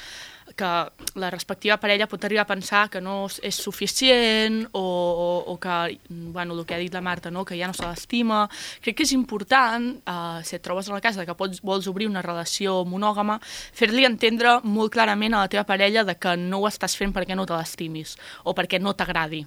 que 0.57 0.93
la 1.15 1.31
respectiva 1.31 1.77
parella 1.79 2.09
pot 2.09 2.25
arribar 2.25 2.43
a 2.43 2.49
pensar 2.49 2.89
que 2.91 3.01
no 3.01 3.27
és 3.43 3.59
suficient 3.59 4.65
o, 4.73 4.83
o, 4.83 5.29
o 5.53 5.57
que, 5.61 5.99
bueno, 6.09 6.55
el 6.55 6.65
que 6.67 6.75
ha 6.75 6.79
dit 6.79 6.95
la 6.95 7.01
Marta, 7.01 7.31
no? 7.31 7.45
que 7.45 7.59
ja 7.59 7.67
no 7.67 7.75
se 7.75 7.87
l'estima. 7.87 8.47
Crec 8.83 8.99
que 8.99 9.07
és 9.07 9.15
important, 9.17 9.91
eh, 9.99 10.41
si 10.45 10.57
et 10.57 10.65
trobes 10.65 10.89
a 10.89 10.95
la 10.95 11.03
casa 11.05 11.27
que 11.27 11.37
pots, 11.39 11.63
vols 11.63 11.89
obrir 11.91 12.09
una 12.09 12.23
relació 12.25 12.83
monògama, 12.89 13.39
fer-li 13.75 14.07
entendre 14.09 14.59
molt 14.65 14.93
clarament 14.95 15.35
a 15.35 15.47
la 15.47 15.53
teva 15.53 15.67
parella 15.69 16.05
de 16.05 16.19
que 16.19 16.37
no 16.39 16.63
ho 16.63 16.69
estàs 16.71 16.97
fent 16.99 17.15
perquè 17.15 17.39
no 17.39 17.47
te 17.47 17.57
l'estimis 17.59 18.17
o 18.45 18.55
perquè 18.55 18.81
no 18.83 18.95
t'agradi, 18.95 19.45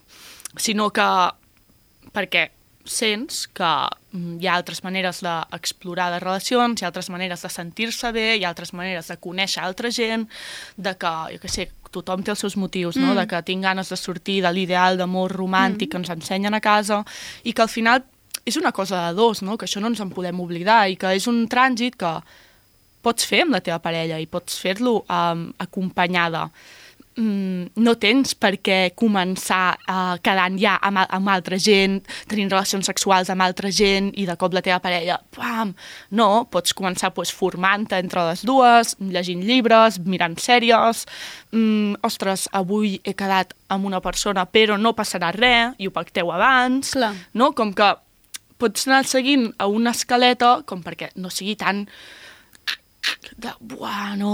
sinó 0.58 0.90
que 0.92 1.08
perquè 2.16 2.50
sents 2.86 3.46
que 3.54 3.70
mm, 4.12 4.40
hi 4.42 4.48
ha 4.48 4.56
altres 4.58 4.82
maneres 4.84 5.22
d'explorar 5.26 6.10
les 6.14 6.24
relacions, 6.24 6.82
hi 6.82 6.86
ha 6.86 6.90
altres 6.90 7.12
maneres 7.14 7.44
de 7.46 7.52
sentir-se 7.54 8.12
bé, 8.16 8.26
hi 8.38 8.46
ha 8.46 8.50
altres 8.50 8.74
maneres 8.74 9.12
de 9.12 9.18
conèixer 9.22 9.64
altra 9.64 9.92
gent, 9.94 10.28
de 10.78 10.96
que, 10.98 11.14
jo 11.36 11.42
què 11.44 11.52
sé, 11.52 11.68
tothom 11.92 12.24
té 12.24 12.32
els 12.32 12.40
seus 12.40 12.56
motius, 12.58 12.96
no? 12.96 13.14
de 13.18 13.26
que 13.28 13.42
tinc 13.44 13.66
ganes 13.68 13.92
de 13.92 13.98
sortir 14.00 14.40
de 14.44 14.52
l'ideal 14.54 14.98
d'amor 14.98 15.34
romàntic 15.36 15.92
que 15.92 16.00
ens 16.00 16.12
ensenyen 16.14 16.56
a 16.56 16.62
casa 16.64 17.02
i 17.44 17.54
que 17.54 17.66
al 17.66 17.72
final 17.72 18.06
és 18.48 18.58
una 18.58 18.72
cosa 18.72 19.08
de 19.08 19.18
dos, 19.18 19.42
no? 19.44 19.58
que 19.58 19.68
això 19.68 19.84
no 19.84 19.92
ens 19.92 20.00
en 20.02 20.14
podem 20.16 20.40
oblidar 20.40 20.86
i 20.90 20.96
que 20.96 21.12
és 21.18 21.28
un 21.28 21.44
trànsit 21.52 22.00
que 22.00 22.14
pots 23.04 23.26
fer 23.28 23.44
amb 23.46 23.58
la 23.58 23.62
teva 23.66 23.82
parella 23.84 24.20
i 24.22 24.30
pots 24.30 24.58
fer-lo 24.62 25.02
um, 25.04 25.50
acompanyada. 25.60 26.48
Mm, 27.20 27.74
no 27.84 27.94
tens 28.00 28.32
per 28.40 28.54
què 28.64 28.94
començar 28.96 29.74
uh, 29.84 30.16
quedant 30.24 30.56
ja 30.56 30.78
amb, 30.80 31.02
amb 31.04 31.32
altra 31.34 31.58
gent, 31.60 31.98
tenint 32.32 32.52
relacions 32.54 32.88
sexuals 32.88 33.28
amb 33.34 33.44
altra 33.44 33.68
gent 33.76 34.14
i 34.16 34.24
de 34.30 34.38
cop 34.40 34.56
la 34.56 34.64
teva 34.64 34.80
parella, 34.80 35.18
pam! 35.36 35.74
No, 36.16 36.46
pots 36.52 36.72
començar 36.78 37.12
pues, 37.16 37.34
formant-te 37.36 38.00
entre 38.00 38.24
les 38.30 38.46
dues, 38.48 38.96
llegint 39.04 39.44
llibres, 39.44 40.00
mirant 40.08 40.38
sèries, 40.40 41.04
mm, 41.52 42.00
ostres, 42.08 42.48
avui 42.56 43.02
he 43.04 43.16
quedat 43.18 43.52
amb 43.72 43.92
una 43.92 44.00
persona 44.00 44.48
però 44.48 44.80
no 44.80 44.96
passarà 44.96 45.34
res, 45.36 45.76
i 45.84 45.92
ho 45.92 45.92
pacteu 45.92 46.32
abans, 46.32 46.96
Clar. 46.96 47.12
no? 47.36 47.52
Com 47.58 47.76
que 47.76 47.92
pots 48.62 48.88
anar 48.88 49.04
seguint 49.10 49.50
a 49.60 49.68
una 49.68 49.92
escaleta 49.92 50.62
com 50.70 50.84
perquè 50.86 51.12
no 51.20 51.32
sigui 51.34 51.58
tan 51.60 51.88
de, 53.38 53.52
buah, 53.60 54.16
no, 54.20 54.34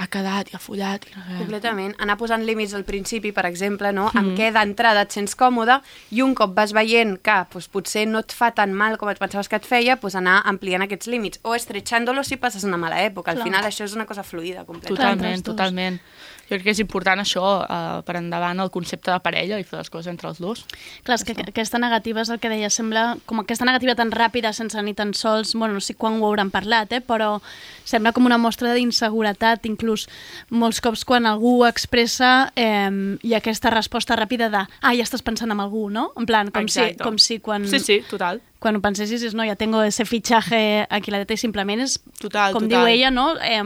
ha 0.00 0.06
quedat 0.10 0.50
i 0.50 0.56
ha 0.56 0.60
follat. 0.62 1.06
Completament. 1.38 1.94
Anar 2.02 2.16
posant 2.20 2.44
límits 2.46 2.74
al 2.76 2.84
principi, 2.88 3.32
per 3.36 3.44
exemple, 3.48 3.92
no? 3.96 4.08
amb 4.16 4.34
què 4.38 4.50
d'entrada 4.54 5.04
et 5.06 5.14
sents 5.14 5.36
còmode 5.38 5.80
i 6.16 6.22
un 6.24 6.34
cop 6.38 6.54
vas 6.56 6.74
veient 6.76 7.16
que 7.22 7.36
doncs, 7.52 7.68
potser 7.72 8.06
no 8.08 8.22
et 8.24 8.34
fa 8.36 8.50
tan 8.56 8.74
mal 8.76 8.98
com 9.00 9.10
et 9.12 9.20
pensaves 9.20 9.50
que 9.50 9.60
et 9.60 9.68
feia, 9.68 9.98
doncs 10.00 10.18
anar 10.20 10.40
ampliant 10.50 10.86
aquests 10.86 11.10
límits 11.10 11.42
o 11.42 11.54
estrechándolo 11.58 12.24
si 12.26 12.40
passes 12.40 12.66
una 12.66 12.80
mala 12.80 13.02
època. 13.04 13.32
Al 13.32 13.40
Clar. 13.40 13.48
final 13.50 13.70
això 13.70 13.86
és 13.86 13.96
una 13.96 14.08
cosa 14.08 14.24
fluida, 14.26 14.64
completament. 14.64 15.20
Totalment, 15.20 15.46
totalment. 15.46 16.00
Jo 16.50 16.56
crec 16.56 16.64
que 16.66 16.72
és 16.74 16.80
important 16.82 17.22
això, 17.22 17.62
eh, 17.62 18.02
per 18.02 18.16
endavant, 18.18 18.58
el 18.58 18.72
concepte 18.74 19.12
de 19.12 19.20
parella 19.22 19.58
i 19.60 19.64
fer 19.64 19.78
les 19.78 19.90
coses 19.90 20.10
entre 20.10 20.28
els 20.28 20.40
dos. 20.42 20.64
Clar, 21.06 21.14
és 21.20 21.24
que 21.24 21.36
aquesta 21.46 21.78
negativa 21.78 22.24
és 22.24 22.28
el 22.28 22.40
que 22.42 22.50
deia, 22.50 22.70
sembla 22.74 23.18
com 23.24 23.38
aquesta 23.38 23.64
negativa 23.64 23.94
tan 23.94 24.10
ràpida 24.10 24.52
sense 24.52 24.82
ni 24.82 24.94
tan 24.94 25.14
sols, 25.14 25.54
bueno, 25.54 25.74
no 25.74 25.80
sé 25.80 25.94
quan 25.94 26.18
ho 26.18 26.26
hauran 26.26 26.50
parlat, 26.50 26.90
eh, 26.92 27.00
però 27.00 27.40
sembla 27.84 28.12
com 28.12 28.26
una 28.26 28.38
mostra 28.38 28.74
d'inseguretat, 28.74 29.64
inclús 29.70 30.08
molts 30.50 30.80
cops 30.82 31.04
quan 31.04 31.26
algú 31.26 31.60
ho 31.60 31.66
expressa 31.68 32.50
eh, 32.56 32.90
ha 32.90 33.36
aquesta 33.38 33.70
resposta 33.70 34.16
ràpida 34.18 34.50
de 34.50 34.64
ah, 34.66 34.94
ja 34.94 35.04
estàs 35.06 35.22
pensant 35.22 35.50
en 35.54 35.60
algú, 35.62 35.88
no? 35.90 36.10
En 36.18 36.26
plan, 36.26 36.50
com, 36.50 36.66
si, 36.66 36.94
com 36.98 37.18
si 37.18 37.38
quan... 37.38 37.66
Sí, 37.70 37.78
sí, 37.78 38.02
total. 38.10 38.42
quan 38.60 38.76
ho 38.76 38.80
pensessis 38.84 39.22
és, 39.24 39.34
no, 39.34 39.44
ja 39.48 39.56
tengo 39.56 39.80
ese 39.82 40.04
fichaje 40.04 40.86
aquí 40.90 41.10
la 41.10 41.22
teta 41.22 41.32
i 41.32 41.40
simplement 41.40 41.80
és, 41.80 41.96
Total, 42.20 42.52
com 42.52 42.66
total. 42.66 42.84
diu 42.84 42.90
ella, 42.92 43.10
no? 43.14 43.32
Eh, 43.40 43.62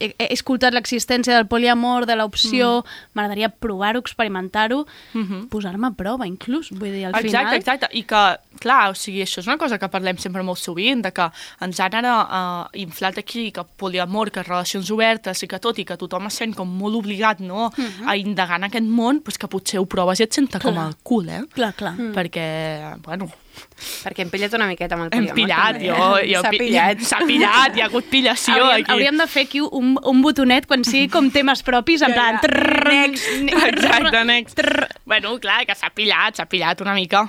he, 0.00 0.14
he 0.18 0.28
escoltat 0.34 0.74
l'existència 0.74 1.36
del 1.36 1.46
poliamor, 1.46 2.06
de 2.08 2.16
l'opció, 2.16 2.80
Mm. 2.80 3.10
m'agradaria 3.14 3.48
provar-ho, 3.50 4.00
experimentar-ho, 4.00 4.86
posar-me 5.50 5.88
a 5.88 5.90
prova, 5.96 6.26
inclús. 6.26 6.70
Vull 6.70 6.90
dir, 6.92 7.04
al 7.06 7.14
exacte, 7.14 7.28
final... 7.28 7.54
exacte. 7.60 7.88
I 7.92 8.02
que, 8.08 8.22
clar, 8.62 8.90
o 8.90 8.94
sigui, 8.94 9.22
això 9.22 9.40
és 9.42 9.46
una 9.48 9.58
cosa 9.60 9.78
que 9.78 9.88
parlem 9.92 10.18
sempre 10.18 10.42
molt 10.46 10.58
sovint, 10.58 11.02
de 11.04 11.12
que 11.12 11.26
ens 11.60 11.80
han 11.80 11.94
ara 12.00 12.14
uh, 12.22 12.78
inflat 12.80 13.18
aquí 13.18 13.50
que 13.52 13.64
poliamor, 13.76 14.30
que 14.30 14.42
relacions 14.46 14.90
obertes 14.90 15.42
i 15.42 15.48
que 15.50 15.58
tot, 15.62 15.78
i 15.78 15.84
que 15.84 15.96
tothom 16.00 16.26
es 16.30 16.38
sent 16.40 16.54
com 16.56 16.68
molt 16.80 16.96
obligat 17.02 17.40
no, 17.44 17.70
a 18.06 18.16
indagar 18.16 18.60
en 18.60 18.68
aquest 18.70 18.86
món, 18.88 19.20
doncs 19.24 19.38
que 19.38 19.48
potser 19.50 19.80
ho 19.80 19.86
proves 19.86 20.20
i 20.20 20.26
et 20.26 20.32
senta 20.34 20.60
com 20.62 20.74
Clar. 20.74 20.88
el 20.88 20.96
cul, 21.02 21.28
eh? 21.28 21.42
Clar, 21.54 21.72
clar. 21.76 21.94
Perquè, 22.16 22.96
bueno, 23.04 23.28
Perquè 24.04 24.24
hem 24.24 24.30
pillat 24.32 24.54
una 24.58 24.66
miqueta 24.68 24.94
amb 24.96 25.06
el 25.06 25.14
hem 25.18 25.26
pillat, 25.34 25.78
jo, 25.82 25.96
jo 26.28 26.42
S'ha 26.44 26.50
pi- 26.52 26.58
pillat. 26.62 27.00
S'ha 27.10 27.18
pillat, 27.26 27.76
hi 27.76 27.80
ha 27.82 27.88
hagut 27.88 28.06
pillació 28.12 28.54
Hauríem, 28.56 28.84
aquí. 28.84 28.92
hauríem 28.92 29.18
de 29.22 29.26
fer 29.26 29.44
aquí 29.48 29.60
un, 29.64 29.96
un 30.12 30.22
botonet 30.22 30.66
quan 30.70 30.84
sigui 30.84 31.08
com 31.12 31.30
temes 31.32 31.62
propis, 31.66 32.02
en 32.06 32.12
plan... 32.14 32.38
trrr, 32.44 32.88
Next. 32.90 33.26
Exacte, 33.66 34.24
next. 34.24 34.60
Bueno, 35.04 35.38
clar, 35.40 35.64
que 35.66 35.74
s'ha 35.74 35.90
pillat, 35.94 36.36
s'ha 36.36 36.46
pillat 36.46 36.80
una 36.84 36.94
mica. 36.94 37.26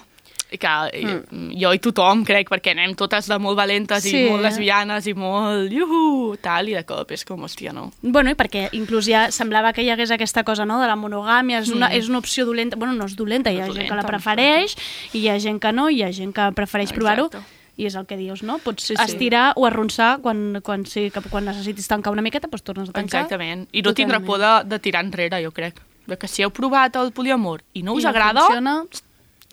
Que 0.52 0.68
mm. 0.68 1.54
jo 1.62 1.70
i 1.72 1.80
tothom, 1.80 2.26
crec, 2.28 2.49
perquè 2.52 2.74
anem 2.76 2.91
totes 2.99 3.30
de 3.32 3.38
molt 3.39 3.56
valentes 3.56 4.04
Sí, 4.04 4.12
i 4.18 4.30
molt 4.30 4.43
lesbianes 4.43 5.08
i 5.08 5.14
molt 5.16 5.72
iuhu, 5.72 6.36
tal, 6.43 6.68
i 6.68 6.76
de 6.76 6.84
cop 6.84 7.12
és 7.16 7.24
com, 7.24 7.39
hòstia, 7.47 7.72
no. 7.72 7.91
Bueno, 8.02 8.34
i 8.34 8.36
perquè 8.36 8.66
inclús 8.76 9.08
ja 9.08 9.30
semblava 9.32 9.72
que 9.72 9.86
hi 9.86 9.89
hagués 9.93 10.12
aquesta 10.12 10.43
cosa 10.43 10.66
no, 10.68 10.82
de 10.82 10.89
la 10.91 10.97
monogàmia, 10.99 11.62
és 11.64 11.70
una, 11.72 11.88
Mm. 11.88 11.97
és 12.02 12.10
una 12.10 12.20
opció 12.20 12.45
dolenta, 12.45 12.76
bueno, 12.76 12.93
no 12.93 13.06
és 13.06 13.16
dolenta, 13.16 13.49
hi 13.52 13.62
ha 13.62 13.68
és 13.68 13.74
gent 13.74 13.88
que 13.88 13.95
la 13.95 14.02
dolenta, 14.04 14.12
prefereix, 14.12 14.76
i 15.14 15.20
hi 15.20 15.30
ha 15.30 15.39
gent 15.39 15.60
que 15.62 15.72
no, 15.72 15.89
i 15.89 16.02
hi 16.02 16.04
ha 16.04 16.12
gent 16.12 16.34
que 16.36 16.52
prefereix 16.52 16.91
provar-ho, 16.91 17.30
i 17.78 17.86
és 17.88 17.95
el 17.95 18.06
que 18.06 18.18
dius, 18.18 18.43
no? 18.43 18.58
Pots 18.60 18.84
Sí, 18.84 18.95
sí. 18.95 19.04
estirar 19.04 19.54
o 19.56 19.66
arronsar 19.66 20.20
quan, 20.22 20.60
quan, 20.62 20.86
sí, 20.86 21.10
que, 21.10 21.22
quan 21.32 21.45
necessitis 21.45 21.88
tancar 21.88 22.12
una 22.12 22.22
miqueta, 22.22 22.47
doncs 22.52 22.62
tornes 22.64 22.89
a 22.89 22.91
tancar. 22.91 23.24
Exactament. 23.24 23.70
I 23.72 23.82
no 23.82 23.93
tindrà 23.93 24.20
por 24.24 24.38
de, 24.38 24.52
de 24.68 24.80
tirar 24.80 25.04
enrere, 25.06 25.39
jo 25.43 25.52
crec. 25.52 25.80
De 26.06 26.18
que 26.18 26.28
si 26.28 26.43
heu 26.43 26.52
provat 26.52 26.95
el 26.99 27.12
poliamor 27.14 27.64
i 27.74 27.84
no 27.84 27.93
us 27.93 28.04
I 28.04 28.06
no 28.06 28.10
agrada, 28.10 28.41
funciona, 28.41 28.86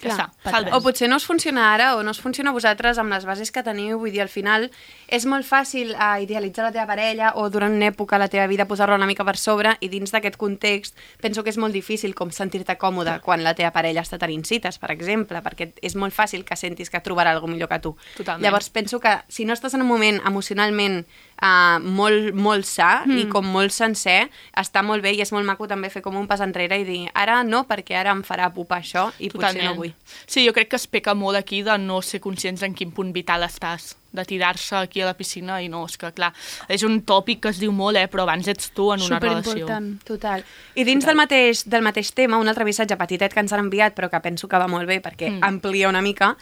ja 0.07 0.15
està, 0.15 0.27
per 0.45 0.53
salve. 0.55 0.73
O 0.77 0.81
potser 0.85 1.09
no 1.11 1.19
us 1.19 1.27
funciona 1.27 1.73
ara 1.75 1.91
o 1.97 2.03
no 2.07 2.15
us 2.15 2.21
funciona 2.23 2.51
a 2.51 2.57
vosaltres 2.57 2.99
amb 2.99 3.13
les 3.13 3.27
bases 3.29 3.51
que 3.51 3.63
teniu. 3.67 3.99
Vull 3.99 4.15
dir, 4.15 4.23
al 4.23 4.33
final 4.33 4.69
és 5.09 5.27
molt 5.27 5.47
fàcil 5.49 5.95
uh, 5.95 6.17
idealitzar 6.23 6.69
la 6.69 6.73
teva 6.75 6.87
parella 6.91 7.33
o 7.37 7.49
durant 7.51 7.75
una 7.75 7.91
època 7.91 8.19
la 8.21 8.29
teva 8.33 8.47
vida 8.51 8.69
posar-la 8.69 8.99
una 8.99 9.09
mica 9.09 9.27
per 9.27 9.37
sobre 9.41 9.77
i 9.81 9.89
dins 9.93 10.13
d'aquest 10.15 10.39
context 10.41 10.97
penso 11.23 11.43
que 11.45 11.51
és 11.51 11.59
molt 11.59 11.75
difícil 11.75 12.15
com 12.15 12.31
sentir-te 12.35 12.79
còmode 12.79 13.19
quan 13.25 13.43
la 13.45 13.55
teva 13.59 13.73
parella 13.75 14.05
està 14.05 14.19
tenint 14.21 14.45
cites, 14.47 14.79
per 14.79 14.93
exemple, 14.95 15.43
perquè 15.45 15.73
és 15.83 15.97
molt 15.97 16.15
fàcil 16.15 16.45
que 16.45 16.57
sentis 16.57 16.91
que 16.91 17.03
trobarà 17.05 17.33
alguna 17.35 17.55
millor 17.55 17.69
que 17.69 17.81
tu. 17.83 17.95
Totalment. 18.17 18.45
Llavors 18.45 18.71
penso 18.71 19.01
que 19.01 19.19
si 19.29 19.45
no 19.45 19.57
estàs 19.57 19.75
en 19.75 19.83
un 19.83 19.91
moment 19.91 20.21
emocionalment 20.27 21.03
uh, 21.43 21.79
molt, 21.83 22.33
molt 22.35 22.67
sa 22.69 23.05
mm. 23.07 23.19
i 23.23 23.29
com 23.33 23.47
molt 23.47 23.75
sencer, 23.75 24.29
està 24.59 24.83
molt 24.87 25.05
bé 25.05 25.15
i 25.17 25.23
és 25.25 25.33
molt 25.35 25.47
maco 25.47 25.69
també 25.71 25.91
fer 25.93 26.03
com 26.05 26.17
un 26.19 26.27
pas 26.31 26.43
enrere 26.45 26.81
i 26.81 26.87
dir 26.89 27.01
ara 27.15 27.43
no, 27.47 27.65
perquè 27.69 27.99
ara 28.01 28.15
em 28.15 28.25
farà 28.27 28.51
pupar 28.55 28.83
això 28.83 29.09
i 29.19 29.31
potser 29.33 29.65
no 29.65 29.77
vull. 29.79 29.95
Sí, 30.27 30.45
jo 30.47 30.55
crec 30.57 30.73
que 30.73 30.81
es 30.81 30.89
peca 30.91 31.15
molt 31.19 31.39
aquí 31.39 31.63
de 31.67 31.79
no 31.83 32.03
ser 32.03 32.23
conscients 32.25 32.65
en 32.67 32.75
quin 32.75 32.93
punt 32.95 33.15
vital 33.15 33.47
estàs 33.47 33.95
de 34.11 34.25
tirar-se 34.25 34.77
aquí 34.77 35.03
a 35.03 35.07
la 35.07 35.15
piscina 35.17 35.59
i 35.63 35.69
no, 35.69 35.85
és 35.87 35.99
que 36.01 36.11
clar, 36.17 36.31
és 36.69 36.85
un 36.87 37.03
tòpic 37.07 37.43
que 37.45 37.53
es 37.53 37.61
diu 37.61 37.75
molt, 37.77 37.99
eh, 38.01 38.09
però 38.09 38.25
abans 38.25 38.49
ets 38.49 38.71
tu 38.77 38.89
en 38.95 39.05
una 39.05 39.19
relació. 39.21 39.53
superimportant. 39.53 39.91
Total. 40.09 40.45
I 40.75 40.87
dins 40.89 41.05
del 41.05 41.19
mateix, 41.19 41.67
del 41.69 41.85
mateix 41.85 42.15
tema, 42.17 42.41
un 42.41 42.49
altre 42.49 42.65
missatge 42.65 42.97
petitet 42.97 43.35
que 43.35 43.45
ens 43.45 43.53
han 43.53 43.67
enviat, 43.67 43.95
però 43.97 44.09
que 44.11 44.23
penso 44.25 44.49
que 44.49 44.61
va 44.61 44.69
molt 44.71 44.89
bé 44.89 45.01
perquè 45.05 45.31
mm. 45.31 45.45
amplia 45.45 45.93
una 45.93 46.03
mica, 46.03 46.35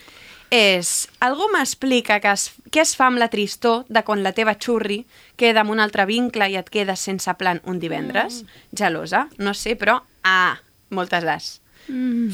és... 0.51 1.09
Algú 1.21 1.49
m'explica 1.53 2.21
que 2.21 2.31
es, 2.33 2.49
què 2.71 2.83
es 2.85 2.95
fa 2.97 3.09
amb 3.11 3.19
la 3.19 3.29
tristor 3.33 3.85
de 3.89 4.03
quan 4.07 4.23
la 4.23 4.33
teva 4.37 4.55
xurri 4.59 5.05
queda 5.37 5.63
amb 5.65 5.71
un 5.75 5.81
altre 5.83 6.07
vincle 6.07 6.49
i 6.53 6.57
et 6.57 6.69
quedes 6.71 7.01
sense 7.01 7.33
plan 7.41 7.61
un 7.65 7.79
divendres? 7.83 8.43
Gelosa? 8.75 9.27
No 9.39 9.55
sé, 9.55 9.77
però... 9.77 10.01
Ah, 10.25 10.57
moltes 10.91 11.25
as. 11.25 11.61
Mm. 11.89 12.31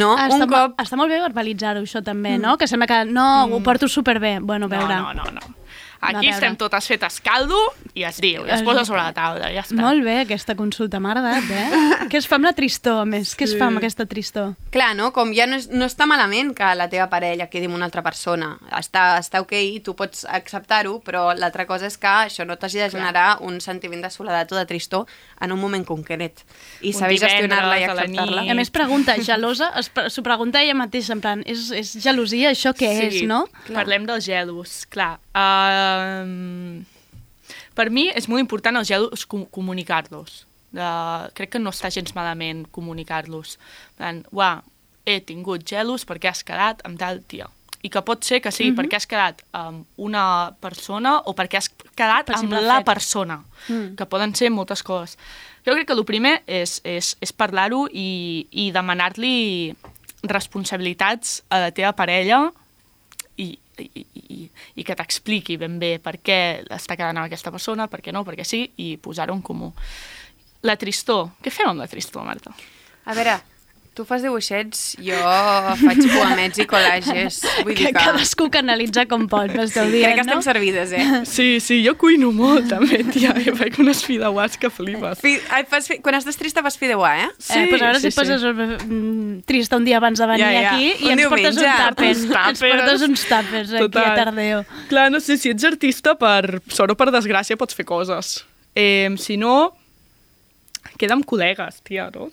No? 0.00 0.14
Ah, 0.18 0.26
un 0.30 0.40
està, 0.42 0.46
cop... 0.50 0.74
mo- 0.74 0.82
està 0.82 0.96
molt 0.98 1.10
bé 1.12 1.20
verbalitzar-ho, 1.22 1.82
això 1.86 2.02
també, 2.02 2.36
no? 2.38 2.56
Que 2.58 2.66
sembla 2.70 2.86
que 2.90 3.04
no, 3.06 3.44
ho 3.46 3.60
porto 3.62 3.88
superbé. 3.88 4.38
Bueno, 4.40 4.66
a 4.66 4.68
No, 4.68 4.76
veure. 4.78 4.96
no, 5.02 5.14
no, 5.14 5.30
no. 5.30 5.40
A 5.40 5.59
Aquí 6.00 6.26
veure. 6.26 6.32
estem 6.32 6.56
totes 6.56 6.86
fetes 6.88 7.18
caldo 7.20 7.58
i 7.92 8.04
es 8.08 8.20
diu, 8.22 8.46
i 8.48 8.52
es 8.54 8.62
posa 8.64 8.86
sobre 8.88 9.02
la 9.02 9.12
taula, 9.12 9.50
ja 9.52 9.60
està. 9.60 9.76
Molt 9.76 10.00
bé, 10.06 10.20
aquesta 10.22 10.54
consulta, 10.56 11.00
m'ha 11.02 11.12
agradat, 11.12 11.50
eh? 11.52 11.82
Què 12.10 12.20
es 12.20 12.28
fa 12.30 12.38
amb 12.38 12.48
la 12.48 12.54
tristor, 12.56 13.02
a 13.02 13.06
més? 13.08 13.34
Què 13.36 13.44
es 13.44 13.52
fa 13.58 13.68
amb 13.68 13.80
aquesta 13.82 14.06
tristor? 14.08 14.54
Clar, 14.72 14.94
no? 14.96 15.10
Com 15.12 15.34
ja 15.36 15.44
no, 15.50 15.58
és, 15.60 15.68
no 15.68 15.84
està 15.84 16.06
malament 16.08 16.54
que 16.56 16.70
la 16.78 16.88
teva 16.92 17.10
parella 17.12 17.50
quedi 17.52 17.68
amb 17.68 17.76
una 17.76 17.88
altra 17.90 18.04
persona. 18.06 18.54
Està, 18.78 19.18
està 19.20 19.42
ok, 19.44 19.52
tu 19.84 19.94
pots 19.98 20.24
acceptar-ho, 20.24 20.96
però 21.04 21.30
l'altra 21.36 21.66
cosa 21.68 21.90
és 21.90 21.98
que 22.00 22.14
això 22.30 22.46
no 22.48 22.56
t'hagi 22.56 22.80
de 22.80 22.88
generar 22.94 23.38
un 23.44 23.60
sentiment 23.60 24.00
de 24.00 24.12
soledat 24.14 24.50
o 24.54 24.56
de 24.56 24.64
tristor 24.70 25.04
en 25.40 25.52
un 25.52 25.60
moment 25.60 25.84
concret. 25.84 26.44
I 26.80 26.94
Un 26.94 26.98
saber 27.02 27.20
gestionar-la 27.20 27.76
i 27.76 27.84
acceptar-la. 27.88 28.46
I 28.48 28.54
a 28.54 28.56
més 28.56 28.72
pregunta, 28.72 29.18
gelosa, 29.20 29.70
s'ho 29.84 30.24
pregunta 30.24 30.62
ella 30.64 30.78
mateixa, 30.78 31.12
en 31.16 31.20
plan, 31.20 31.44
és, 31.44 31.68
és 31.76 31.92
gelosia, 32.00 32.54
això 32.54 32.72
què 32.76 32.90
és, 33.10 33.20
no? 33.28 33.44
Parlem 33.68 34.08
dels 34.08 34.24
gelos, 34.24 34.84
clar. 34.90 35.18
Uh, 35.34 36.82
per 37.74 37.88
mi 37.90 38.08
és 38.14 38.26
molt 38.28 38.42
important 38.42 38.76
els 38.80 38.88
gelos 38.90 39.26
com 39.30 39.44
comunicar-los. 39.46 40.44
Uh, 40.74 41.26
crec 41.34 41.50
que 41.56 41.62
no 41.62 41.72
està 41.74 41.90
gens 41.90 42.12
malament 42.14 42.66
comunicar-los. 42.74 43.56
Uah, 44.30 44.60
he 45.06 45.20
tingut 45.26 45.64
gelos 45.66 46.04
perquè 46.06 46.30
has 46.30 46.44
quedat 46.46 46.82
amb 46.86 46.98
tal 47.00 47.22
tia. 47.26 47.48
I 47.82 47.88
que 47.88 48.02
pot 48.04 48.22
ser 48.24 48.42
que 48.44 48.50
sigui 48.52 48.72
Mhm. 48.72 48.76
perquè 48.78 48.96
has 48.96 49.06
quedat 49.06 49.40
amb 49.56 49.86
una 49.96 50.52
persona 50.60 51.16
o 51.24 51.34
perquè 51.34 51.56
has 51.56 51.70
quedat 51.96 52.26
Per 52.26 52.36
amb 52.36 52.52
la 52.52 52.76
fet. 52.76 52.84
persona, 52.86 53.42
Mm. 53.68 53.94
que 53.96 54.04
poden 54.06 54.34
ser 54.34 54.50
moltes 54.50 54.82
coses. 54.82 55.16
Jo 55.64 55.72
crec 55.72 55.86
que 55.86 55.94
el 55.94 56.04
primer 56.04 56.42
és, 56.46 56.80
és, 56.84 57.16
és 57.20 57.32
parlar-ho 57.32 57.86
i, 57.90 58.46
i 58.50 58.70
demanar-li 58.70 59.74
responsabilitats 60.22 61.42
a 61.48 61.58
la 61.60 61.70
teva 61.70 61.92
parella 61.96 62.52
i, 63.80 64.04
i, 64.14 64.40
i, 64.76 64.84
que 64.86 64.96
t'expliqui 64.96 65.58
ben 65.60 65.78
bé 65.80 65.94
per 66.02 66.18
què 66.22 66.40
està 66.76 66.96
quedant 66.98 67.18
amb 67.18 67.28
aquesta 67.28 67.52
persona, 67.54 67.88
per 67.90 68.02
què 68.04 68.14
no, 68.14 68.24
per 68.26 68.36
què 68.38 68.46
sí, 68.46 68.64
i 68.84 68.94
posar-ho 69.02 69.36
en 69.36 69.42
comú. 69.42 69.72
La 70.66 70.76
tristor. 70.76 71.30
Què 71.40 71.52
fem 71.54 71.70
amb 71.70 71.80
la 71.80 71.88
tristor, 71.88 72.26
Marta? 72.26 72.52
A 73.08 73.16
veure, 73.16 73.38
tu 74.00 74.06
fas 74.08 74.22
dibuixets, 74.24 74.94
jo 75.04 75.16
faig 75.82 75.98
poemets 76.08 76.60
i 76.62 76.66
collages. 76.68 77.40
Vull 77.60 77.74
dir 77.74 77.76
Que 77.76 77.90
que... 77.92 77.98
cadascú 77.98 78.46
canalitza 78.52 79.04
com 79.10 79.26
pot, 79.30 79.52
m'esteu 79.52 79.84
Sí, 79.86 79.92
dient, 79.98 80.06
crec 80.06 80.16
que 80.16 80.24
estem 80.24 80.38
no? 80.40 80.44
servides, 80.46 80.94
eh? 80.96 81.04
Sí, 81.28 81.48
sí, 81.60 81.80
jo 81.84 81.92
cuino 82.00 82.30
molt, 82.32 82.70
també, 82.72 83.02
tia. 83.12 83.34
Jo 83.44 83.52
faig 83.58 83.76
unes 83.82 84.00
fideuats 84.06 84.56
que 84.60 84.70
flipes. 84.72 85.20
Fi, 85.20 85.34
ai, 85.52 85.66
fas, 85.68 85.90
fi, 85.90 85.98
quan 86.04 86.16
estàs 86.16 86.38
trista 86.40 86.64
fas 86.64 86.78
fideuà, 86.80 87.10
eh? 87.26 87.28
Sí, 87.36 87.58
eh, 87.58 87.66
pues 87.68 87.82
a 87.82 87.90
veure 87.90 88.00
si 88.00 88.08
et 88.10 88.16
poses 88.16 88.46
mm, 88.46 89.42
trista 89.50 89.76
un 89.80 89.84
dia 89.88 89.98
abans 90.00 90.18
de 90.22 90.30
venir 90.30 90.46
Ja, 90.46 90.52
ja. 90.56 90.72
aquí 90.74 90.88
i 90.94 91.10
Un 91.12 91.18
ens 91.18 91.28
portes 91.34 91.60
un 91.60 91.68
tàper. 91.68 91.90
Tàpers. 91.90 92.24
Ens 92.54 92.64
portes 92.64 93.04
uns 93.08 93.26
tàpers 93.28 93.74
aquí 93.82 94.00
a 94.04 94.14
Tardeo. 94.16 94.62
Clar, 94.88 95.10
no 95.12 95.20
sé, 95.20 95.36
si 95.40 95.52
ets 95.52 95.68
artista, 95.68 96.16
per 96.20 96.62
sort 96.72 96.94
o 96.94 96.96
per 96.96 97.10
desgràcia, 97.12 97.58
pots 97.60 97.76
fer 97.76 97.84
coses. 97.88 98.38
Eh, 98.78 99.10
si 99.20 99.36
no, 99.40 99.74
queda 100.96 101.16
amb 101.18 101.28
col·legues, 101.28 101.82
tia, 101.84 102.08
no? 102.14 102.30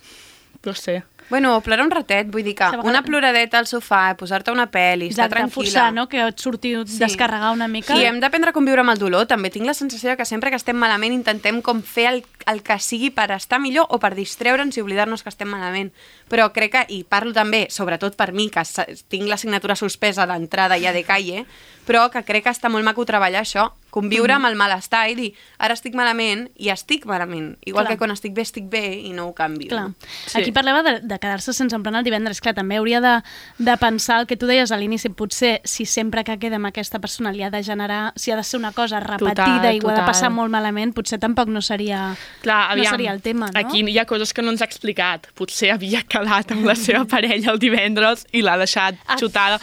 No 0.65 0.73
sé. 0.75 1.01
Bueno, 1.29 1.59
plorar 1.61 1.83
un 1.85 1.91
ratet, 1.91 2.29
vull 2.31 2.43
dir 2.43 2.53
que 2.55 2.63
vegades- 2.63 2.85
una 2.85 3.01
ploradeta 3.03 3.59
al 3.59 3.65
sofà, 3.67 4.15
posar-te 4.15 4.49
una 4.51 4.69
pel·li, 4.71 5.09
estar 5.09 5.27
tranquil·la. 5.29 5.51
forçar, 5.53 5.93
no? 5.93 6.07
Que 6.07 6.25
et 6.25 6.39
surti 6.39 6.73
Sí. 6.85 6.97
descarregar 6.99 7.51
una 7.51 7.67
mica. 7.67 7.95
I 7.97 8.05
hem 8.05 8.19
d'aprendre 8.21 8.51
a 8.51 8.53
conviure 8.53 8.79
amb 8.81 8.91
el 8.91 8.97
dolor. 8.97 9.25
També 9.27 9.49
tinc 9.49 9.65
la 9.65 9.73
sensació 9.73 10.15
que 10.15 10.23
sempre 10.25 10.49
que 10.49 10.55
estem 10.55 10.75
malament 10.77 11.11
intentem 11.13 11.61
com 11.61 11.81
fer 11.83 12.05
el, 12.07 12.25
el 12.45 12.63
que 12.63 12.79
sigui 12.79 13.09
per 13.09 13.31
estar 13.31 13.59
millor 13.59 13.87
o 13.89 13.99
per 13.99 14.15
distreure'ns 14.15 14.77
i 14.77 14.81
oblidar-nos 14.81 15.21
que 15.23 15.29
estem 15.29 15.49
malament. 15.49 15.91
Però 16.29 16.51
crec 16.53 16.71
que, 16.71 16.85
i 16.93 17.03
parlo 17.03 17.33
també, 17.33 17.67
sobretot 17.69 18.15
per 18.15 18.31
mi, 18.31 18.49
que 18.49 18.61
tinc 19.09 19.27
la 19.27 19.35
signatura 19.37 19.75
suspesa 19.75 20.23
a 20.23 20.25
l'entrada 20.27 20.79
ja 20.79 20.93
de 20.93 21.03
calle, 21.03 21.45
però 21.85 22.09
que 22.09 22.23
crec 22.23 22.43
que 22.45 22.49
està 22.51 22.69
molt 22.69 22.85
maco 22.85 23.03
treballar 23.05 23.41
això, 23.41 23.71
conviure 23.89 24.33
Mhm. 24.33 24.37
amb 24.37 24.45
el 24.51 24.55
malestar 24.55 25.09
i 25.09 25.15
dir, 25.15 25.33
ara 25.57 25.73
estic 25.73 25.95
malament 25.95 26.49
i 26.55 26.69
estic 26.69 27.05
malament. 27.05 27.57
Igual 27.65 27.85
Clar. 27.85 27.95
que 27.95 27.97
quan 27.97 28.11
estic 28.11 28.33
bé, 28.33 28.41
estic 28.41 28.65
bé 28.69 28.95
i 28.99 29.13
no 29.13 29.27
ho 29.27 29.33
canvio. 29.33 29.69
Clar. 29.69 29.91
Sí. 30.27 30.41
Aquí 30.41 30.51
parlava 30.51 30.83
de, 30.83 30.99
de 31.01 31.19
quedar-se 31.19 31.53
sense 31.53 31.75
emplenar 31.75 31.99
el 31.99 32.05
divendres. 32.05 32.41
Clar, 32.41 32.53
també 32.53 32.77
hauria 32.77 33.01
de, 33.01 33.21
de 33.57 33.77
pensar 33.77 34.19
el 34.21 34.27
que 34.27 34.37
tu 34.37 34.45
deies 34.45 34.71
a 34.71 34.77
l'inici. 34.77 35.09
Potser, 35.09 35.61
si 35.63 35.85
sempre 35.85 36.23
que 36.23 36.37
queda 36.37 36.57
amb 36.57 36.67
aquesta 36.67 36.99
persona 36.99 37.31
li 37.31 37.43
ha 37.43 37.49
de 37.49 37.63
generar... 37.63 38.13
Si 38.15 38.31
ha 38.31 38.35
de 38.35 38.43
ser 38.43 38.59
una 38.59 38.71
cosa 38.71 38.99
repetida 38.99 39.35
Total, 39.45 39.75
i 39.75 39.79
ho 39.81 39.89
ha 39.89 39.95
de 39.95 40.05
passar 40.05 40.29
molt 40.29 40.51
malament, 40.51 40.93
potser 40.93 41.19
tampoc 41.19 41.47
no 41.47 41.61
seria, 41.61 42.15
Clar, 42.41 42.67
no 42.67 42.73
aviam, 42.73 42.91
seria 42.91 43.11
el 43.11 43.21
tema, 43.21 43.47
no? 43.51 43.59
Aquí 43.59 43.83
hi 43.87 43.97
ha 43.97 44.05
coses 44.05 44.33
que 44.33 44.41
no 44.41 44.51
ens 44.51 44.61
ha 44.61 44.65
explicat. 44.65 45.27
Potser 45.33 45.71
havia 45.71 46.03
quedat 46.03 46.51
amb 46.51 46.65
la 46.65 46.75
seva 46.75 47.05
parella 47.13 47.51
el 47.51 47.59
divendres 47.59 48.27
i 48.31 48.41
l'ha 48.41 48.57
deixat 48.57 48.95
xutada. 49.19 49.59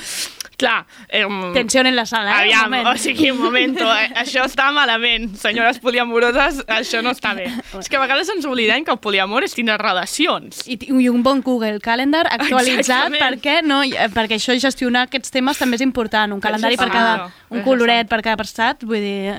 Clar, 0.57 0.87
eh, 1.09 1.25
Tensió 1.53 1.81
en 1.81 1.97
la 1.97 2.07
sala, 2.07 2.31
eh? 2.31 2.43
Aviam, 2.45 2.71
moment. 2.71 2.87
o 2.87 2.97
sigui, 2.99 3.31
un 3.31 3.41
moment, 3.43 3.77
eh, 3.81 4.11
això 4.23 4.45
està 4.47 4.71
malament. 4.73 5.35
Senyores 5.41 5.81
poliamoroses, 5.83 6.63
això 6.69 7.03
no 7.03 7.11
està 7.11 7.35
bé. 7.35 7.49
És 7.81 7.89
que 7.91 7.99
a 7.99 8.03
vegades 8.03 8.31
ens 8.31 8.47
oblidem 8.47 8.85
que 8.87 8.93
el 8.95 9.01
poliamor 9.03 9.45
és 9.45 9.55
tindre 9.57 9.77
relacions. 9.81 10.63
I, 10.71 10.79
I 10.87 11.09
un 11.11 11.23
bon 11.27 11.43
Google 11.43 11.81
Calendar 11.83 12.27
actualitzat 12.31 13.11
Exactament. 13.11 13.23
perquè, 13.25 13.57
no, 13.67 13.83
eh, 13.83 14.09
perquè 14.15 14.39
això 14.39 14.55
gestionar 14.59 15.09
aquests 15.09 15.35
temes 15.35 15.59
també 15.59 15.81
és 15.81 15.87
important. 15.87 16.33
Un 16.37 16.41
calendari 16.45 16.79
per 16.79 16.91
cada... 16.93 17.17
Santa. 17.25 17.41
Un 17.55 17.63
coloret 17.63 18.09
per 18.11 18.19
cada 18.25 18.35
passat, 18.41 18.83
vull 18.83 18.99
dir... 18.99 19.35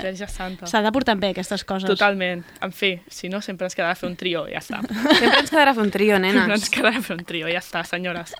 S'ha 0.70 0.80
de 0.80 0.92
portar 0.94 1.16
bé 1.20 1.34
aquestes 1.34 1.64
coses. 1.68 1.88
Totalment. 1.90 2.40
En 2.64 2.72
fi, 2.72 2.94
si 3.12 3.28
no, 3.28 3.42
sempre 3.44 3.68
ens 3.68 3.76
quedarà 3.76 3.96
fer 3.98 4.08
un 4.08 4.16
trio, 4.16 4.46
ja 4.48 4.62
està. 4.62 4.80
Sempre 5.20 5.42
ens 5.42 5.52
quedarà 5.52 5.74
fer 5.76 5.84
un 5.84 5.90
trio, 5.92 6.16
nenes. 6.22 6.38
Sempre 6.40 6.56
ens 6.56 6.70
quedarà 6.72 7.02
fer 7.04 7.16
un 7.18 7.24
trio, 7.28 7.50
ja 7.52 7.60
està, 7.60 7.82
senyores. 7.84 8.32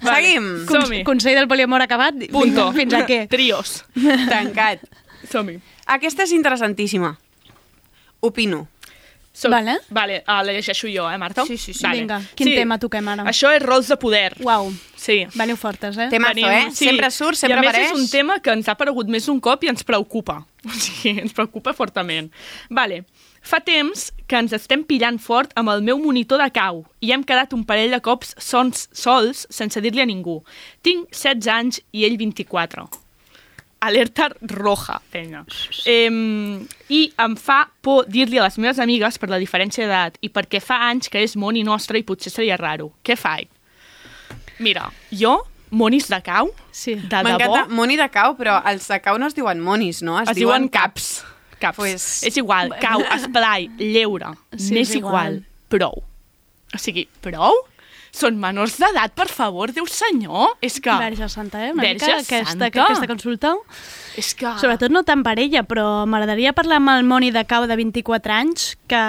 Seguim. 0.00 0.48
Som-hi. 0.70 1.02
Consell 1.04 1.36
del 1.36 1.48
poliamor 1.50 1.84
acabat. 1.84 2.11
Punto. 2.32 2.72
Fins 2.78 2.94
a 2.94 3.04
què? 3.08 3.22
Trios. 3.32 3.84
Tancat. 4.28 4.84
Som-hi. 5.30 5.58
Aquesta 5.86 6.24
és 6.26 6.32
interessantíssima. 6.36 7.14
Opino. 8.20 8.68
Som... 9.32 9.50
Vale. 9.50 9.78
Vale, 9.88 10.18
uh, 10.28 10.42
la 10.44 10.52
llegeixo 10.52 10.90
jo, 10.92 11.06
eh, 11.08 11.16
Marta? 11.16 11.46
Sí, 11.48 11.56
sí, 11.56 11.72
sí. 11.72 11.82
Vale. 11.86 12.02
Vinga, 12.02 12.18
quin 12.36 12.50
tema 12.52 12.76
toquem 12.78 13.06
ara? 13.08 13.24
Això 13.30 13.48
és 13.56 13.62
rols 13.64 13.88
de 13.88 13.96
poder. 13.96 14.34
Uau, 14.44 14.68
Sí. 15.00 15.22
veniu 15.34 15.56
fortes, 15.56 15.96
eh? 15.96 16.08
Temazo, 16.12 16.50
eh? 16.52 16.66
Sempre 16.76 17.08
surt, 17.10 17.38
sempre 17.40 17.56
I 17.56 17.58
a 17.58 17.62
més 17.62 17.70
apareix. 17.72 17.92
és 17.92 17.98
un 17.98 18.08
tema 18.12 18.36
que 18.44 18.52
ens 18.52 18.68
ha 18.68 18.74
aparegut 18.76 19.08
més 19.08 19.24
d'un 19.26 19.40
cop 19.40 19.64
i 19.64 19.68
ens 19.72 19.82
preocupa. 19.88 20.42
O 20.68 20.70
sigui, 20.76 21.16
ens 21.24 21.32
preocupa 21.32 21.72
fortament. 21.74 22.28
Vale. 22.70 23.04
Fa 23.42 23.58
temps 23.60 24.10
que 24.30 24.38
ens 24.38 24.54
estem 24.54 24.84
pillant 24.86 25.18
fort 25.20 25.50
amb 25.58 25.72
el 25.72 25.82
meu 25.84 25.98
monitor 25.98 26.38
de 26.40 26.48
cau 26.54 26.84
i 27.02 27.10
hem 27.12 27.24
quedat 27.26 27.52
un 27.56 27.64
parell 27.66 27.90
de 27.92 27.98
cops 28.00 28.36
sons, 28.38 28.86
sols 28.94 29.46
sense 29.50 29.82
dir-li 29.82 30.04
a 30.04 30.06
ningú. 30.06 30.38
Tinc 30.86 31.10
16 31.10 31.50
anys 31.50 31.80
i 31.90 32.06
ell 32.06 32.16
24. 32.20 32.86
Alerta 33.82 34.28
roja, 34.46 35.00
penya. 35.10 35.42
Eh, 35.90 36.06
I 36.06 37.00
em 37.24 37.34
fa 37.34 37.64
por 37.82 38.06
dir-li 38.06 38.38
a 38.38 38.46
les 38.46 38.60
meves 38.62 38.78
amigues 38.78 39.18
per 39.18 39.28
la 39.32 39.42
diferència 39.42 39.88
d'edat 39.88 40.20
i 40.22 40.30
perquè 40.30 40.62
fa 40.62 40.84
anys 40.92 41.10
que 41.10 41.24
és 41.26 41.34
moni 41.34 41.66
nostre 41.66 41.98
i 41.98 42.06
potser 42.06 42.30
seria 42.30 42.60
raro. 42.60 42.92
Què 43.02 43.18
faig? 43.18 43.50
Mira, 44.62 44.86
jo, 45.10 45.40
monis 45.74 46.06
de 46.12 46.22
cau, 46.22 46.52
sí. 46.70 46.94
de 46.94 47.08
debò, 47.10 47.26
M'encanta 47.26 47.66
Moni 47.74 47.98
de 47.98 48.06
cau, 48.12 48.36
però 48.38 48.60
els 48.70 48.86
de 48.86 49.02
cau 49.02 49.18
no 49.18 49.26
es 49.26 49.34
diuen 49.34 49.58
monis, 49.64 50.04
no? 50.06 50.20
Es, 50.20 50.30
es 50.30 50.38
diuen 50.38 50.68
caps. 50.70 51.24
Caps. 51.62 51.78
Pues- 51.78 52.08
És 52.28 52.36
igual, 52.42 52.74
cau, 52.82 53.00
esplai, 53.18 53.68
lleure, 53.78 54.34
Sí, 54.56 54.72
m'és 54.74 54.90
és 54.90 54.96
igual. 55.00 55.38
igual. 55.40 55.44
Prou. 55.72 56.02
O 56.74 56.78
sigui, 56.80 57.06
prou? 57.24 57.54
Són 58.12 58.36
menors 58.36 58.74
d'edat, 58.76 59.14
per 59.16 59.24
favor, 59.32 59.70
Déu 59.72 59.86
senyor. 59.88 60.50
És 60.60 60.74
que... 60.84 60.92
Verge 61.00 61.30
Santa, 61.32 61.62
eh? 61.64 61.70
Una 61.72 61.80
Verge 61.86 62.04
mica 62.10 62.18
aquesta, 62.18 62.50
Santa. 62.50 62.68
aquesta 62.68 63.06
consulta. 63.08 63.54
És 64.20 64.34
que... 64.36 64.50
Sobretot 64.60 64.92
no 64.92 65.00
tant 65.08 65.22
per 65.24 65.38
ella, 65.40 65.62
però 65.64 66.04
m'agradaria 66.04 66.52
parlar 66.52 66.76
amb 66.82 66.92
el 66.92 67.06
Moni 67.08 67.30
de 67.32 67.46
Cau 67.48 67.64
de 67.70 67.76
24 67.80 68.34
anys, 68.36 68.66
que... 68.86 69.00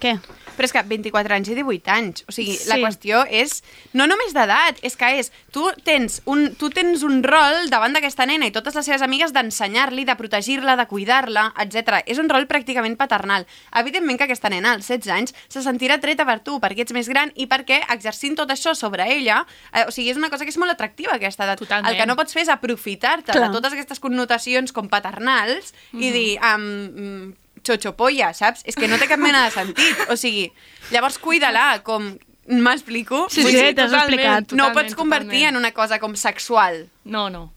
què? 0.00 0.14
Però 0.58 0.66
és 0.66 0.72
que 0.74 0.82
24 0.82 1.34
anys 1.38 1.48
i 1.52 1.54
18 1.54 1.92
anys. 1.94 2.24
O 2.26 2.32
sigui, 2.34 2.56
la 2.66 2.74
Sí. 2.74 2.82
qüestió 2.82 3.22
és 3.30 3.62
no 3.94 4.08
només 4.10 4.34
d'edat, 4.34 4.80
és 4.82 4.96
que 4.98 5.12
és... 5.20 5.30
Tu 5.54 5.62
tens 5.86 6.20
un, 6.26 6.54
tu 6.58 6.68
tens 6.74 7.02
un 7.06 7.22
rol 7.22 7.70
davant 7.70 7.94
d'aquesta 7.94 8.26
nena 8.26 8.46
i 8.46 8.50
totes 8.52 8.74
les 8.74 8.84
seves 8.84 9.02
amigues 9.02 9.32
d'ensenyar-li, 9.32 10.04
de 10.04 10.16
protegir-la, 10.18 10.74
de 10.76 10.86
cuidar-la, 10.90 11.52
etc. 11.62 12.02
És 12.06 12.18
un 12.18 12.28
rol 12.28 12.46
pràcticament 12.50 12.96
paternal. 12.98 13.46
Evidentment 13.78 14.18
que 14.18 14.24
aquesta 14.26 14.50
nena, 14.50 14.72
als 14.74 14.88
16 14.90 15.08
anys, 15.14 15.34
se 15.48 15.62
sentirà 15.62 16.00
treta 16.02 16.26
per 16.26 16.40
tu, 16.40 16.58
perquè 16.60 16.82
ets 16.84 16.92
més 16.92 17.08
gran 17.08 17.32
i 17.36 17.46
perquè 17.46 17.80
exercint 17.94 18.36
tot 18.36 18.50
això 18.50 18.74
sobre 18.74 19.06
ella, 19.14 19.46
eh, 19.72 19.84
o 19.86 19.90
sigui, 19.94 20.10
és 20.10 20.16
una 20.18 20.28
cosa 20.30 20.44
que 20.44 20.50
és 20.50 20.58
molt 20.58 20.72
atractiva 20.74 21.14
aquesta 21.14 21.44
edat. 21.44 21.58
Totalment. 21.62 21.92
El 21.92 21.96
que 22.00 22.06
no 22.06 22.16
pots 22.16 22.32
fer 22.34 22.42
és 22.42 22.48
aprofitar-te 22.52 23.32
de 23.38 23.48
totes 23.52 23.72
aquestes 23.72 24.00
connotacions 24.00 24.72
com 24.72 24.88
paternals 24.88 25.72
Mhm. 25.92 26.02
i 26.02 26.10
dir, 26.10 26.38
um, 26.42 27.34
xochopolla, 27.64 28.32
saps? 28.34 28.64
És 28.68 28.78
que 28.78 28.88
no 28.88 28.98
té 28.98 29.08
cap 29.10 29.20
mena 29.22 29.44
de 29.46 29.52
sentit. 29.54 30.06
O 30.12 30.16
sigui, 30.16 30.48
llavors 30.92 31.18
cuida-la, 31.22 31.82
com 31.86 32.16
M'explico? 32.48 33.26
Sí, 33.28 33.42
sí, 33.42 33.52
dir, 33.52 33.74
t'has 33.76 33.92
explicat. 33.92 34.54
no 34.56 34.70
totalment, 34.70 34.74
pots 34.78 34.94
convertir 34.96 35.28
totalment. 35.28 35.50
en 35.50 35.56
una 35.60 35.72
cosa 35.76 35.98
com 36.00 36.14
sexual. 36.16 36.86
No, 37.04 37.28
no. 37.28 37.52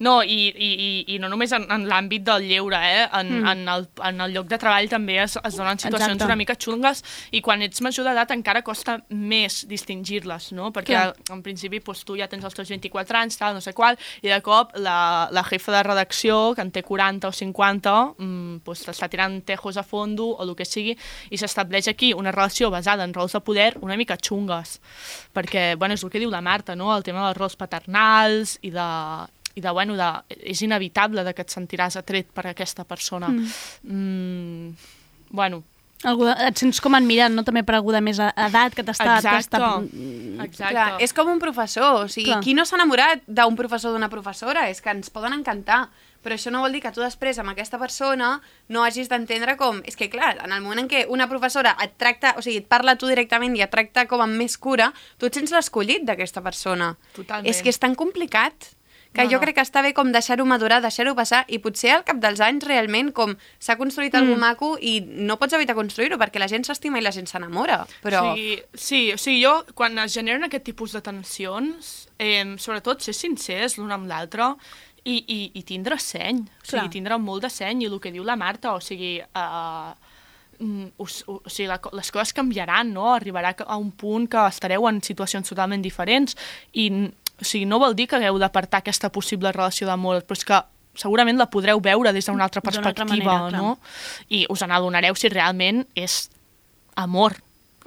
No, 0.00 0.22
i, 0.24 0.48
i, 0.48 0.68
i, 0.70 0.90
i 1.14 1.18
no 1.20 1.28
només 1.28 1.52
en, 1.52 1.66
en 1.68 1.82
l'àmbit 1.88 2.24
del 2.24 2.46
lleure, 2.48 2.78
eh? 2.80 3.02
En, 3.18 3.30
mm. 3.42 3.48
en, 3.50 3.66
el, 3.68 3.86
en 4.08 4.24
el 4.24 4.32
lloc 4.32 4.46
de 4.48 4.56
treball 4.60 4.88
també 4.88 5.18
es, 5.20 5.36
es 5.36 5.58
donen 5.58 5.76
situacions 5.76 6.14
Exacte. 6.14 6.28
una 6.30 6.38
mica 6.40 6.56
xungues 6.56 7.02
i 7.36 7.42
quan 7.44 7.60
ets 7.66 7.82
major 7.84 8.06
d'edat 8.08 8.32
encara 8.32 8.62
costa 8.64 8.94
més 9.10 9.58
distingir-les, 9.68 10.50
no? 10.56 10.70
Perquè 10.72 10.94
Clar. 10.96 11.34
en 11.36 11.42
principi 11.44 11.82
doncs, 11.84 12.06
tu 12.08 12.16
ja 12.16 12.30
tens 12.32 12.46
els 12.48 12.56
teus 12.56 12.72
24 12.72 13.20
anys, 13.20 13.36
tal, 13.40 13.58
no 13.58 13.60
sé 13.60 13.74
qual, 13.76 13.98
i 14.24 14.32
de 14.32 14.38
cop 14.46 14.72
la, 14.80 15.28
la 15.36 15.42
jefa 15.50 15.74
de 15.74 15.82
redacció, 15.90 16.38
que 16.56 16.64
en 16.64 16.72
té 16.72 16.80
40 16.86 17.28
o 17.28 17.36
50, 17.36 17.96
mm, 18.16 18.62
doncs, 18.64 18.86
t'està 18.88 19.10
tirant 19.12 19.36
tejos 19.44 19.76
a 19.76 19.84
fondo 19.84 20.30
o 20.32 20.46
el 20.46 20.54
que 20.56 20.64
sigui, 20.64 20.94
i 21.28 21.40
s'estableix 21.40 21.90
aquí 21.92 22.14
una 22.16 22.32
relació 22.32 22.70
basada 22.72 23.04
en 23.04 23.12
rols 23.12 23.36
de 23.36 23.42
poder 23.44 23.74
una 23.84 23.98
mica 24.00 24.16
xungues. 24.16 24.78
Perquè, 25.36 25.74
bueno, 25.76 25.92
és 25.92 26.04
el 26.04 26.14
que 26.14 26.24
diu 26.24 26.32
la 26.32 26.40
Marta, 26.40 26.72
no? 26.72 26.88
El 26.96 27.04
tema 27.04 27.26
dels 27.26 27.36
rols 27.36 27.60
paternals 27.60 28.56
i 28.64 28.72
de, 28.72 28.88
i 29.60 29.64
de, 29.64 29.74
bueno, 29.76 29.98
de, 30.00 30.08
és 30.40 30.64
inevitable 30.64 31.24
de 31.26 31.36
que 31.36 31.44
et 31.44 31.52
sentiràs 31.52 32.00
atret 32.00 32.32
per 32.32 32.48
aquesta 32.50 32.88
persona. 32.88 33.28
Mm. 33.28 33.52
Mm, 33.84 34.72
bueno, 35.36 35.62
Algú 36.00 36.24
de, 36.24 36.32
et 36.48 36.56
sents 36.56 36.78
com 36.80 36.94
admirat, 36.96 37.28
no? 37.34 37.42
També 37.44 37.60
per 37.66 37.74
algú 37.76 37.92
de 37.92 38.00
més 38.00 38.16
e- 38.22 38.28
edat 38.46 38.72
que 38.76 38.84
t'està... 38.86 39.18
exacte. 39.18 39.58
t'està- 39.58 40.44
exacte. 40.46 40.72
Clar, 40.72 40.86
és 41.04 41.12
com 41.12 41.28
un 41.28 41.40
professor, 41.42 42.06
o 42.06 42.08
sigui, 42.08 42.30
Clar. 42.30 42.38
qui 42.44 42.54
no 42.56 42.64
s'ha 42.64 42.78
enamorat 42.78 43.26
d'un 43.28 43.58
professor 43.58 43.92
o 43.92 43.98
d'una 43.98 44.08
professora? 44.08 44.70
És 44.72 44.80
que 44.80 44.94
ens 44.94 45.12
poden 45.12 45.36
encantar, 45.36 45.90
però 46.24 46.38
això 46.38 46.52
no 46.54 46.62
vol 46.64 46.72
dir 46.72 46.80
que 46.80 46.92
tu 46.96 47.04
després 47.04 47.36
amb 47.40 47.52
aquesta 47.52 47.76
persona 47.80 48.30
no 48.72 48.84
hagis 48.84 49.12
d'entendre 49.12 49.58
com... 49.60 49.82
És 49.84 49.96
que, 50.00 50.08
clar, 50.08 50.38
en 50.40 50.56
el 50.56 50.64
moment 50.64 50.86
en 50.86 50.88
què 50.88 51.04
una 51.12 51.28
professora 51.28 51.76
et 51.84 51.92
tracta, 52.00 52.32
o 52.40 52.44
sigui, 52.44 52.62
et 52.64 52.68
parla 52.72 52.96
tu 52.96 53.10
directament 53.10 53.60
i 53.60 53.64
et 53.66 53.72
tracta 53.72 54.06
com 54.08 54.24
amb 54.24 54.40
més 54.40 54.56
cura, 54.56 54.94
tu 55.20 55.28
et 55.28 55.36
sents 55.36 55.52
l'escollit 55.52 56.08
d'aquesta 56.08 56.40
persona. 56.40 56.94
Totalment. 57.12 57.52
És 57.52 57.60
que 57.60 57.68
és 57.68 57.80
tan 57.80 57.92
complicat 57.92 58.72
que 59.12 59.24
No, 59.24 59.30
jo 59.30 59.38
no. 59.38 59.42
crec 59.42 59.56
que 59.58 59.64
està 59.64 59.82
bé 59.82 59.92
com 59.96 60.12
deixar-ho 60.14 60.44
madurar, 60.46 60.80
deixar-ho 60.84 61.16
passar, 61.18 61.42
i 61.48 61.58
potser 61.58 61.94
al 61.96 62.04
cap 62.06 62.20
dels 62.22 62.40
anys 62.44 62.66
realment 62.68 63.10
com 63.16 63.34
s'ha 63.58 63.78
construït 63.80 64.14
mm. 64.14 64.20
algú 64.20 64.36
maco 64.38 64.68
i 64.78 65.00
no 65.02 65.38
pots 65.40 65.56
evitar 65.58 65.74
construir-ho, 65.78 66.18
perquè 66.20 66.42
la 66.42 66.50
gent 66.50 66.68
s'estima 66.68 67.00
i 67.00 67.02
la 67.04 67.14
gent 67.14 67.26
s'enamora. 67.30 67.82
Però... 68.04 68.22
O 68.30 68.36
sigui, 68.36 68.60
sí, 68.74 69.02
o 69.14 69.18
sigui, 69.18 69.42
jo, 69.42 69.56
quan 69.74 69.98
es 70.04 70.14
generen 70.14 70.46
aquest 70.46 70.68
tipus 70.70 70.94
de 70.94 71.02
tensions, 71.02 71.90
eh, 72.22 72.44
sobretot 72.58 73.02
ser 73.02 73.16
sincers 73.16 73.78
l'un 73.80 73.90
amb 73.96 74.06
l'altre 74.10 74.52
i, 75.04 75.16
i, 75.16 75.40
i 75.58 75.64
tindre 75.66 75.98
seny, 75.98 76.44
o 76.44 76.64
sigui, 76.64 76.76
Clar. 76.76 76.92
tindre 76.92 77.18
molt 77.18 77.46
de 77.46 77.50
seny, 77.52 77.84
i 77.84 77.90
el 77.90 77.98
que 78.02 78.12
diu 78.14 78.24
la 78.26 78.36
Marta, 78.38 78.74
o 78.76 78.82
sigui, 78.84 79.16
uh, 79.20 79.92
mm, 80.60 80.90
us, 81.00 81.22
o, 81.26 81.40
o 81.40 81.52
sigui 81.52 81.68
la, 81.70 81.80
les 81.96 82.12
coses 82.12 82.34
canviaran, 82.36 82.92
no? 82.94 83.08
Arribarà 83.14 83.54
a 83.64 83.78
un 83.80 83.90
punt 83.96 84.28
que 84.30 84.44
estareu 84.46 84.86
en 84.90 85.00
situacions 85.04 85.48
totalment 85.48 85.82
diferents 85.84 86.36
i 86.72 86.90
o 87.40 87.44
sigui, 87.44 87.64
no 87.66 87.78
vol 87.78 87.94
dir 87.96 88.06
que 88.08 88.16
hagueu 88.16 88.38
d'apartar 88.38 88.78
aquesta 88.82 89.10
possible 89.10 89.52
relació 89.52 89.86
d'amor, 89.88 90.22
però 90.28 90.36
és 90.38 90.44
que 90.44 90.60
segurament 91.00 91.38
la 91.38 91.46
podreu 91.48 91.80
veure 91.80 92.12
des 92.12 92.26
d'una 92.26 92.44
altra 92.44 92.60
D'una 92.60 92.76
altra 92.88 92.92
perspectiva, 93.04 93.38
manera, 93.38 93.50
clar. 93.50 93.62
no? 93.62 93.78
I 94.28 94.46
us 94.50 94.60
n'adonareu 94.66 95.14
si 95.16 95.28
realment 95.28 95.86
és 95.94 96.28
amor 96.96 97.36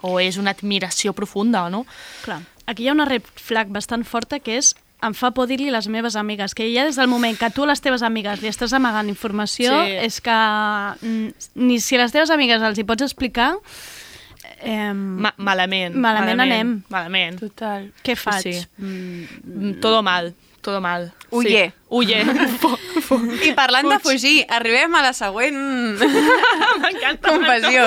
o 0.01 0.19
és 0.19 0.37
una 0.37 0.51
admiració 0.51 1.13
profunda, 1.13 1.69
no? 1.69 1.85
Clar. 2.23 2.41
Aquí 2.65 2.83
hi 2.83 2.87
ha 2.89 2.93
una 2.95 3.05
red 3.05 3.23
flag 3.35 3.67
bastant 3.69 4.03
forta 4.07 4.39
que 4.39 4.57
és 4.57 4.73
em 5.03 5.11
fa 5.13 5.31
por 5.35 5.47
dir-li 5.49 5.67
les 5.69 5.89
meves 5.91 6.15
amigues, 6.15 6.53
que 6.55 6.69
ja 6.73 6.85
des 6.87 6.95
del 6.95 7.09
moment 7.11 7.35
que 7.37 7.49
tu 7.51 7.65
a 7.65 7.67
les 7.67 7.81
teves 7.83 8.01
amigues 8.07 8.39
li 8.41 8.47
estàs 8.47 8.71
amagant 8.71 9.09
informació, 9.11 9.73
Sí. 9.83 9.91
és 9.99 10.21
que 10.23 10.31
mm, 10.31 11.27
ni 11.55 11.79
si 11.83 11.97
les 11.99 12.11
teves 12.15 12.31
amigues 12.31 12.61
els 12.63 12.79
hi 12.79 12.85
pots 12.87 13.03
explicar, 13.03 13.57
eh, 14.63 14.93
Ma 14.93 15.33
malament. 15.37 15.95
Malament 15.95 16.39
anem. 16.41 16.73
Malament. 16.89 17.39
Total. 17.39 17.91
què 18.03 18.15
faig? 18.15 18.41
sí. 18.43 18.67
Mm, 18.77 19.23
Mm, 19.43 19.73
Todo 19.81 20.01
mal, 20.03 20.33
todo 20.61 20.79
mal. 20.81 21.11
Huye. 21.29 21.65
Sí. 21.67 21.73
Huye. 21.89 22.23
I 23.47 23.53
parlant 23.53 23.89
de 23.89 23.99
Fuig. 23.99 24.19
fugir, 24.21 24.45
arribem 24.49 24.95
a 24.95 25.01
la 25.01 25.13
següent 25.13 25.55
M'encanta. 26.81 27.29
confessió. 27.29 27.83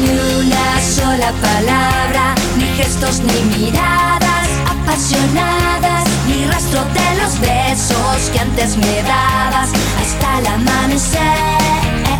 Ni 0.00 0.10
una 0.10 0.80
sola 0.80 1.30
palabra, 1.42 2.34
ni 2.56 2.66
gestos 2.76 3.20
ni 3.20 3.40
miradas 3.58 4.48
apasionadas, 4.70 6.04
ni 6.28 6.44
rastro 6.46 6.80
de 6.94 7.08
los 7.22 7.40
besos 7.40 8.30
que 8.32 8.38
antes 8.38 8.76
me 8.76 9.02
dabas 9.02 9.70
hasta 10.00 10.38
el 10.38 10.46
amanecer. 10.46 11.82
Ni 12.04 12.14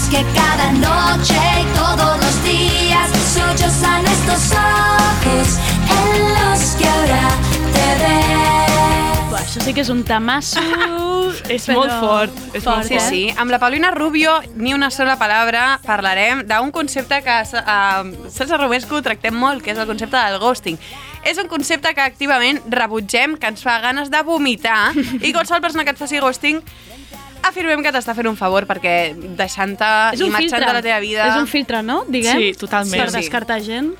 las 0.00 0.08
que 0.08 0.24
cada 0.34 0.72
noche 0.72 1.34
y 1.60 1.76
todos 1.76 2.16
los 2.18 2.44
días 2.44 3.10
sollozan 3.34 4.06
estos 4.06 4.52
ojos 4.52 5.58
en 5.90 6.22
los 6.34 6.74
que 6.76 6.88
ahora 6.88 7.28
te 7.72 8.04
ves. 8.04 9.30
Buah, 9.30 9.42
això 9.42 9.60
sí 9.64 9.74
que 9.74 9.84
és 9.84 9.90
un 9.92 10.02
tamasso... 10.04 10.62
És 11.50 11.66
però 11.66 11.80
molt 11.80 11.92
fort, 12.00 12.40
és 12.54 12.64
molt 12.66 12.86
Sí, 12.86 12.96
eh? 12.96 13.04
sí. 13.08 13.20
Amb 13.38 13.50
la 13.52 13.58
Paulina 13.58 13.90
Rubio, 13.90 14.38
ni 14.56 14.72
una 14.74 14.90
sola 14.90 15.16
paraula, 15.18 15.80
parlarem 15.84 16.44
d'un 16.48 16.70
concepte 16.70 17.20
que 17.26 17.36
a 17.60 18.02
Celsa 18.30 18.58
Romesco 18.58 19.02
tractem 19.02 19.34
molt, 19.36 19.64
que 19.64 19.74
és 19.74 19.78
el 19.78 19.88
concepte 19.90 20.16
del 20.16 20.38
ghosting. 20.42 20.78
És 21.26 21.38
un 21.38 21.50
concepte 21.50 21.92
que 21.94 22.04
activament 22.04 22.62
rebutgem, 22.70 23.36
que 23.36 23.50
ens 23.50 23.62
fa 23.66 23.80
ganes 23.82 24.10
de 24.10 24.22
vomitar, 24.24 24.94
i 25.20 25.32
qualsevol 25.34 25.60
persona 25.64 25.84
que 25.84 25.92
et 25.92 26.00
faci 26.00 26.22
ghosting 26.22 26.62
afirmem 27.42 27.82
que 27.82 27.92
t'està 27.92 28.14
fent 28.14 28.28
un 28.30 28.36
favor 28.36 28.66
perquè 28.68 29.14
deixant-te 29.38 29.90
i 30.18 30.30
marxant 30.30 30.64
de 30.66 30.72
la 30.76 30.82
teva 30.84 31.00
vida 31.02 31.26
És 31.30 31.36
un 31.40 31.46
filtre, 31.50 31.82
no? 31.82 32.02
Diguem? 32.08 32.38
Sí, 32.38 32.52
totalment. 32.60 33.00
Per 33.00 33.10
Sí, 33.10 33.16
sí. 33.16 33.20
descartar 33.24 33.60
gent. 33.64 33.92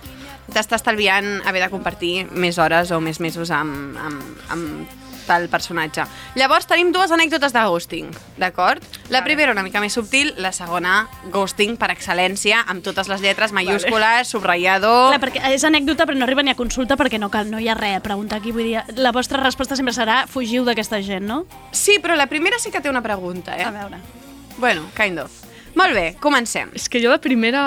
t'està 0.50 0.74
estalviant 0.80 1.42
haver 1.46 1.60
de 1.62 1.68
compartir 1.70 2.24
més 2.32 2.56
hores 2.58 2.90
o 2.90 2.98
més 3.00 3.20
mesos 3.22 3.52
amb, 3.54 3.94
amb, 4.02 4.22
amb 4.50 4.99
tal 5.30 5.46
personatge. 5.52 6.02
Llavors 6.34 6.66
tenim 6.66 6.90
dues 6.94 7.12
anècdotes 7.14 7.54
de 7.54 7.62
ghosting, 7.70 8.10
d'acord? 8.40 8.82
La 9.14 9.22
primera 9.22 9.54
una 9.54 9.62
mica 9.62 9.80
més 9.82 9.94
subtil, 9.94 10.32
la 10.42 10.50
segona 10.56 11.04
ghosting 11.30 11.76
per 11.78 11.92
excel·lència, 11.94 12.64
amb 12.66 12.82
totes 12.82 13.06
les 13.12 13.22
lletres 13.22 13.54
mayúscules, 13.54 14.28
subratllador... 14.34 15.12
Clar, 15.14 15.22
perquè 15.22 15.54
és 15.54 15.64
anècdota 15.68 16.08
però 16.10 16.18
no 16.18 16.26
arriba 16.26 16.42
ni 16.42 16.50
a 16.50 16.58
consulta 16.58 16.98
perquè 16.98 17.20
no, 17.22 17.30
cal, 17.30 17.46
no 17.50 17.60
hi 17.62 17.70
ha 17.70 17.76
res 17.78 18.00
a 18.00 18.02
preguntar 18.04 18.40
aquí. 18.42 18.50
Vull 18.52 18.66
dir, 18.72 18.82
la 18.98 19.12
vostra 19.14 19.38
resposta 19.42 19.78
sempre 19.78 19.94
serà 19.96 20.24
fugiu 20.30 20.66
d'aquesta 20.66 20.98
gent, 21.06 21.24
no? 21.30 21.44
Sí, 21.72 22.00
però 22.02 22.16
la 22.18 22.26
primera 22.26 22.58
sí 22.58 22.72
que 22.74 22.82
té 22.82 22.90
una 22.90 23.02
pregunta, 23.06 23.54
eh? 23.56 23.64
A 23.64 23.70
veure. 23.74 24.02
Bueno, 24.58 24.88
kind 24.98 25.22
of. 25.22 25.30
Molt 25.78 25.94
bé, 25.94 26.06
comencem. 26.20 26.72
És 26.74 26.88
que 26.90 26.98
jo 27.02 27.12
la 27.12 27.20
primera... 27.22 27.62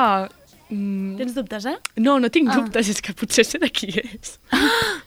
Mm, 0.74 1.16
Tens 1.20 1.36
dubtes, 1.38 1.66
eh? 1.70 1.78
no, 2.02 2.18
no 2.20 2.30
tinc 2.34 2.50
Ah. 2.52 2.56
dubtes, 2.60 2.90
és 2.90 3.00
que 3.02 3.14
potser 3.14 3.46
sé 3.46 3.60
de 3.62 3.70
qui 3.72 3.88
és. 4.02 4.38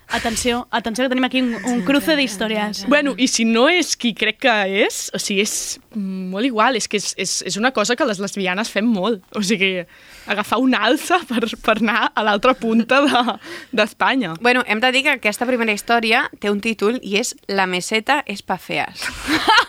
Atenció, 0.09 0.68
atenció 0.70 1.04
que 1.04 1.09
tenim 1.11 1.24
aquí 1.26 1.40
un, 1.42 1.57
un 1.66 1.80
cruce 1.82 2.14
d'històries. 2.16 2.84
Bueno, 2.88 3.14
i 3.18 3.26
si 3.28 3.44
no 3.44 3.66
és 3.68 3.96
qui 3.98 4.12
crec 4.14 4.38
que 4.44 4.52
és, 4.86 5.11
o 5.14 5.18
sigui, 5.18 5.42
és 5.42 5.54
molt 5.96 6.46
igual, 6.46 6.76
és 6.78 6.86
que 6.88 7.00
és, 7.00 7.09
és, 7.18 7.32
és 7.50 7.57
una 7.59 7.72
cosa 7.74 7.96
que 7.98 8.07
les 8.07 8.20
lesbianes 8.22 8.70
fem 8.70 8.86
molt. 8.86 9.24
O 9.34 9.42
sigui, 9.42 9.82
agafar 10.30 10.61
una 10.62 10.84
alça 10.86 11.18
per, 11.26 11.42
per 11.62 11.76
anar 11.80 12.12
a 12.14 12.22
l'altra 12.22 12.54
punta 12.54 13.00
de- 13.02 13.36
d'Espanya. 13.72 14.34
De, 14.36 14.42
Bueno, 14.46 14.62
hem 14.66 14.78
de 14.80 14.92
dir 14.94 15.02
que 15.02 15.16
aquesta 15.18 15.46
primera 15.46 15.74
història 15.74 16.30
té 16.38 16.50
un 16.54 16.61
títol 16.62 17.00
i 17.02 17.16
és 17.18 17.34
La 17.48 17.66
meseta 17.66 18.22
és 18.26 18.42
pa 18.46 18.57
fees. 18.62 19.02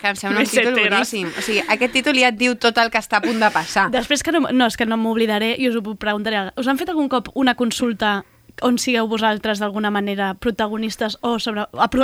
Que 0.01 0.13
em 0.13 0.15
sembla 0.15 0.45
un 0.45 0.49
títol 0.53 0.77
boníssim. 0.77 1.33
O 1.33 1.41
sigui, 1.41 1.63
aquest 1.67 1.93
títol 1.97 2.17
ja 2.21 2.29
et 2.29 2.37
diu 2.37 2.53
tot 2.61 2.77
el 2.77 2.93
que 2.93 3.01
està 3.01 3.17
a 3.17 3.25
punt 3.25 3.41
de 3.41 3.49
passar. 3.51 3.89
Després 3.93 4.21
que 4.23 4.31
no, 4.37 4.45
no, 4.53 4.69
és 4.69 4.77
que 4.77 4.85
no 4.85 4.97
m'oblidaré 5.01 5.55
i 5.57 5.67
us 5.71 5.75
ho 5.81 5.83
preguntaré. 5.97 6.51
Us 6.61 6.67
han 6.69 6.77
fet 6.77 6.93
algun 6.93 7.09
cop 7.09 7.33
una 7.33 7.55
consulta 7.57 8.19
on 8.61 8.77
sigueu 8.81 9.07
vosaltres 9.07 9.59
d'alguna 9.59 9.91
manera 9.91 10.33
protagonistes 10.33 11.17
o 11.21 11.37
sobre... 11.39 11.65
Algú 11.77 12.01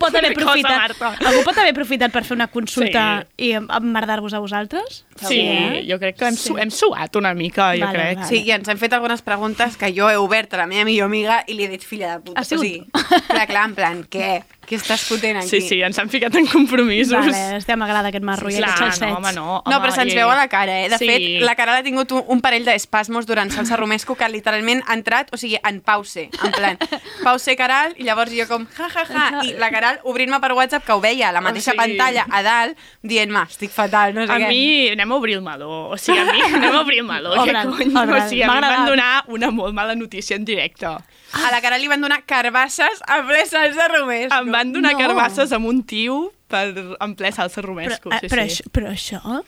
pot 0.00 0.14
haver 0.14 0.32
aprofitat, 0.36 0.94
algú 1.20 1.42
pot 1.44 1.58
haver 1.58 1.72
aprofitat 1.74 2.12
per 2.14 2.22
fer 2.24 2.36
una 2.38 2.46
consulta 2.48 3.04
Sí. 3.36 3.50
i 3.50 3.52
emmerdar-vos 3.58 4.32
a 4.34 4.38
vosaltres? 4.40 5.04
sí, 5.20 5.40
eh? 5.40 5.84
jo 5.88 5.98
crec 6.00 6.16
que 6.16 6.24
hem, 6.30 6.36
su 6.36 6.56
hem 6.56 6.70
suat 6.70 7.16
una 7.16 7.34
mica, 7.34 7.74
jo 7.76 7.84
Vale, 7.84 7.98
crec. 7.98 8.16
vale. 8.22 8.28
Sí, 8.28 8.42
i 8.46 8.50
ens 8.56 8.68
han 8.68 8.78
fet 8.80 8.92
algunes 8.96 9.20
preguntes 9.22 9.76
que 9.76 9.92
jo 9.92 10.08
he 10.08 10.16
obert 10.16 10.54
a 10.54 10.62
la 10.62 10.66
meva 10.70 10.84
millor 10.88 11.10
amiga 11.10 11.42
i 11.46 11.54
li 11.58 11.64
he 11.64 11.68
dit 11.68 11.84
filla 11.84 12.16
de 12.16 12.24
puta. 12.24 12.40
Ha 12.40 12.44
sigut- 12.44 12.64
O 12.64 12.64
sigui, 12.64 13.26
clar, 13.28 13.46
clar, 13.46 13.64
en 13.68 13.74
plan, 13.74 14.04
què? 14.08 14.42
Què 14.70 14.76
estàs 14.78 15.02
fotent 15.02 15.40
aquí? 15.40 15.48
Sí, 15.50 15.60
sí, 15.66 15.80
ens 15.82 15.98
han 15.98 16.08
ficat 16.08 16.34
en 16.38 16.46
compromisos. 16.46 17.10
Vale, 17.26 17.56
estem 17.58 17.78
m'agrada 17.80 18.12
aquest 18.12 18.22
marro 18.22 18.48
i 18.52 18.54
Clar, 18.54 18.68
aquests 18.70 19.00
no, 19.02 19.08
home, 19.16 19.32
no. 19.34 19.46
No, 19.66 19.80
però 19.82 19.90
se'ns 19.96 20.12
i- 20.12 20.16
veu 20.16 20.30
a 20.30 20.36
la 20.38 20.46
cara, 20.48 20.76
eh? 20.84 20.88
De 20.92 20.98
sí. 21.00 21.08
fet, 21.10 21.24
la 21.42 21.56
Caral 21.58 21.80
ha 21.80 21.82
tingut 21.82 22.12
un, 22.14 22.22
un 22.30 22.40
parell 22.40 22.64
d'espasmos 22.68 23.26
durant 23.26 23.50
Salsa 23.50 23.74
Romesco 23.80 24.14
que 24.14 24.28
literalment 24.30 24.84
ha 24.86 24.94
entrat, 24.94 25.32
o 25.34 25.36
sigui, 25.36 25.58
en 25.66 25.80
pause, 25.82 26.28
en 26.30 26.52
plan, 26.54 26.78
pause 27.24 27.56
Caral, 27.58 27.96
i 27.98 28.04
llavors 28.06 28.30
jo 28.30 28.46
com, 28.46 28.68
ja, 28.76 28.86
ja, 28.94 29.04
ja, 29.10 29.42
i 29.44 29.56
la 29.58 29.72
Caral 29.74 29.98
obrint-me 30.04 30.38
per 30.40 30.52
WhatsApp, 30.54 30.86
que 30.86 30.92
ho 30.94 31.00
veia 31.02 31.30
a 31.30 31.32
la 31.32 31.40
mateixa 31.42 31.72
sigui- 31.74 31.82
pantalla 31.98 32.26
a 32.30 32.42
dalt, 32.46 32.78
dient-me, 33.02 33.42
estic 33.50 33.74
fatal, 33.74 34.14
no 34.14 34.26
sé 34.26 34.32
A 34.32 34.38
què. 34.38 34.48
mi, 34.48 34.88
anem 34.94 35.10
a 35.10 35.16
obrir 35.18 35.34
el 35.40 35.42
meló. 35.42 35.88
O 35.90 35.98
sigui, 35.98 36.18
a 36.22 36.24
mi, 36.30 36.40
anem 36.46 36.76
a 36.76 36.80
obrir 36.84 37.00
el 37.02 37.06
meló. 37.10 37.34
Què 37.34 37.42
Obre'l, 37.42 37.74
cony? 37.74 37.90
obre'l. 37.90 38.22
O 38.22 38.28
sigui, 38.28 38.42
a 38.46 38.48
mi 38.52 38.56
em 38.62 38.68
van 38.70 38.86
donar 38.86 39.24
una 39.26 39.50
molt 39.50 39.74
mala 39.74 39.94
notícia 39.98 40.36
en 40.36 40.44
directe. 40.44 40.86
A 41.32 41.50
la 41.52 41.60
Caral 41.62 41.80
li 41.80 41.88
van 41.88 42.00
donar 42.02 42.22
carbasses 42.26 43.02
a 43.06 43.20
ple 43.26 43.44
Salsa 43.46 43.86
Romesco. 43.88 44.34
Em 44.40 44.50
van 44.50 44.72
donar 44.72 44.92
No. 44.92 44.98
carbasses 44.98 45.52
amb 45.52 45.66
un 45.66 45.84
tio 45.84 46.32
per 46.50 46.74
en 46.98 47.14
ple 47.14 47.30
salsa 47.32 47.62
romesco. 47.62 48.10
Però, 48.10 48.18
sí, 48.18 48.26
eh, 48.26 48.28
però, 48.28 48.42
sí. 48.48 48.64
això, 48.64 48.70
però 48.74 48.90
això 48.90 49.40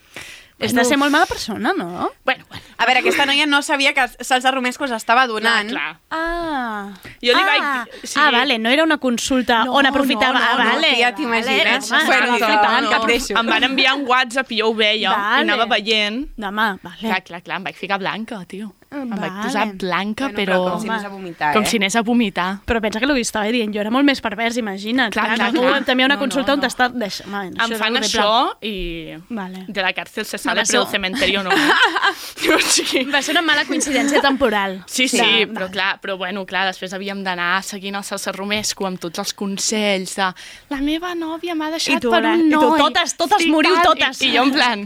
és 0.63 0.73
de 0.77 0.85
ser 0.87 0.97
molt 0.97 1.11
mala 1.11 1.27
persona, 1.27 1.73
no? 1.75 2.13
Bueno, 2.25 2.45
bueno. 2.49 2.63
A 2.79 2.87
veure, 2.87 3.01
aquesta 3.01 3.27
noia 3.27 3.47
no 3.51 3.63
sabia 3.67 3.93
que 3.97 4.05
salsa 4.23 4.53
romesco 4.55 4.87
s'estava 4.87 5.27
donant. 5.27 5.73
Clar, 5.73 5.97
clar. 5.97 6.01
Ah. 6.15 6.93
Jo 7.21 7.35
li 7.35 7.43
ah. 7.43 7.49
vaig- 7.49 7.97
sí. 8.05 8.15
Ah, 8.21 8.31
vale, 8.31 8.59
no 8.63 8.71
era 8.71 8.85
una 8.85 8.99
consulta 8.99 9.65
No, 9.65 9.75
on 9.75 9.87
aprofitava. 9.87 10.39
no, 10.39 10.39
no, 10.39 10.51
ah, 10.53 10.65
no, 10.65 10.71
vale. 10.77 10.95
tia, 10.95 11.15
t'imagines? 11.17 11.91
Vale, 11.91 12.07
Bueno, 12.07 12.37
flipant, 12.39 12.83
no, 12.85 12.91
que 12.91 12.95
no. 12.97 13.03
presso. 13.03 13.35
Em 13.39 13.47
van 13.47 13.65
enviar 13.65 13.95
un 13.97 14.07
WhatsApp 14.07 14.53
i 14.53 14.61
jo 14.61 14.69
ho 14.71 14.75
veia 14.75 15.11
Vale. 15.11 15.39
i 15.39 15.49
anava 15.49 15.67
veient. 15.67 16.29
Demà, 16.37 16.79
vale. 16.83 16.99
Clar, 17.01 17.23
clar, 17.25 17.43
clar, 17.43 17.57
em 17.59 17.65
vaig 17.65 17.75
ficar 17.75 17.99
blanca, 17.99 18.45
tio. 18.47 18.73
Em 18.93 19.09
vaig 19.09 19.21
Vale. 19.33 19.43
posar 19.47 19.67
blanca, 19.81 20.29
Bueno, 20.29 20.37
però... 20.37 20.57
com 20.73 20.81
si 20.83 20.89
anés 20.91 21.05
a 21.05 21.09
vomitar, 21.09 21.53
Com 21.55 21.63
eh? 21.63 21.67
si 21.67 21.77
anés 21.81 21.97
a 21.97 22.03
vomitar. 22.03 22.49
Però 22.67 22.81
pensa 22.81 23.01
que 23.01 23.07
el 23.07 23.15
que 23.15 23.21
estava 23.25 23.47
dient 23.49 23.73
jo 23.75 23.81
era 23.81 23.91
molt 23.91 24.05
més 24.05 24.21
pervers, 24.21 24.57
imagina't. 24.61 25.13
Clar, 25.13 25.35
clar, 25.35 25.51
tu 25.53 25.61
clar. 25.63 25.85
també 25.85 26.03
hi 26.03 26.05
ha 26.05 26.11
una 26.11 26.17
No, 26.17 26.21
consulta 26.21 26.53
no, 26.53 26.59
on 26.59 26.61
no. 26.61 26.67
t'està... 26.67 26.89
Deixa, 26.93 27.27
man, 27.27 27.55
Em 27.57 27.73
fan 27.81 27.97
això 27.97 28.27
i 28.61 29.15
Vale. 29.31 29.65
de 29.69 29.83
la 29.83 29.93
càrcel 29.97 30.25
se 30.29 30.39
sale, 30.39 30.63
però 30.69 30.83
el 30.85 30.89
cementerio 30.93 31.43
no. 31.43 31.51
o 32.57 32.59
sigui, 32.61 33.05
Va 33.13 33.23
ser 33.23 33.33
una 33.37 33.43
mala 33.43 33.65
coincidència 33.65 34.21
temporal. 34.21 34.83
Sí, 34.87 35.09
sí, 35.09 35.19
De- 35.19 35.47
però 35.49 35.71
clar, 35.73 35.99
però 36.03 36.17
bueno, 36.19 36.45
clar, 36.47 36.67
després 36.69 36.93
havíem 36.93 37.23
d'anar 37.25 37.63
seguint 37.65 37.97
el 37.97 38.05
Salsa 38.05 38.33
Romesco 38.33 38.87
amb 38.87 39.01
tots 39.01 39.19
els 39.25 39.33
consells 39.35 40.17
de 40.19 40.29
la 40.73 40.81
meva 40.85 41.15
nòvia 41.15 41.55
m'ha 41.55 41.71
deixat 41.73 42.01
tu, 42.03 42.11
per 42.13 42.25
un 42.27 42.47
i 42.49 42.51
tu, 42.53 42.61
noi. 42.61 42.79
totes- 42.81 43.17
totes 43.17 43.39
Estic 43.41 43.53
moriu, 43.53 43.75
tal", 43.81 43.93
totes. 43.95 44.21
I, 44.23 44.29
I 44.29 44.37
jo 44.37 44.43
en 44.45 44.53
plan... 44.53 44.85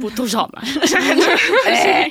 Putos 0.00 0.34
homes. 0.40 0.76
Eh. 1.66 2.10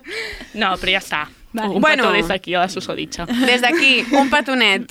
No, 0.60 0.74
però 0.76 0.92
ja 0.92 1.00
està. 1.00 1.22
Vale. 1.52 1.74
Un 1.76 1.80
Bueno. 1.82 2.04
petó 2.04 2.12
des 2.16 2.28
d'aquí 2.28 2.54
a 2.54 2.60
la 2.60 2.68
susoditxa. 2.68 3.26
Des 3.26 3.60
d'aquí, 3.60 4.04
un 4.16 4.30
petonet. 4.30 4.86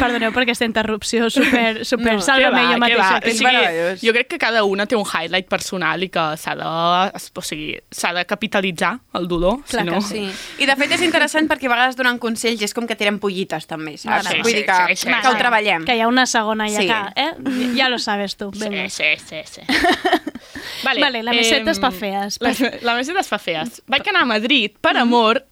Perdoneu 0.00 0.32
per 0.32 0.42
aquesta 0.44 0.64
interrupció 0.64 1.28
super, 1.30 1.84
super 1.84 2.14
No, 2.16 2.22
sàlvame 2.24 2.62
jo 2.72 2.78
mateixa. 2.80 3.18
O 3.18 3.34
sigui, 3.36 4.06
jo 4.06 4.14
crec 4.16 4.28
que 4.32 4.38
cada 4.38 4.64
una 4.64 4.86
té 4.86 4.96
un 4.96 5.04
highlight 5.04 5.48
personal 5.48 6.02
i 6.02 6.08
que 6.08 6.24
s'ha 6.40 6.54
de, 6.56 6.64
o 6.64 7.42
sigui, 7.44 7.76
de 7.78 8.24
capitalitzar 8.26 8.94
el 9.14 9.28
dolor. 9.28 9.60
Clar 9.68 9.84
si 9.84 9.90
no... 9.90 9.94
que 9.98 10.00
sí. 10.06 10.24
I 10.64 10.66
de 10.70 10.76
fet 10.80 10.92
és 10.96 11.02
interessant 11.04 11.48
perquè 11.50 11.68
a 11.68 11.74
vegades 11.74 11.96
donen 11.98 12.18
consells 12.22 12.60
i 12.62 12.64
és 12.64 12.74
com 12.74 12.86
que 12.88 12.96
tiren 12.96 13.18
pollites 13.20 13.66
també, 13.68 13.96
saps? 14.00 14.28
Sí, 14.32 14.40
Vull 14.42 14.52
sí, 14.52 14.56
dir 14.62 14.66
que, 14.66 14.78
sí, 14.94 14.96
sí, 15.04 15.12
que 15.12 15.28
ho 15.28 15.32
sí. 15.36 15.38
treballem. 15.42 15.84
Que 15.84 15.96
hi 15.98 16.00
ha 16.04 16.08
una 16.08 16.24
segona 16.26 16.68
ja 16.72 16.80
Sí. 16.80 16.86
que, 16.88 16.98
eh? 17.20 17.74
Ja 17.76 17.88
lo 17.88 17.98
sabes 17.98 18.36
tu. 18.36 18.50
Sí, 18.54 18.88
sí, 18.88 19.04
sí, 19.26 19.42
sí. 19.44 19.62
Vale, 20.84 21.00
Vale, 21.00 21.22
la 21.22 21.32
meseta 21.32 21.60
em, 21.62 21.68
es 21.68 21.80
fa 21.80 21.90
fees. 21.90 22.38
La, 22.40 22.52
la 22.82 22.94
meseta 22.94 23.20
es 23.20 23.28
fa 23.28 23.38
fees. 23.38 23.82
Vaig 23.86 24.06
anar 24.08 24.22
a 24.22 24.28
Madrid 24.30 24.76
per 24.80 24.96
amor, 24.96 25.44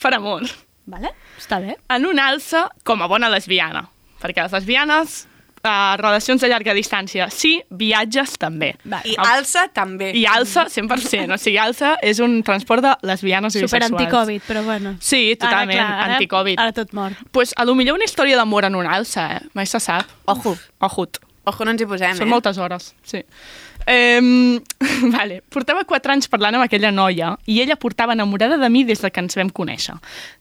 per 0.00 0.14
amor, 0.14 0.42
Vale? 0.86 1.10
Està 1.38 1.58
bé. 1.60 1.76
en 1.90 2.06
un 2.06 2.18
alça 2.18 2.68
com 2.84 3.02
a 3.02 3.06
bona 3.10 3.28
lesbiana. 3.32 3.88
Perquè 4.22 4.42
les 4.42 4.52
lesbianes, 4.52 5.26
eh, 5.62 5.96
relacions 5.98 6.40
de 6.40 6.48
llarga 6.48 6.72
distància, 6.74 7.28
sí, 7.30 7.60
viatges 7.70 8.36
també. 8.38 8.76
Vale. 8.84 9.10
I 9.10 9.16
alça 9.18 9.66
també. 9.74 10.12
I 10.16 10.24
alça 10.30 10.66
100%. 10.70 11.34
O 11.34 11.38
sigui, 11.38 11.58
alça 11.58 11.96
és 12.02 12.18
un 12.20 12.42
transport 12.42 12.82
de 12.82 12.94
lesbianes 13.02 13.54
i 13.56 13.60
Super 13.60 13.80
bisexuals. 13.80 14.00
anti-Covid, 14.06 14.42
però 14.46 14.62
bueno. 14.64 14.96
Sí, 15.00 15.34
totalment, 15.36 15.78
ara, 15.78 15.88
clar, 15.88 16.04
ara, 16.04 16.14
anti-Covid. 16.14 16.58
Ara 16.60 16.72
tot 16.72 16.92
mort. 16.94 17.16
Pues 17.32 17.52
a 17.56 17.64
lo 17.64 17.74
millor 17.74 17.96
una 17.96 18.04
història 18.04 18.36
d'amor 18.36 18.64
en 18.64 18.74
un 18.76 18.86
alça, 18.86 19.36
eh? 19.36 19.40
Mai 19.54 19.66
se 19.66 19.80
sap. 19.80 20.06
Ojo. 20.26 20.56
Ojut. 20.80 21.18
Ojo, 21.44 21.64
no 21.64 21.70
ens 21.70 21.80
hi 21.82 21.86
posem, 21.86 22.16
Són 22.16 22.26
eh? 22.26 22.30
moltes 22.30 22.58
hores, 22.58 22.94
sí. 23.04 23.20
Um, 23.86 24.58
vale. 25.16 25.40
Portava 25.52 25.84
quatre 25.86 26.14
anys 26.16 26.30
parlant 26.30 26.58
amb 26.58 26.66
aquella 26.66 26.90
noia 26.90 27.34
i 27.46 27.60
ella 27.62 27.78
portava 27.78 28.16
enamorada 28.18 28.58
de 28.58 28.70
mi 28.70 28.84
des 28.84 29.02
de 29.02 29.10
que 29.10 29.22
ens 29.22 29.38
vam 29.38 29.52
conèixer. 29.54 29.94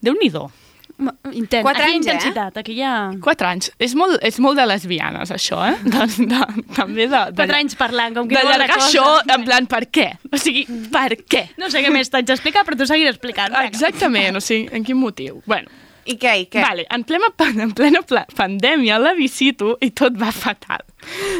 Déu-n'hi-do. 0.05 0.47
Intent. 0.95 1.61
Quatre 1.65 1.83
aquí 1.83 1.95
anys, 1.97 2.07
eh? 2.07 2.13
intensitat, 2.13 2.57
aquí 2.61 2.77
hi 2.77 2.83
ha... 2.87 2.93
Quatre 3.23 3.49
anys. 3.49 3.71
És 3.83 3.95
molt, 3.99 4.15
és 4.23 4.37
molt 4.39 4.55
de 4.55 4.63
lesbianes, 4.69 5.31
això, 5.35 5.59
eh? 5.67 5.73
De, 5.83 6.05
de, 6.31 6.41
també 6.77 7.09
de... 7.11 7.19
de 7.33 7.41
Quatre 7.41 7.57
anys 7.59 7.75
parlant, 7.75 8.15
com 8.15 8.29
que 8.29 8.37
no 8.37 8.45
vol 8.45 8.53
D'allargar 8.53 8.77
la 8.79 8.85
cosa. 8.85 9.01
això, 9.03 9.35
en 9.35 9.43
plan, 9.47 9.67
per 9.67 9.81
què? 9.91 10.07
O 10.31 10.39
sigui, 10.39 10.63
per 10.93 11.09
què? 11.19 11.49
No 11.59 11.67
sé 11.73 11.83
què 11.83 11.91
més 11.91 12.13
t'haig 12.13 12.29
d'explicar, 12.29 12.63
però 12.67 12.79
tu 12.79 12.87
seguiràs 12.87 13.17
explicant. 13.17 13.57
Exactament, 13.65 14.39
o 14.39 14.43
sigui, 14.43 14.69
en 14.71 14.87
quin 14.87 15.01
motiu? 15.01 15.41
Bueno, 15.49 15.67
I 16.05 16.15
què, 16.21 16.33
i 16.43 16.45
què? 16.51 16.61
Vale, 16.61 16.85
en 16.93 17.03
plena, 17.03 17.31
pan- 17.35 17.59
en 17.65 17.71
plena 17.73 18.01
pla- 18.05 18.27
pandèmia 18.37 18.99
la 19.01 19.13
visito 19.17 19.77
i 19.81 19.89
tot 19.91 20.13
va 20.21 20.31
fatal. 20.31 20.83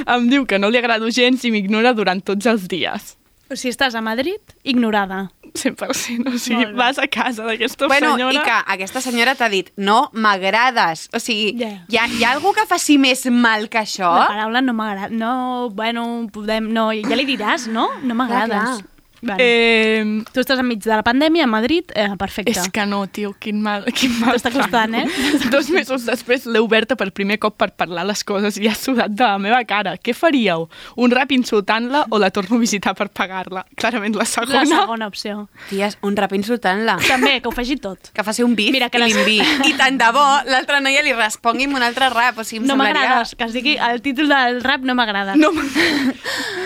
Em 0.07 0.25
diu 0.31 0.45
que 0.49 0.57
no 0.59 0.69
li 0.73 0.77
agrado 0.81 1.09
gens 1.13 1.43
i 1.45 1.51
m'ignora 1.53 1.93
durant 1.93 2.21
tots 2.25 2.45
els 2.49 2.67
dies. 2.71 3.15
O 3.45 3.53
sigui, 3.53 3.75
estàs 3.75 3.93
a 3.93 4.01
Madrid, 4.01 4.41
ignorada. 4.65 5.27
100%, 5.55 6.33
o 6.33 6.39
sigui, 6.41 6.65
vas 6.75 6.97
a 6.99 7.05
casa 7.07 7.45
d'aquesta 7.45 7.85
Bueno, 7.87 8.15
senyora... 8.15 8.33
i 8.33 8.41
que 8.43 8.55
aquesta 8.73 8.99
senyora 9.05 9.35
t'ha 9.37 9.47
dit, 9.53 9.69
no 9.77 10.09
m'agrades. 10.13 11.05
O 11.13 11.19
sigui, 11.21 11.53
Ja. 11.61 11.69
hi, 11.87 11.97
ha, 12.01 12.07
hi 12.09 12.23
ha 12.25 12.31
algú 12.33 12.51
que 12.57 12.65
faci 12.67 12.97
més 12.97 13.21
mal 13.31 13.69
que 13.69 13.79
això? 13.85 14.09
La 14.17 14.25
paraula 14.33 14.61
no 14.65 14.73
m'agrada. 14.73 15.13
No, 15.13 15.69
bueno, 15.69 16.25
podem... 16.33 16.71
No, 16.73 16.89
ja 16.91 17.15
li 17.15 17.25
diràs, 17.29 17.69
no? 17.71 17.87
No 18.03 18.17
m'agrades. 18.17 18.81
Vale. 19.25 19.41
Eh, 19.41 20.23
Tu 20.31 20.39
estàs 20.43 20.59
enmig 20.61 20.83
de 20.83 20.91
la 20.93 21.01
pandèmia 21.03 21.43
a 21.45 21.47
Madrid, 21.47 21.85
eh, 21.95 22.09
perfecte. 22.17 22.51
és 22.51 22.69
que 22.69 22.85
no, 22.85 23.07
tio, 23.07 23.33
quin 23.39 23.59
mal, 23.61 23.83
quin 23.93 24.11
mal 24.19 24.35
T'està 24.35 24.51
costant, 24.53 24.93
eh? 24.95 25.05
Dos 25.51 25.69
mesos 25.73 26.05
després 26.05 26.45
l'he 26.45 26.59
oberta 26.61 26.95
per 26.95 27.11
primer 27.11 27.39
cop 27.39 27.55
per 27.57 27.71
parlar 27.73 28.05
les 28.05 28.23
coses 28.23 28.57
i 28.61 28.67
ha 28.67 28.75
sudat 28.75 29.09
de 29.09 29.23
la 29.23 29.37
meva 29.39 29.63
cara. 29.65 29.95
Què 29.97 30.13
faríeu? 30.13 30.67
Un 30.97 31.11
rap 31.11 31.31
insultant-la 31.31 32.05
o 32.11 32.19
la 32.19 32.29
torno 32.31 32.57
a 32.57 32.59
visitar 32.59 32.93
per 32.95 33.09
pagar-la? 33.09 33.65
Clarament 33.75 34.15
la 34.15 34.25
segona. 34.25 34.61
La 34.63 34.65
segona 34.83 35.07
opció. 35.07 35.47
Ties, 35.69 35.97
un 36.01 36.15
rap 36.15 36.33
insultant-la. 36.33 36.97
També, 37.07 37.39
que 37.41 37.47
ho 37.49 37.51
faci 37.55 37.77
tot. 37.77 38.11
Que 38.13 38.23
faci 38.23 38.43
un 38.43 38.55
bif 38.55 38.71
Mira, 38.71 38.89
que 38.89 38.97
i 38.99 39.01
les- 39.01 39.15
l'enviï. 39.15 39.41
I 39.69 39.73
tant 39.79 39.97
de 39.97 40.11
bo 40.13 40.23
l'altra 40.51 40.79
noia 40.81 41.01
li 41.01 41.13
respongui 41.13 41.65
amb 41.65 41.75
un 41.79 41.83
altre 41.83 42.09
rap. 42.13 42.37
O 42.37 42.43
sigui, 42.43 42.61
em 42.61 42.67
No 42.67 42.75
semblaria- 42.75 42.93
m'agrades, 43.01 43.35
que 43.35 43.43
es 43.45 43.53
digui 43.53 43.77
el 43.77 44.01
títol 44.01 44.29
del 44.29 44.61
rap 44.61 44.81
no 44.81 44.93
m'agrada. 44.95 45.35
No, 45.35 45.49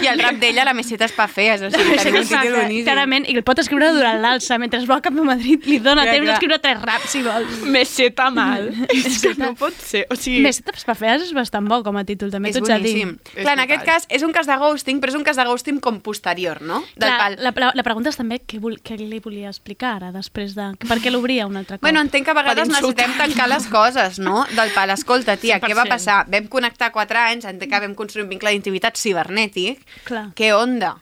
I 0.01 0.07
el 0.07 0.19
rap 0.19 0.35
d'ella, 0.41 0.65
la 0.65 0.73
meseta 0.73 1.05
es 1.05 1.11
pa 1.13 1.27
fees. 1.27 1.61
O 1.69 1.69
sigui, 1.71 1.97
tenim 1.97 2.21
un 2.21 2.27
títol 2.27 2.48
boníssim. 2.55 2.85
Clarament, 2.87 3.27
i 3.29 3.35
el 3.37 3.43
pot 3.47 3.59
escriure 3.61 3.91
durant 3.95 4.19
l'alça. 4.23 4.57
Mentre 4.61 4.79
va 4.89 4.99
cap 5.05 5.13
a 5.17 5.25
Madrid, 5.27 5.65
li 5.69 5.79
dona 5.79 6.03
Clar, 6.03 6.13
temps 6.15 6.25
clar. 6.25 6.33
d'escriure 6.33 6.59
tres 6.63 6.81
raps, 6.81 7.09
si 7.13 7.21
vols. 7.25 7.59
Meseta 7.69 8.29
mal. 8.33 8.69
és 8.95 9.19
que 9.21 9.33
no 9.37 9.53
pot 9.59 9.73
ser. 9.73 10.05
O 10.09 10.15
sigui, 10.19 10.43
tapes 10.65 10.85
per 10.87 10.95
fees 10.99 11.27
és 11.27 11.33
bastant 11.37 11.67
bo 11.69 11.81
com 11.85 11.97
a 11.99 12.03
títol, 12.07 12.31
també 12.33 12.51
t'ho 12.55 12.63
haig 12.65 12.81
de 12.83 12.93
dir. 12.93 13.05
Clar, 13.35 13.53
en 13.57 13.63
aquest 13.65 13.85
cas 13.87 14.07
és 14.09 14.23
un 14.25 14.33
cas 14.35 14.47
de 14.49 14.57
ghosting, 14.61 14.99
però 15.01 15.13
és 15.13 15.19
un 15.19 15.25
cas 15.27 15.37
de 15.39 15.45
ghosting 15.47 15.79
com 15.83 15.99
posterior, 16.01 16.61
no? 16.61 16.81
Del 16.95 17.09
Clar, 17.09 17.17
pal. 17.19 17.37
la, 17.43 17.53
la, 17.55 17.71
la 17.75 17.83
pregunta 17.85 18.09
és 18.09 18.17
també 18.19 18.39
què, 18.45 18.59
vol, 18.63 18.79
què 18.83 18.97
li 18.99 19.19
volia 19.23 19.49
explicar 19.51 19.95
ara, 19.99 20.11
després 20.15 20.55
de... 20.57 20.71
Per 20.87 20.99
què 21.03 21.11
l'obria 21.13 21.45
un 21.47 21.57
altre 21.59 21.77
cop? 21.77 21.83
Bueno, 21.85 22.01
entenc 22.01 22.25
que 22.25 22.31
a 22.31 22.37
vegades 22.37 22.67
Per 22.67 22.75
insultar. 22.75 23.07
necessitem 23.07 23.35
tancar 23.35 23.49
les 23.51 23.67
coses, 23.71 24.19
no? 24.19 24.45
Del 24.55 24.71
pal, 24.75 24.89
escolta, 24.95 25.37
tia, 25.37 25.59
què 25.61 25.73
va 25.75 25.85
100%. 25.85 25.93
passar? 25.93 26.17
Vam 26.31 26.47
connectar 26.51 26.91
quatre 26.95 27.19
anys, 27.19 27.45
entenc 27.49 27.71
que 27.71 27.83
vam 27.85 27.95
construir 27.95 28.25
un 28.25 28.33
vincle 28.33 28.51
d'intimitat 28.55 28.97
cibernètic. 28.97 29.83
Clar. 30.07 30.29
Què 30.35 30.51
onda? 30.55 30.95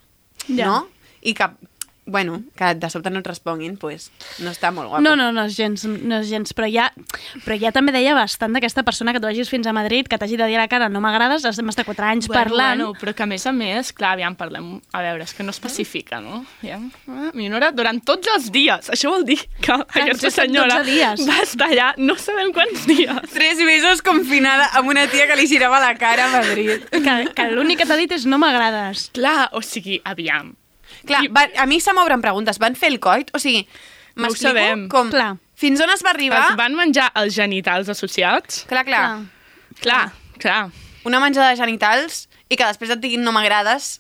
Ja. 0.48 0.66
No? 0.66 0.78
I 1.28 1.34
que, 1.36 1.50
bueno, 2.08 2.42
que 2.56 2.74
de 2.74 2.90
sobte 2.90 3.12
no 3.12 3.20
et 3.20 3.28
responguin, 3.28 3.76
pues, 3.78 4.08
no 4.40 4.50
està 4.56 4.72
molt 4.72 4.88
guapo. 4.88 5.04
No, 5.04 5.14
no, 5.20 5.28
no 5.36 5.44
és 5.46 5.58
gens, 5.60 5.84
no 5.84 6.22
és 6.24 6.30
gens 6.32 6.54
però, 6.56 6.70
ja, 6.72 6.88
però 7.44 7.58
ja 7.60 7.74
també 7.76 7.92
deia 7.92 8.16
bastant 8.16 8.56
d'aquesta 8.56 8.86
persona 8.88 9.12
que 9.14 9.20
tu 9.20 9.28
vagis 9.28 9.52
fins 9.52 9.68
a 9.68 9.74
Madrid, 9.76 10.08
que 10.08 10.18
t'hagi 10.18 10.38
de 10.40 10.48
dir 10.48 10.56
a 10.56 10.64
la 10.64 10.70
cara 10.72 10.88
no 10.90 11.02
m'agrades, 11.04 11.44
has 11.46 11.60
d'estar 11.60 11.84
4 11.86 12.08
anys 12.08 12.30
bueno, 12.32 12.40
parlant. 12.40 12.84
Bueno, 12.86 13.00
però 13.02 13.14
que 13.14 13.26
a 13.26 13.30
més 13.30 13.44
a 13.46 13.52
més, 13.52 13.92
clar, 13.92 14.14
aviam, 14.16 14.38
parlem... 14.40 14.70
A 14.96 15.02
veure, 15.04 15.28
és 15.28 15.36
que 15.36 15.44
no 15.44 15.52
especifica, 15.52 16.22
no? 16.24 16.46
Aviam, 16.62 16.86
ah, 17.12 17.34
Minora, 17.36 17.74
durant 17.76 18.00
tots 18.00 18.32
els 18.32 18.48
dies. 18.56 18.88
Això 18.96 19.12
vol 19.12 19.28
dir 19.28 19.42
que 19.60 19.76
aquesta 19.76 20.32
senyora 20.32 20.80
12 20.80 20.88
dies. 20.88 21.26
va 21.28 21.42
estar 21.44 21.68
allà 21.68 21.90
no 22.00 22.16
sabem 22.22 22.54
quants 22.56 22.86
dies. 22.88 23.20
Tres 23.34 23.60
mesos 23.68 24.02
confinada 24.02 24.70
amb 24.80 24.94
una 24.96 25.10
tia 25.12 25.28
que 25.28 25.36
li 25.36 25.50
girava 25.52 25.84
la 25.84 25.92
cara 26.00 26.30
a 26.30 26.32
Madrid. 26.40 26.88
Que, 26.88 27.18
que 27.36 27.50
l'únic 27.52 27.84
que 27.84 27.90
t'ha 27.90 28.00
dit 28.00 28.16
és 28.16 28.24
no 28.26 28.40
m'agrades. 28.40 29.10
Clar, 29.18 29.50
o 29.52 29.62
sigui, 29.66 30.00
aviam. 30.08 30.56
Clar, 31.08 31.24
I- 31.26 31.32
va, 31.34 31.46
a 31.64 31.66
mi 31.70 31.80
se 31.84 31.94
m'obren 31.96 32.22
preguntes. 32.24 32.60
Van 32.60 32.76
fer 32.76 32.92
el 32.94 33.00
coit? 33.04 33.32
O 33.34 33.40
sigui, 33.44 33.64
No 34.18 34.28
m'explico 34.28 34.54
sabem. 34.54 34.88
com... 34.92 35.10
Clar. 35.14 35.36
Fins 35.58 35.82
on 35.82 35.90
es 35.90 36.04
va 36.06 36.12
arribar? 36.14 36.44
Es 36.52 36.58
van 36.60 36.76
menjar 36.78 37.08
els 37.18 37.34
genitals 37.34 37.90
associats? 37.90 38.64
Clar, 38.70 38.84
clar, 38.86 39.06
Clar. 39.80 39.80
Clar, 39.82 40.04
clar. 40.42 40.60
Una 41.10 41.20
menjada 41.24 41.50
de 41.54 41.58
genitals 41.58 42.28
i 42.50 42.56
que 42.60 42.66
després 42.66 42.92
et 42.94 43.00
diguin 43.02 43.24
no 43.26 43.32
m'agrades. 43.34 43.96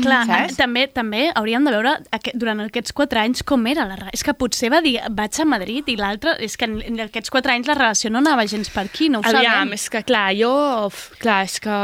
Clar, 0.00 0.22
Saps? 0.26 0.56
també 0.56 0.86
també 0.88 1.26
hauríem 1.36 1.66
de 1.68 1.72
veure 1.74 1.90
aquest, 2.16 2.34
durant 2.40 2.62
aquests 2.64 2.94
4 2.96 3.20
anys 3.20 3.42
com 3.46 3.66
era 3.68 3.84
la 3.84 3.98
relació. 3.98 4.16
És 4.16 4.24
que 4.24 4.32
potser 4.40 4.70
va 4.72 4.80
dir 4.82 4.94
vaig 5.14 5.36
a 5.36 5.44
Madrid 5.46 5.90
i 5.92 5.96
l'altre... 6.00 6.32
És 6.42 6.56
que 6.56 6.64
en, 6.66 6.78
en 6.80 6.96
aquests 7.04 7.30
4 7.30 7.52
anys 7.58 7.68
la 7.68 7.76
relació 7.76 8.10
no 8.10 8.22
anava 8.24 8.46
gens 8.50 8.70
per 8.72 8.86
aquí, 8.88 9.10
no 9.12 9.20
ho 9.20 9.28
Aviam, 9.28 9.52
sabem. 9.68 9.74
és 9.76 9.84
que 9.92 10.02
clar, 10.08 10.30
jo... 10.38 10.54
Clar, 11.20 11.42
és 11.44 11.58
que... 11.60 11.76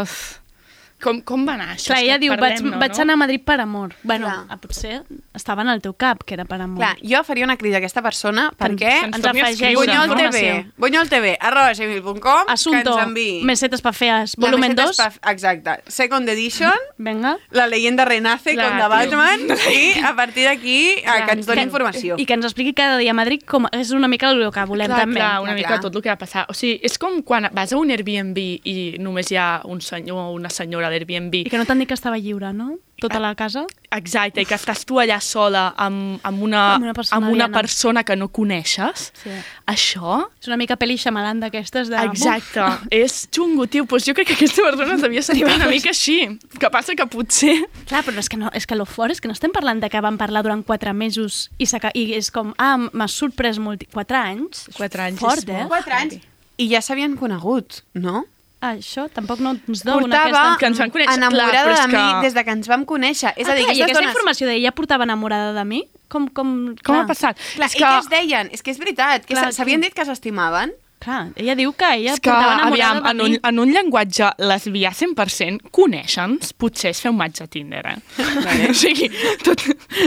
Com, 1.03 1.21
com 1.21 1.43
va 1.47 1.55
anar 1.59 1.75
això? 1.75 1.91
Clar, 1.93 1.99
ella 2.03 2.17
diu, 2.19 2.33
vaig, 2.33 2.41
Parlem-ne, 2.57 2.79
vaig 2.81 2.95
no? 2.97 3.03
anar 3.03 3.13
a 3.13 3.17
Madrid 3.21 3.43
per 3.45 3.61
amor. 3.61 3.93
Bueno, 4.03 4.27
Clar. 4.27 4.47
a, 4.49 4.57
potser 4.57 5.03
estava 5.37 5.61
en 5.61 5.69
el 5.69 5.83
teu 5.85 5.93
cap, 5.93 6.23
que 6.25 6.33
era 6.35 6.47
per 6.49 6.57
amor. 6.65 6.79
Clar, 6.81 6.97
jo 7.05 7.21
faria 7.23 7.45
una 7.45 7.59
crida 7.59 7.77
a 7.77 7.79
aquesta 7.83 8.01
persona 8.01 8.47
perquè 8.57 9.05
ens 9.05 9.17
ens 9.19 9.27
a 9.27 9.31
afegeix 9.35 9.75
Bunyol 9.77 10.09
TV, 10.09 10.25
informació. 10.25 10.73
Bunyol 10.79 11.09
TV, 11.11 11.37
arroba 11.39 11.75
gmail.com, 11.75 12.49
Assunto, 12.49 12.95
que 12.95 13.01
ens 13.03 13.09
enviï 13.11 13.43
mesetes 13.45 13.83
pa 13.85 13.93
feas, 13.93 14.37
volumen 14.37 14.73
meseta 14.73 14.87
2. 14.87 14.99
espa- 14.99 15.31
Exacte. 15.33 15.77
Second 15.87 16.29
edition, 16.31 16.73
Venga. 16.97 17.37
la 17.51 17.67
leyenda 17.67 18.07
renace 18.07 18.55
Clar, 18.55 18.71
com 18.71 18.77
de 18.79 18.83
tio. 18.83 19.19
Batman 19.19 19.59
i 19.77 20.01
a 20.03 20.15
partir 20.17 20.45
d'aquí 20.49 21.03
que 21.05 21.33
ens 21.33 21.45
doni 21.47 21.59
que- 21.61 21.67
informació. 21.69 22.17
I 22.19 22.25
que 22.25 22.33
ens 22.35 22.45
expliqui 22.49 22.73
cada 22.73 22.97
dia 22.97 23.11
a 23.11 23.15
Madrid 23.15 23.45
com 23.45 23.69
és 23.71 23.91
una 23.93 24.09
mica 24.09 24.31
el 24.31 24.51
que 24.51 24.65
volem 24.65 24.87
Clar, 24.89 25.01
també. 25.05 25.21
clar, 25.21 25.41
una 25.43 25.53
Clar, 25.53 25.57
mica 25.61 25.69
clar. 25.77 25.81
tot 25.83 25.95
el 25.95 26.03
que 26.03 26.09
va 26.09 26.17
passar. 26.17 26.47
O 26.49 26.55
sigui, 26.55 26.81
és 26.83 26.97
com 26.99 27.21
quan 27.23 27.51
vas 27.53 27.73
a 27.73 27.77
un 27.77 27.91
Airbnb 27.91 28.39
i 28.65 28.97
només 28.99 29.31
hi 29.31 29.37
ha 29.37 29.61
un 29.65 29.81
senyor 29.85 30.17
o 30.17 30.31
una 30.33 30.49
senyora 30.49 30.86
a 30.87 30.91
l'Airbnb. 30.93 31.35
I 31.47 31.51
que 31.51 31.59
no 31.59 31.67
t'han 31.69 31.79
dit 31.83 31.89
que 31.91 31.95
estava 31.99 32.19
lliure, 32.19 32.53
no? 32.57 32.77
Tota 32.97 33.19
la 33.21 33.35
casa. 33.37 33.67
Exacte, 33.93 34.41
i 34.41 34.47
que 34.49 34.57
estàs 34.57 34.87
tu 34.89 34.97
allà 35.03 35.19
sola 35.21 35.67
amb, 35.77 36.17
amb, 36.25 36.43
una, 36.47 36.63
Amb 36.79 36.87
una 36.87 36.95
persona 36.97 37.17
amb 37.19 37.29
una 37.35 37.45
aliena. 37.45 37.59
persona 37.61 38.05
que 38.09 38.15
no 38.17 38.29
coneixes. 38.33 39.11
Sí. 39.21 39.35
Això 39.69 40.23
És 40.41 40.49
una 40.49 40.57
mica 40.57 40.79
pel·li 40.81 40.97
xamalant 40.97 41.43
d'aquestes 41.43 41.91
de... 41.93 41.99
Exacte, 42.09 42.65
és 43.03 43.27
xungo, 43.35 43.67
tio. 43.69 43.85
Pues 43.85 44.07
jo 44.07 44.15
crec 44.17 44.29
que 44.31 44.37
aquesta 44.39 44.63
persona 44.65 44.95
es 44.97 45.03
devia 45.05 45.23
sentir 45.27 45.45
una 45.45 45.69
mica 45.69 45.91
així. 45.93 46.39
Que 46.59 46.71
passa 46.73 46.95
que 46.97 47.05
potser... 47.13 47.59
Uf, 47.67 47.83
clar, 47.91 48.01
però 48.07 48.23
és 48.23 48.31
que, 48.33 48.39
no, 48.41 48.49
és 48.57 48.65
que 48.67 48.79
lo 48.79 48.87
fort 48.89 49.13
és 49.13 49.21
que 49.21 49.29
no 49.29 49.37
estem 49.37 49.53
parlant 49.53 49.83
de 49.85 49.91
que 49.93 50.01
van 50.01 50.17
parlar 50.17 50.43
durant 50.47 50.63
quatre 50.65 50.95
mesos 50.97 51.51
i, 51.59 51.67
s'aca- 51.69 51.93
i 51.93 52.15
és 52.17 52.31
com, 52.33 52.55
ah, 52.57 52.79
m'ha 52.79 53.09
sorprès 53.13 53.59
molt. 53.61 53.85
Quatre 53.93 54.17
anys? 54.23 54.71
Quatre 54.79 55.05
anys 55.11 55.21
Fort, 55.21 55.45
és 55.45 55.53
eh? 55.53 55.69
Quatre 55.69 56.01
anys 56.01 56.25
i 56.57 56.71
ja 56.71 56.81
s'havien 56.81 57.19
conegut, 57.21 57.83
no? 58.01 58.23
Ah, 58.61 58.73
això 58.73 59.05
tampoc 59.13 59.39
no 59.45 59.51
ens 59.69 59.83
dona 59.85 60.01
Portava 60.01 60.29
aquesta... 60.31 60.57
Que 60.61 60.67
ens 60.71 60.79
van 60.81 60.91
conèixer, 60.91 61.17
enamorada 61.19 61.65
clar, 61.67 61.77
de 61.83 61.89
mi 61.93 61.99
que- 61.99 62.23
des 62.25 62.35
de 62.35 62.45
que 62.45 62.51
ens 62.57 62.69
vam 62.73 62.85
conèixer. 62.89 63.35
És 63.37 63.47
Ah, 63.49 63.53
a 63.53 63.55
dir, 63.59 63.65
clar, 63.67 63.77
I 63.77 63.83
aquesta 63.83 64.01
dones... 64.01 64.11
informació 64.15 64.49
d'ella 64.49 64.73
portava 64.73 65.05
enamorada 65.05 65.53
de 65.53 65.65
mi? 65.69 65.83
Com, 66.09 66.29
com, 66.29 66.55
Com 66.73 66.77
clar, 66.83 67.03
ha 67.05 67.07
passat? 67.07 67.37
Clar, 67.55 67.67
és 67.69 67.75
i 67.77 67.83
què 67.83 67.99
es 67.99 68.09
deien? 68.09 68.49
És 68.57 68.63
que 68.63 68.71
és 68.73 68.79
veritat, 68.81 69.27
que 69.29 69.37
s'havien 69.53 69.81
dit 69.85 69.93
que 69.95 70.05
s'estimaven. 70.09 70.73
Clar, 70.99 71.29
ella 71.37 71.55
diu 71.55 71.75
que 71.77 71.89
ella 71.99 72.15
És 72.15 72.21
que, 72.25 72.31
portava 72.33 72.55
enamorada 72.57 72.93
aviam, 72.97 73.07
en 73.11 73.21
un, 73.21 73.35
en 73.45 73.59
un 73.61 73.73
llenguatge 73.75 74.31
lesbià 74.41 74.91
100%, 74.97 75.69
conèixer-nos 75.77 76.55
potser 76.57 76.91
és 76.95 77.03
fer 77.05 77.11
un 77.13 77.19
match 77.19 77.43
a 77.45 77.47
Tinder, 77.53 77.83
eh? 77.91 77.97
Vale. 78.17 78.69
o 78.73 78.75
sigui, 78.75 79.11
tot, 79.45 79.61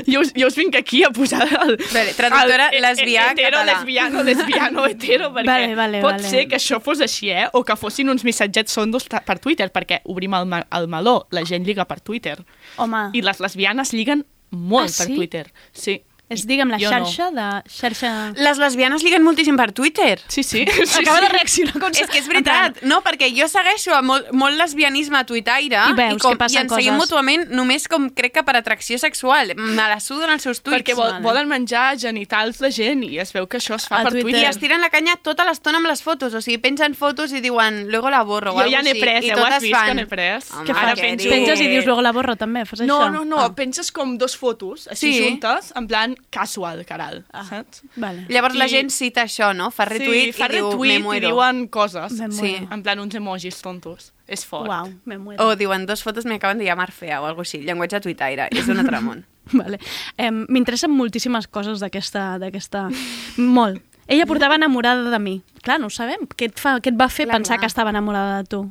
jo, 0.10 0.24
us, 0.24 0.34
jo 0.34 0.50
us 0.50 0.58
vinc 0.58 0.76
aquí 0.80 1.04
a 1.06 1.12
posar 1.16 1.46
el... 1.46 1.76
Vale, 1.94 2.16
traductora 2.18 2.72
el, 2.74 2.82
lesbià 2.84 3.28
hetero, 3.32 3.60
català. 3.62 3.78
lesbiano, 3.78 4.24
lesbiano, 4.26 4.86
hetero, 4.90 5.30
perquè 5.38 5.46
Vale, 5.54 5.76
vale, 5.78 6.02
pot 6.04 6.18
vale. 6.18 6.28
ser 6.34 6.48
que 6.50 6.58
això 6.58 6.82
fos 6.84 7.06
així, 7.06 7.30
eh? 7.32 7.46
O 7.54 7.64
que 7.64 7.78
fossin 7.80 8.10
uns 8.10 8.26
missatgets 8.28 8.74
sondos 8.76 9.06
per 9.08 9.38
Twitter, 9.40 9.70
perquè 9.72 10.02
obrim 10.10 10.34
el, 10.42 10.50
el 10.58 10.90
meló, 10.92 11.20
la 11.32 11.46
gent 11.46 11.70
lliga 11.70 11.86
per 11.86 12.02
Twitter. 12.02 12.40
Home, 12.82 13.12
I 13.14 13.22
les 13.30 13.40
lesbianes 13.46 13.94
lliguen 13.94 14.26
molt 14.50 14.90
Ah, 14.90 15.04
per 15.04 15.12
sí? 15.14 15.16
Twitter. 15.16 15.46
Sí. 15.72 16.00
És, 16.30 16.46
digue'm, 16.46 16.70
la 16.70 16.78
Jo 16.78 16.92
no. 16.92 17.06
xarxa 17.06 17.32
de... 17.34 17.46
xarxa... 17.74 18.10
Les 18.38 18.58
lesbianes 18.62 19.02
liguen 19.04 19.24
moltíssim 19.26 19.58
per 19.58 19.72
Twitter. 19.74 20.20
Sí, 20.28 20.44
sí. 20.44 20.64
sí, 20.86 21.02
Acaba 21.02 21.18
sí. 21.20 21.26
de 21.26 21.30
reaccionar 21.34 21.80
com 21.80 21.90
És 21.90 22.08
que 22.10 22.20
és 22.20 22.28
veritat, 22.30 22.82
no? 22.84 23.02
Perquè 23.02 23.32
jo 23.36 23.48
segueixo 23.50 23.96
a 23.96 24.02
molt, 24.06 24.30
molt 24.32 24.56
lesbianisme 24.60 25.18
a 25.18 25.24
tuitaire 25.26 25.80
I 25.90 25.96
veus 25.98 26.22
com, 26.22 26.32
que 26.36 26.38
passen 26.44 26.60
i 26.60 26.62
ens 26.68 26.74
seguim 26.76 26.94
coses. 26.94 27.02
mútuament 27.10 27.48
només 27.50 27.88
com 27.90 28.10
crec 28.14 28.34
que 28.38 28.44
per 28.46 28.56
atracció 28.60 29.00
sexual. 29.02 29.56
Me 29.58 29.76
la 29.90 30.00
suden 30.00 30.30
els 30.30 30.44
seus 30.46 30.62
tuits. 30.62 30.78
Perquè 30.78 30.96
vol, 30.96 31.10
Vale. 31.18 31.24
volen 31.26 31.50
menjar 31.50 31.98
genitals 32.00 32.60
de 32.62 32.72
gent 32.72 33.04
i 33.10 33.18
es 33.20 33.34
veu 33.34 33.48
que 33.50 33.58
això 33.58 33.76
es 33.80 33.88
fa 33.90 34.00
A 34.02 34.04
per 34.04 34.12
Twitter. 34.14 34.30
Twitter. 34.30 34.44
I 34.44 34.50
es 34.52 34.60
tiren 34.62 34.82
la 34.86 34.90
canya 34.94 35.18
tota 35.22 35.44
l'estona 35.50 35.82
amb 35.82 35.90
les 35.90 36.04
fotos. 36.06 36.34
O 36.38 36.42
sigui, 36.46 36.60
pengen 36.62 36.94
fotos 36.96 37.34
i 37.34 37.42
diuen, 37.42 37.88
luego 37.90 38.10
la 38.14 38.22
borro. 38.24 38.54
o 38.54 38.62
Jo 38.62 38.70
ja 38.70 38.84
n'he 38.86 38.92
així, 38.94 39.02
pres, 39.02 39.26
i 39.26 39.30
eh? 39.32 39.36
Ho 39.36 39.40
has 39.42 39.50
totes 39.56 39.64
vist 39.64 39.76
fan. 39.76 39.88
que 39.88 39.94
n'he 39.96 40.06
pres? 40.06 40.52
Home, 40.54 40.68
Què 40.70 40.76
Ara 40.78 40.94
fas? 40.94 41.00
penjo- 41.02 41.30
Penges 41.34 41.62
i 41.62 41.68
dius 41.74 41.86
luego 41.90 42.02
la 42.06 42.12
borro 42.12 42.36
també, 42.38 42.66
fas 42.70 42.82
No, 42.82 43.00
això? 43.02 43.12
no, 43.18 43.26
no, 43.26 43.40
Ah. 43.40 43.56
penges 43.56 43.92
com 43.92 44.18
dos 44.18 44.38
fotos, 44.38 44.88
així 44.88 45.14
Sí. 45.14 45.24
juntes, 45.26 45.74
en 45.76 45.88
plan 45.88 46.16
casual, 46.30 46.86
caral, 46.86 47.24
saps? 47.50 47.84
Vale. 47.96 48.26
Llavors 48.30 48.56
la 48.56 48.68
I- 48.68 48.70
gent 48.70 48.90
cita 48.92 49.24
això, 49.24 49.54
no? 49.56 49.72
Fa 49.72 49.86
retweet 49.86 50.34
sí, 50.34 50.40
fa 50.42 50.46
i 50.50 50.56
diu, 50.58 50.70
retweet 50.70 51.00
me 51.00 51.04
muero. 51.04 51.28
i 51.28 51.32
diuen 51.32 51.68
coses. 51.68 52.14
Me 52.20 52.32
Sí. 52.32 52.56
En 52.70 52.84
plan 52.84 53.00
uns 53.00 53.16
emojis 53.16 53.62
tontos. 53.62 54.12
És 54.28 54.46
fort. 54.46 54.68
Uau, 54.70 54.92
me 55.06 55.18
muero. 55.18 55.48
O 55.48 55.56
diuen, 55.56 55.86
dos 55.86 56.04
fotos 56.04 56.26
me 56.26 56.36
acaben 56.36 56.58
de 56.60 56.66
llamar 56.66 56.92
fea 56.92 57.22
o 57.22 57.26
algo 57.26 57.42
així. 57.42 57.60
Llenguatge 57.66 58.00
tuitaire. 58.02 58.48
És 58.52 58.68
un 58.68 58.78
altre 58.78 59.00
món. 59.02 59.26
Vale. 59.52 59.80
Eh, 60.18 60.30
M'interessen 60.32 60.92
moltíssimes 60.92 61.48
coses 61.48 61.80
d'aquesta... 61.80 62.38
d'aquesta... 62.38 62.90
Molt. 63.38 63.82
Ella 64.08 64.26
portava 64.26 64.56
enamorada 64.56 65.10
de 65.10 65.20
mi. 65.20 65.42
Clar, 65.62 65.80
no 65.80 65.88
ho 65.88 65.90
sabem. 65.94 66.28
Què 66.38 66.46
et, 66.50 66.60
fa, 66.60 66.78
què 66.82 66.90
et 66.90 66.98
va 67.00 67.10
fer 67.10 67.26
Clar, 67.28 67.38
pensar 67.38 67.56
clar. 67.58 67.60
que 67.62 67.68
estava 67.68 67.90
enamorada 67.92 68.38
de 68.42 68.48
tu? 68.50 68.62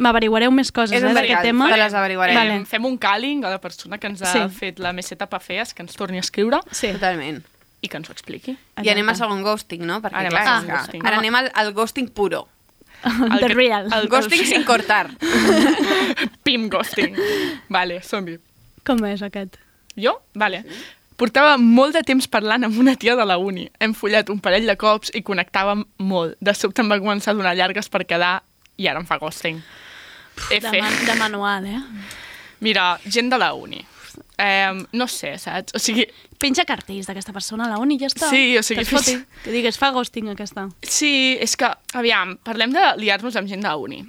M'averiguareu 0.00 0.50
més 0.50 0.72
coses 0.72 0.96
eh, 1.02 1.06
un 1.06 1.14
d'aquest 1.14 1.42
tema. 1.44 1.68
te 1.70 1.76
les 1.76 1.94
averiguarem. 1.94 2.34
Vale. 2.36 2.58
Fem 2.66 2.84
un 2.88 2.96
càling 2.98 3.44
a 3.44 3.50
la 3.52 3.60
persona 3.60 3.98
que 3.98 4.08
ens 4.08 4.22
ha 4.22 4.32
Sí. 4.32 4.42
fet 4.56 4.78
la 4.80 4.92
meseta 4.96 5.26
pa 5.28 5.38
fees, 5.40 5.74
que 5.74 5.82
ens 5.82 5.94
torni 5.96 6.16
a 6.18 6.20
escriure 6.24 6.60
Sí. 6.72 6.92
Totalment. 6.92 7.44
i 7.82 7.88
que 7.88 7.96
ens 7.96 8.08
ho 8.10 8.12
expliqui. 8.12 8.58
I 8.82 8.88
anem 8.90 9.08
al 9.08 9.16
segon 9.16 9.42
ghosting, 9.42 9.86
no? 9.86 10.02
Perquè, 10.02 10.16
Anem 10.20 10.30
clar, 10.32 10.64
que 10.66 10.72
ghosting. 10.72 11.06
Ara 11.06 11.16
anem 11.16 11.34
al, 11.34 11.50
al 11.54 11.72
ghosting 11.72 12.08
puro. 12.10 12.46
The 13.02 13.46
que- 13.46 13.54
real. 13.54 13.88
el- 13.92 14.08
Ghosting 14.12 14.44
sin 14.44 14.64
cortar. 14.64 15.08
Pim 16.44 16.68
ghosting. 16.68 17.14
vale, 17.68 18.02
som-hi. 18.02 18.38
Com 18.84 19.02
és 19.06 19.22
aquest? 19.22 19.56
Jo? 19.96 20.18
Vale. 20.34 20.64
Portava 21.20 21.56
molt 21.60 21.94
de 21.96 22.02
temps 22.02 22.26
parlant 22.32 22.64
amb 22.64 22.78
una 22.80 22.94
tia 22.96 23.14
de 23.16 23.24
la 23.28 23.36
uni. 23.38 23.66
Hem 23.80 23.92
follat 23.94 24.30
un 24.32 24.40
parell 24.40 24.66
de 24.66 24.76
cops 24.80 25.10
i 25.14 25.20
connectàvem 25.22 25.84
molt. 25.98 26.36
De 26.40 26.54
sobte 26.56 26.80
em 26.80 26.88
va 26.88 26.98
començar 27.00 27.32
a 27.32 27.36
donar 27.36 27.54
llargues 27.56 27.88
per 27.92 28.06
quedar 28.08 28.42
i 28.80 28.88
ara 28.88 29.00
em 29.00 29.06
fa 29.06 29.18
ghosting. 29.20 29.60
He 30.50 30.60
De, 30.60 30.72
man 30.80 30.94
de 31.06 31.14
manual, 31.18 31.66
eh? 31.66 31.80
Mira, 32.60 32.98
gent 33.04 33.30
de 33.32 33.38
la 33.38 33.52
uni. 33.54 33.84
Eh, 34.38 34.72
no 34.92 35.06
sé, 35.08 35.36
saps? 35.38 35.74
O 35.76 35.78
sigui, 35.78 36.06
Penja 36.40 36.64
cartells 36.64 37.04
d'aquesta 37.06 37.34
persona 37.36 37.66
a 37.66 37.74
la 37.74 37.78
uni 37.82 37.98
i 37.98 38.00
ja 38.00 38.08
està. 38.08 38.30
Sí, 38.32 38.56
o 38.56 38.62
sigui, 38.64 38.80
Que 38.80 38.88
foti. 38.88 39.16
Que 39.44 39.52
digues, 39.52 39.76
fa 39.76 39.90
ghosting 39.92 40.30
aquesta. 40.32 40.68
sí, 40.82 41.36
és 41.40 41.56
que, 41.56 41.68
aviam, 41.92 42.38
parlem 42.42 42.72
de 42.72 42.84
liar-nos 42.96 43.36
amb 43.36 43.48
gent 43.50 43.60
de 43.60 43.68
la 43.68 43.76
uni. 43.76 44.00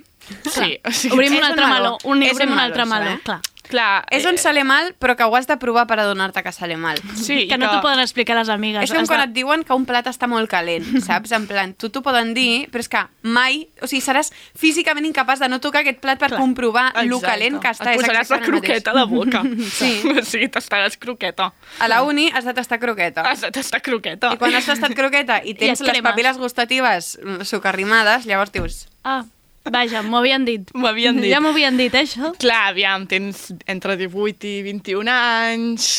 Sí, 0.47 0.77
o 0.85 0.91
sigui, 0.95 1.15
Obrim 1.17 1.35
un 1.35 1.43
altre 1.43 1.67
meló. 1.67 1.97
Un, 2.05 2.23
obrim 2.23 2.53
un 2.53 2.59
altre 2.59 2.85
meló, 2.85 3.11
eh? 3.17 3.19
clar. 3.25 3.41
Clar... 3.71 4.03
És 4.11 4.25
on 4.29 4.35
eh, 4.37 4.41
sale 4.41 4.65
mal, 4.67 4.91
però 4.99 5.15
que 5.17 5.23
ho 5.25 5.35
has 5.39 5.47
de 5.49 5.55
provar 5.61 5.87
per 5.89 5.97
adonar-te 6.03 6.43
que 6.43 6.51
sale 6.53 6.75
mal. 6.77 6.99
Sí, 7.15 7.47
Que 7.49 7.57
no 7.57 7.69
t'ho 7.71 7.79
poden 7.81 7.99
explicar 8.03 8.35
les 8.37 8.49
amigues. 8.53 8.83
És 8.85 8.91
com 8.93 9.07
quan 9.09 9.23
de- 9.23 9.29
et 9.29 9.33
diuen 9.39 9.63
que 9.65 9.73
un 9.73 9.85
plat 9.89 10.05
està 10.11 10.27
molt 10.29 10.49
calent, 10.51 10.85
saps? 11.07 11.31
En 11.37 11.47
plan, 11.49 11.73
tu 11.73 11.89
t'ho 11.89 12.03
poden 12.05 12.33
dir, 12.37 12.67
però 12.71 12.83
és 12.85 12.91
que 12.91 13.01
mai... 13.23 13.63
O 13.81 13.87
sigui, 13.89 14.03
seràs 14.05 14.29
físicament 14.59 15.07
incapaç 15.09 15.39
de 15.41 15.49
no 15.49 15.59
tocar 15.63 15.81
aquest 15.85 15.99
plat 16.03 16.19
per 16.21 16.29
Clar. 16.33 16.39
comprovar 16.43 16.85
lo 17.07 17.17
Exacte. 17.17 17.25
calent 17.27 17.59
que 17.63 17.71
està. 17.73 17.89
Et 17.93 17.97
És 17.99 18.03
posaràs 18.05 18.29
la 18.35 18.39
croqueta 18.45 18.91
a 18.91 18.97
la 18.99 19.05
boca. 19.09 19.41
Sí. 19.81 19.91
O 20.11 20.21
sigui, 20.31 20.49
t'estaràs 20.51 20.97
croqueta. 21.01 21.51
A 21.79 21.87
la 21.87 22.01
uni 22.03 22.29
has 22.35 22.45
de 22.45 22.53
tastar 22.53 22.77
croqueta. 22.79 23.21
Has 23.29 23.41
de 23.41 23.51
tastar 23.55 23.81
croqueta. 23.81 24.33
I 24.35 24.37
quan 24.41 24.53
has 24.53 24.65
tastat 24.67 24.93
croqueta 24.97 25.39
i 25.43 25.53
tens 25.55 25.79
et 25.79 25.87
les 25.87 25.93
cremes. 25.95 26.09
papil·les 26.11 26.37
gustatives 26.41 27.15
sucarrimades, 27.47 28.25
llavors 28.25 28.51
dius... 28.51 28.87
Ah, 29.03 29.23
vaja, 29.65 30.01
m'ho 30.05 30.21
havien 30.21 30.45
dit. 30.45 30.71
M'ho 30.73 30.87
havien 30.89 31.17
dit. 31.19 31.29
Ja 31.31 31.41
m'ho 31.43 31.51
havien 31.53 31.77
dit, 31.77 31.93
eh, 31.93 32.05
això. 32.05 32.31
Clar, 32.41 32.71
aviam, 32.71 33.05
tens 33.07 33.49
entre 33.69 33.97
18 33.99 34.47
i 34.47 34.61
21 34.65 35.11
anys, 35.11 35.91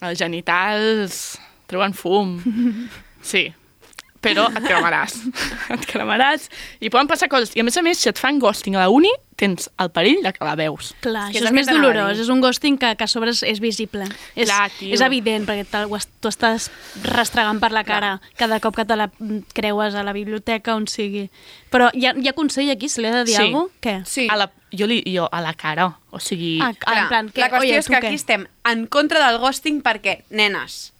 els 0.00 0.18
genitals 0.20 1.38
treuen 1.70 1.96
fum. 1.96 2.36
Sí, 3.20 3.50
però 4.24 4.46
et 4.48 4.64
cremaràs. 4.64 5.18
et 5.74 5.82
cremaràs 5.90 6.46
i 6.80 6.88
poden 6.88 7.08
passar 7.10 7.28
coses. 7.28 7.52
I 7.52 7.60
a 7.60 7.66
més 7.66 7.76
a 7.76 7.82
més, 7.84 8.00
si 8.00 8.08
et 8.08 8.16
fan 8.16 8.38
ghosting 8.40 8.78
a 8.78 8.86
la 8.86 8.88
uni, 8.88 9.10
tens 9.40 9.70
el 9.80 9.88
perill 9.94 10.20
de 10.22 10.32
que 10.36 10.44
la 10.44 10.52
veus. 10.58 10.92
Clar, 11.00 11.30
És 11.30 11.38
que 11.38 11.40
això 11.40 11.48
és 11.48 11.50
és 11.50 11.56
més 11.56 11.70
dolorós. 11.70 12.18
És 12.20 12.28
un 12.28 12.42
ghosting 12.44 12.76
que, 12.80 12.92
que 13.00 13.06
a 13.06 13.08
sobre 13.08 13.32
és, 13.32 13.40
és 13.48 13.60
visible. 13.64 14.04
És, 14.36 14.50
Clar, 14.50 14.68
tio. 14.76 14.92
és 14.92 15.00
evident, 15.06 15.46
perquè 15.48 15.64
tu 16.20 16.28
estàs 16.28 16.68
restregant 17.08 17.60
per 17.62 17.72
la 17.72 17.82
cara 17.88 18.18
cada 18.36 18.60
cop 18.60 18.76
que 18.76 18.84
te 18.84 18.96
la 19.00 19.08
creues 19.56 19.96
a 19.96 20.04
la 20.04 20.12
biblioteca, 20.12 20.76
on 20.76 20.86
sigui. 20.92 21.30
Però 21.72 21.88
hi 21.96 22.04
ha, 22.06 22.14
hi 22.18 22.28
ha 22.28 22.36
consell 22.36 22.68
aquí, 22.70 22.88
se 22.92 23.00
li 23.00 23.08
ha 23.08 23.16
de 23.16 23.24
dir 23.24 23.36
Sí. 23.38 23.42
alguna 23.46 23.64
cosa? 23.70 23.80
Què? 23.80 23.96
Sí. 24.04 24.28
A 24.30 24.36
la, 24.36 24.50
jo, 24.76 24.86
li, 24.86 25.00
jo, 25.08 25.28
a 25.32 25.40
la 25.40 25.54
cara. 25.54 25.88
O 26.10 26.20
sigui... 26.20 26.58
Ah, 26.60 26.72
Clar, 26.76 26.98
en 26.98 27.08
plan, 27.08 27.28
que, 27.30 27.40
la 27.40 27.48
qüestió 27.50 27.60
oye, 27.70 27.78
és 27.78 27.86
tu 27.86 27.92
que 27.94 28.00
què? 28.00 28.06
aquí 28.12 28.20
estem 28.20 28.46
en 28.68 28.86
contra 28.86 29.24
del 29.26 29.38
ghosting 29.40 29.80
perquè, 29.82 30.20
nenes 30.30 30.92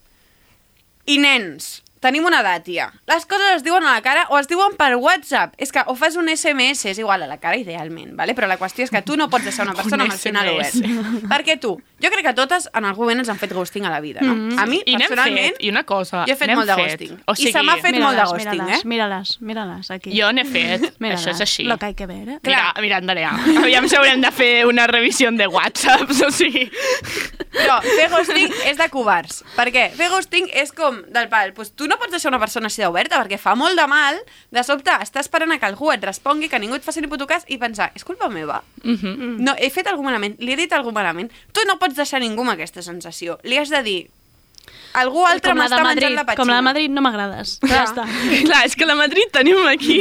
i 1.11 1.16
nens, 1.18 1.82
tenim 2.01 2.24
una 2.24 2.40
dàtia. 2.42 2.88
Les 3.09 3.26
coses 3.28 3.59
es 3.59 3.64
diuen 3.64 3.84
a 3.84 3.94
la 3.94 4.03
cara 4.05 4.26
o 4.30 4.38
es 4.40 4.48
diuen 4.48 4.76
per 4.80 4.94
WhatsApp. 4.96 5.55
És 5.61 5.72
que 5.72 5.84
o 5.86 5.94
fas 5.98 6.16
un 6.16 6.28
SMS, 6.32 6.88
és 6.90 6.98
igual 6.98 7.22
a 7.22 7.28
la 7.28 7.38
cara 7.40 7.59
idealment, 7.61 8.14
¿vale? 8.16 8.34
però 8.34 8.48
la 8.48 8.57
qüestió 8.59 8.84
és 8.86 8.90
que 8.92 9.03
tu 9.05 9.16
no 9.20 9.28
pots 9.30 9.44
deixar 9.44 9.66
una 9.68 9.76
persona 9.80 10.07
amb 10.07 10.14
el 10.14 10.18
final 10.18 10.48
obert. 10.55 10.80
Perquè 11.30 11.59
tu, 11.61 11.74
jo 12.01 12.12
crec 12.12 12.30
que 12.30 12.34
totes 12.36 12.70
en 12.72 12.88
algun 12.88 13.05
moment 13.05 13.22
ens 13.22 13.30
han 13.32 13.38
fet 13.40 13.53
ghosting 13.53 13.84
a 13.84 13.92
la 13.92 14.01
vida, 14.01 14.24
no? 14.24 14.57
A 14.61 14.66
mi, 14.70 14.80
I 14.86 14.96
personalment, 14.96 15.57
fet, 15.57 15.64
i 15.66 15.72
una 15.72 15.84
cosa, 15.88 16.24
jo 16.28 16.34
he 16.34 16.38
fet 16.40 16.55
molt 16.55 16.70
de 16.70 16.78
ghosting. 16.80 17.18
O 17.28 17.36
I 17.36 17.53
se 17.53 17.64
m'ha 17.66 17.76
fet 17.82 17.98
molt 18.01 18.16
de 18.16 18.26
ghosting, 18.30 18.64
eh? 18.76 18.80
Mírales, 18.88 19.36
mírales, 19.44 19.90
aquí. 19.92 20.14
Jo 20.16 20.30
n'he 20.32 20.46
fet, 20.48 20.88
això 21.11 21.34
és 21.34 21.44
així. 21.44 21.66
Lo 21.68 21.76
que 21.78 21.90
hay 21.90 21.94
que 21.98 22.09
ver, 22.09 22.36
eh? 22.36 22.38
Mira, 22.46 22.72
mira, 22.80 23.01
Andrea, 23.03 23.34
aviam 23.61 23.88
si 23.90 23.98
haurem 23.98 24.24
de 24.24 24.32
fer 24.32 24.53
una 24.68 24.86
revisió 24.90 25.30
de 25.36 25.46
whatsapps, 25.51 26.22
o 26.24 26.30
sigui... 26.32 26.68
Però 27.51 27.80
fer 27.82 28.09
ghosting 28.12 28.53
és 28.70 28.78
de 28.78 28.86
covards. 28.92 29.42
Per 29.57 29.68
què? 29.74 29.88
Fer 29.98 30.09
ghosting 30.12 30.48
és 30.57 30.70
com 30.72 31.01
del 31.12 31.28
pal. 31.32 31.53
Pues 31.57 31.72
tu 31.74 31.89
no 31.91 31.99
pots 31.99 32.14
deixar 32.14 32.30
una 32.30 32.41
persona 32.43 32.70
així 32.70 32.84
d'oberta 32.84 33.18
perquè 33.18 33.38
fa 33.41 33.57
molt 33.59 33.78
de 33.78 33.86
mal, 33.91 34.20
de 34.55 34.62
sobte 34.66 34.95
estàs 35.03 35.26
esperant 35.26 35.53
a 35.55 35.59
que 35.59 35.66
algú 35.68 35.91
et 35.93 36.05
respongui, 36.07 36.49
que 36.53 36.61
ningú 36.62 36.78
et 36.78 36.86
faci 36.86 37.03
ni 37.03 37.11
puto 37.11 37.26
cas 37.30 37.45
i 37.51 37.59
pensar, 37.59 37.91
és 37.99 38.07
culpa 38.07 38.30
meva? 38.30 38.62
Mhm. 38.84 39.41
No, 39.43 39.57
he 39.59 39.70
fet 39.74 39.91
algun 39.91 40.07
malament, 40.07 40.38
li 40.38 40.55
he 40.55 40.57
dit 40.57 40.72
algun 40.72 40.95
malament. 40.95 41.34
Tu 41.53 41.66
no 41.66 41.78
pots 41.82 41.99
deixar 41.99 42.22
ningú 42.22 42.47
amb 42.47 42.55
aquesta 42.55 42.82
sensació. 42.82 43.38
Li 43.43 43.59
has 43.59 43.70
de 43.74 43.82
dir, 43.82 44.01
algú 45.00 45.20
altre 45.26 45.52
m'està 45.54 45.78
menjant 45.84 46.14
la 46.16 46.24
petxina. 46.26 46.36
com 46.40 46.48
la 46.50 46.56
de 46.56 46.62
Madrid 46.66 46.90
no 46.90 47.02
m'agrades. 47.04 47.52
Ja 47.68 47.84
està. 47.86 48.04
Clar, 48.48 48.62
és 48.66 48.74
que 48.74 48.86
la 48.88 48.96
Madrid 48.98 49.30
tenim 49.32 49.61
aquí... 49.70 50.00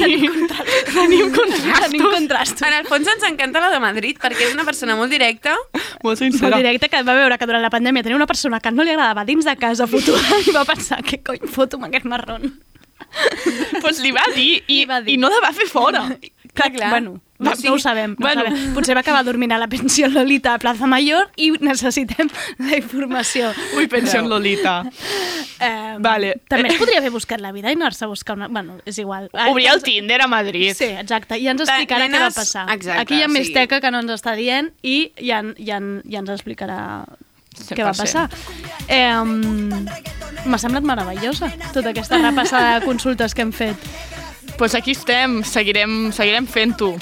Tenim 0.89 1.29
contrastos. 1.37 1.83
Tenim 1.85 2.05
contrastos. 2.09 2.63
En 2.67 2.73
el 2.79 2.87
fons 2.89 3.07
ens 3.13 3.27
encanta 3.29 3.61
la 3.61 3.69
de 3.75 3.79
Madrid 3.83 4.17
perquè 4.21 4.47
és 4.49 4.55
una 4.57 4.65
persona 4.65 4.95
molt 4.97 5.13
directa. 5.13 5.53
Molt 5.75 6.03
Molt 6.03 6.23
sincera. 6.23 6.57
directe 6.57 6.89
que 6.89 7.03
va 7.03 7.15
veure 7.19 7.37
que 7.37 7.45
durant 7.49 7.61
la 7.61 7.69
pandèmia 7.73 8.01
tenia 8.03 8.17
una 8.17 8.27
persona 8.29 8.59
que 8.59 8.71
no 8.71 8.83
li 8.83 8.95
agradava 8.95 9.25
dins 9.29 9.45
de 9.45 9.55
casa 9.61 9.85
fotuda 9.87 10.41
i 10.47 10.55
va 10.55 10.65
pensar, 10.65 11.03
què 11.05 11.21
cony 11.23 11.45
foto 11.47 11.77
amb 11.77 11.89
aquest 11.91 12.05
marrón? 12.09 12.49
pues 13.81 13.99
li 14.03 14.11
va 14.13 14.21
dir 14.35 14.59
i, 14.67 14.81
Li 14.81 14.85
va 14.85 14.99
dir. 15.01 15.13
i 15.15 15.17
no 15.17 15.29
la 15.31 15.39
va 15.41 15.53
fer 15.55 15.65
fora. 15.69 16.03
Clar, 16.53 16.71
clar. 16.73 16.89
Bueno, 16.91 17.15
no, 17.39 17.55
Sí. 17.55 17.67
no 17.67 17.73
ho 17.73 17.79
sabem. 17.79 18.11
No 18.19 18.25
Bueno. 18.27 18.43
sabem. 18.43 18.73
Potser 18.75 18.95
va 18.95 19.01
acabar 19.01 19.23
dormint 19.25 19.51
a 19.53 19.57
la 19.57 19.67
pensió 19.67 20.07
Lolita 20.09 20.53
a 20.53 20.59
Plaza 20.59 20.85
Mayor 20.87 21.29
i 21.37 21.51
necessitem 21.59 22.29
la 22.59 22.77
informació. 22.77 23.51
Ui, 23.77 23.87
pensió 23.87 24.19
en 24.19 24.29
Lolita. 24.29 24.83
Eh, 25.61 25.97
Vale. 25.99 26.37
També 26.47 26.69
es 26.69 26.77
podria 26.79 26.99
haver 27.01 27.09
buscat 27.11 27.41
la 27.43 27.49
vida 27.51 27.67
i 27.67 27.73
anar-se 27.75 28.05
a 28.05 28.07
buscar 28.07 28.37
una... 28.37 28.47
Bueno, 28.47 28.77
és 28.85 28.97
igual. 28.97 29.25
Obrir 29.49 29.65
el 29.67 29.81
Tinder 29.83 30.21
a 30.21 30.27
Madrid. 30.31 30.71
Sí, 30.73 30.85
exacte. 30.85 31.35
I 31.37 31.43
ja 31.43 31.51
ens 31.51 31.65
explicarà 31.65 32.05
què 32.05 32.13
va 32.13 32.19
nenes- 32.19 32.35
passar. 32.37 32.63
exacte, 32.71 33.01
Aquí 33.01 33.17
hi 33.17 33.23
ha 33.23 33.27
sí. 33.27 33.33
més 33.33 33.51
teca 33.51 33.81
que 33.83 33.91
no 33.91 33.99
ens 33.99 34.13
està 34.15 34.37
dient 34.39 34.69
i 34.87 35.11
ja, 35.19 35.41
ja, 35.59 35.81
ja 36.07 36.21
ens 36.23 36.29
explicarà 36.31 37.03
què 37.75 37.83
va 37.83 37.91
100%. 37.91 37.97
passar. 38.05 38.29
Eh, 38.87 39.11
M'ha 40.47 40.57
semblat 40.63 40.87
meravellosa 40.87 41.51
tota 41.73 41.89
aquesta 41.91 42.17
repassada 42.23 42.79
de 42.79 42.85
consultes 42.85 43.35
que 43.35 43.41
hem 43.43 43.51
fet. 43.51 43.75
Pues 44.59 44.75
aquí 44.75 44.91
estem, 44.91 45.41
seguirem, 45.41 46.11
seguirem 46.11 46.45
fent-ho 46.45 46.97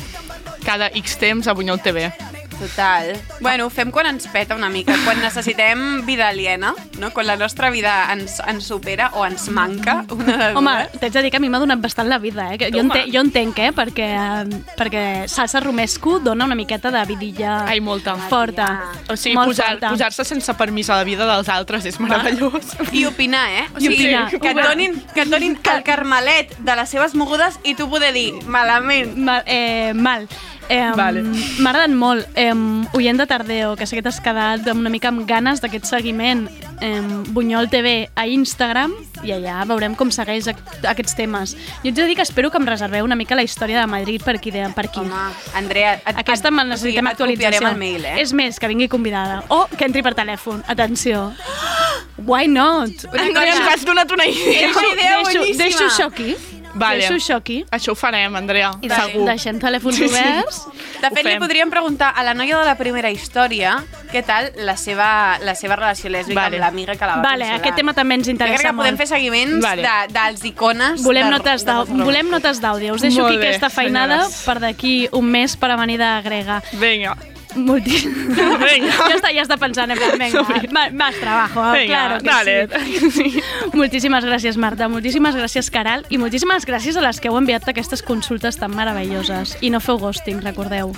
cada 0.64 0.92
X 0.94 1.18
temps 1.18 1.48
a 1.48 1.54
Bunyol 1.58 1.82
TV. 1.82 2.14
Total. 2.60 3.16
Bueno, 3.40 3.66
ho 3.68 3.70
fem 3.70 3.92
quan 3.92 4.08
ens 4.10 4.26
peta 4.28 4.56
una 4.56 4.70
mica, 4.70 4.96
quan 5.06 5.20
necessitem 5.22 6.06
vida 6.06 6.28
aliena, 6.30 6.74
no? 7.00 7.12
quan 7.14 7.28
la 7.28 7.36
nostra 7.38 7.70
vida 7.70 8.08
ens, 8.14 8.40
ens 8.48 8.66
supera 8.66 9.12
o 9.14 9.26
ens 9.26 9.48
manca. 9.50 10.06
Una 10.10 10.38
de 10.38 10.56
Home, 10.58 10.74
t'haig 11.00 11.14
de 11.14 11.22
dir 11.24 11.32
que 11.32 11.38
a 11.38 11.40
mi 11.44 11.50
m'ha 11.50 11.60
donat 11.62 11.80
bastant 11.80 12.10
la 12.10 12.18
vida, 12.18 12.48
eh? 12.54 12.58
Que 12.58 12.72
jo, 12.74 12.80
entenc, 12.82 13.12
jo 13.14 13.22
entenc, 13.22 13.60
eh? 13.60 13.70
Perquè, 13.78 14.08
eh, 14.18 14.62
perquè 14.78 15.04
salsa 15.30 15.60
romesco 15.62 16.18
dona 16.20 16.46
una 16.46 16.56
miqueta 16.56 16.92
de 16.92 17.04
vidilla 17.06 17.60
Ai, 17.68 17.80
molta. 17.80 18.16
forta. 18.30 18.68
O 19.10 19.16
sigui, 19.16 19.36
Molt 19.36 19.50
posar- 19.54 19.80
posar-se 19.90 20.26
sense 20.26 20.54
permís 20.58 20.90
a 20.90 20.98
la 20.98 21.04
vida 21.04 21.28
dels 21.30 21.50
altres 21.50 21.86
és 21.86 22.00
meravellós. 22.00 22.74
I 22.92 23.06
opinar, 23.06 23.46
eh? 23.52 23.66
O 23.76 23.78
I 23.78 23.82
sigui, 23.88 24.04
opinar. 24.16 24.30
que 24.42 24.50
et 24.50 24.58
donin, 24.64 25.02
que 25.14 25.22
et 25.22 25.30
donin 25.30 25.60
el 25.64 25.84
carmelet 25.92 26.58
de 26.58 26.76
les 26.76 26.90
seves 26.90 27.14
mogudes 27.16 27.60
i 27.64 27.76
tu 27.76 27.90
poder 27.90 28.14
dir, 28.14 28.34
malament. 28.48 29.16
Mal. 29.16 29.44
Eh, 29.46 29.94
mal. 29.94 30.28
Eh, 30.70 30.92
Vale. 30.96 31.22
M'ha 31.24 31.70
agradat 31.72 31.94
molt. 31.96 32.28
Eh, 32.36 32.52
oient 32.94 33.18
de 33.20 33.26
Tardeo, 33.26 33.76
que 33.80 33.86
sé 33.88 33.96
que 33.96 34.04
t'has 34.04 34.20
quedat 34.20 34.68
amb 34.68 34.82
una 34.84 34.90
mica 34.92 35.08
amb 35.08 35.24
ganes 35.28 35.62
d'aquest 35.64 35.86
seguiment 35.88 36.48
eh, 36.82 37.02
Bunyol 37.32 37.70
TV 37.72 38.10
a 38.16 38.26
Instagram 38.28 38.92
i 39.24 39.32
allà 39.34 39.62
veurem 39.66 39.96
com 39.96 40.12
segueix 40.12 40.50
aquests 40.52 41.16
temes. 41.16 41.56
Jo 41.84 41.90
ets 41.94 41.96
de 42.02 42.06
dir 42.06 42.18
que 42.20 42.26
espero 42.28 42.52
que 42.52 42.60
em 42.60 42.68
reserveu 42.68 43.06
una 43.08 43.16
mica 43.16 43.36
la 43.40 43.44
història 43.48 43.80
de 43.80 43.88
Madrid 43.88 44.22
per 44.24 44.36
aquí. 44.36 44.52
De, 44.52 44.68
per 44.76 44.86
aquí. 44.90 45.00
Home, 45.00 45.24
Andrea, 45.56 45.96
et, 46.06 46.20
Aquesta 46.20 46.52
me'n 46.52 46.68
necessitem 46.70 47.06
o 47.08 47.10
sigui, 47.16 47.16
et 47.16 47.46
actualització. 47.48 47.70
el 47.72 47.78
mail, 47.80 48.06
eh? 48.06 48.18
És 48.22 48.34
més, 48.34 48.60
que 48.60 48.68
vingui 48.68 48.88
convidada. 48.92 49.44
O 49.50 49.66
que 49.72 49.86
entri 49.88 50.04
per 50.04 50.14
telèfon. 50.20 50.64
Atenció. 50.68 51.32
Why 52.28 52.48
not? 52.48 53.06
Una 53.14 53.24
Andrea, 53.24 53.54
ens 53.54 53.60
cosa- 53.60 53.74
has 53.74 53.86
donat 53.86 54.12
una 54.12 54.26
idea. 54.26 54.68
És 54.70 54.76
una 54.76 54.88
idea 54.94 55.18
deixo, 55.24 55.40
boníssima. 55.40 55.64
deixo 55.64 55.86
això 55.86 56.08
aquí. 56.12 56.36
Vale. 56.78 57.00
Deixo 57.00 57.14
això 57.16 57.36
aquí. 57.38 57.64
Això 57.72 57.92
ho 57.92 57.96
farem, 57.96 58.36
Andrea, 58.36 58.72
I 58.82 58.90
segur. 58.90 59.26
deixem 59.26 59.60
telèfons 59.60 59.96
Sí, 59.96 60.08
sí. 60.08 60.14
oberts. 60.16 60.68
De 61.02 61.10
fet, 61.12 61.26
li 61.26 61.38
podríem 61.40 61.70
preguntar 61.70 62.12
a 62.16 62.24
la 62.24 62.34
noia 62.34 62.58
de 62.60 62.66
la 62.66 62.76
primera 62.78 63.10
història 63.12 63.84
què 64.12 64.24
tal 64.26 64.52
la 64.58 64.76
seva, 64.78 65.38
la 65.44 65.54
seva 65.56 65.76
relació 65.76 66.10
lèsbica 66.10 66.42
Vale. 66.42 66.58
amb 66.58 66.66
l'amiga 66.66 66.96
que 66.96 67.06
la 67.06 67.16
va 67.18 67.22
Vale, 67.22 67.46
consolar. 67.46 67.60
aquest 67.60 67.76
tema 67.76 67.94
també 67.94 68.16
ens 68.16 68.28
Jo 68.28 68.32
crec 68.32 68.42
interessa 68.42 68.70
que 68.70 68.76
podem 68.76 68.92
molt. 68.96 68.98
fer 68.98 69.08
seguiments 69.08 69.62
Vale. 69.64 69.82
de, 69.82 70.14
dels 70.14 70.44
icones. 70.46 71.04
Volem 71.04 71.26
de, 71.26 71.32
notes 71.32 71.66
de, 71.66 71.72
d'àudio. 71.72 72.04
Volem 72.06 72.30
notes 72.30 72.62
d'àudio. 72.62 72.94
Us 72.96 73.02
deixo 73.02 73.22
Molt 73.22 73.30
aquí 73.34 73.38
bé, 73.38 73.48
aquesta 73.50 73.70
feinada 73.70 74.22
senyores. 74.24 74.44
per 74.46 74.60
d'aquí 74.60 75.10
un 75.12 75.26
mes 75.26 75.56
per 75.58 75.72
a 75.72 75.76
venir 75.76 75.98
de 76.00 76.22
grega. 76.24 76.62
Vinga. 76.74 77.16
Moltíssim. 77.58 78.14
Vinga. 78.68 78.94
ja 79.10 79.16
està, 79.18 79.32
ja 79.34 79.44
està 79.44 79.58
pensant, 79.58 79.92
en 79.92 79.98
plan, 79.98 80.18
venga, 80.22 80.44
más, 80.72 80.94
más 80.94 81.16
trabajo, 81.20 81.64
Vinga, 81.74 82.20
claro 82.20 82.20
que 82.22 82.30
dale. 82.30 83.12
sí. 83.12 83.42
Moltíssimes 83.74 84.26
gràcies, 84.26 84.58
Marta, 84.58 84.88
moltíssimes 84.88 85.36
gràcies, 85.36 85.70
Caral, 85.74 86.06
i 86.10 86.18
moltíssimes 86.22 86.66
gràcies 86.70 86.98
a 86.98 87.02
les 87.06 87.20
que 87.20 87.30
heu 87.32 87.38
enviat 87.40 87.68
aquestes 87.68 88.04
consultes 88.06 88.58
tan 88.62 88.76
meravelloses. 88.76 89.58
I 89.62 89.70
no 89.74 89.80
feu 89.82 89.98
ghosting, 90.00 90.42
recordeu. 90.46 90.94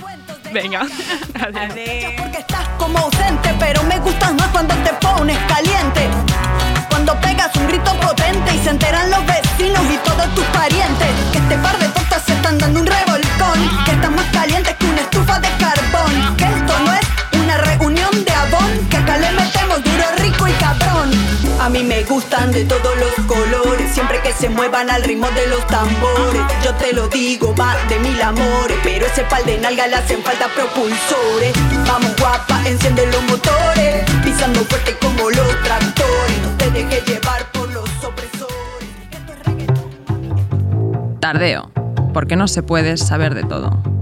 Vinga. 0.52 0.84
Adéu. 1.40 1.70
Adéu. 1.70 2.10
Porque 2.18 2.38
estás 2.38 2.68
como 2.78 2.98
ausente, 2.98 3.54
pero 3.58 3.82
me 3.84 3.98
gustas 4.00 4.34
más 4.34 4.48
cuando 4.48 4.74
te 4.84 4.92
pones 5.00 5.38
caliente. 5.48 6.08
Cuando 6.88 7.14
pegas 7.20 7.54
un 7.56 7.66
grito 7.68 7.92
potente 8.00 8.54
y 8.54 8.58
se 8.58 8.70
enteran 8.70 9.10
los 9.10 9.24
vecinos 9.26 9.82
y 9.92 9.96
todos 10.08 10.26
tus 10.34 10.44
parientes. 10.46 11.08
Que 11.32 11.38
este 11.38 11.56
par 11.58 11.78
de 11.78 11.88
tortas 11.88 12.22
se 12.24 12.32
están 12.34 12.58
dando 12.58 12.80
un 12.80 12.86
revolcón. 12.86 13.58
Que 13.84 13.92
están 13.92 14.14
más 14.16 14.26
calientes 14.32 14.74
que 14.76 14.86
una 14.86 15.00
estufa 15.02 15.38
de 15.38 15.48
carbón. 15.58 16.36
A 21.60 21.68
mí 21.68 21.84
me 21.84 22.02
gustan 22.04 22.50
de 22.52 22.64
todos 22.64 22.96
los 22.96 23.26
colores, 23.26 23.92
siempre 23.92 24.18
que 24.22 24.32
se 24.32 24.48
muevan 24.48 24.88
al 24.88 25.02
ritmo 25.02 25.28
de 25.32 25.46
los 25.46 25.66
tambores. 25.66 26.42
Yo 26.64 26.74
te 26.76 26.94
lo 26.94 27.06
digo, 27.08 27.54
va 27.54 27.76
de 27.86 27.98
mil 27.98 28.20
amores, 28.22 28.78
pero 28.82 29.04
ese 29.04 29.24
pal 29.24 29.44
de 29.44 29.58
nalga 29.58 29.86
le 29.86 29.96
hacen 29.96 30.22
falta 30.22 30.48
propulsores. 30.54 31.52
Vamos 31.86 32.16
guapa, 32.18 32.66
enciende 32.66 33.06
los 33.08 33.22
motores, 33.24 34.04
pisando 34.24 34.60
fuerte 34.60 34.96
como 35.02 35.28
los 35.28 35.62
tractores. 35.62 36.38
No 36.42 36.56
te 36.56 36.70
dejes 36.70 37.04
llevar 37.06 37.52
por 37.52 37.70
los 37.70 37.88
opresores. 38.04 38.88
Tardeo, 41.20 41.70
porque 42.14 42.36
no 42.36 42.48
se 42.48 42.62
puede 42.62 42.96
saber 42.96 43.34
de 43.34 43.44
todo. 43.44 43.99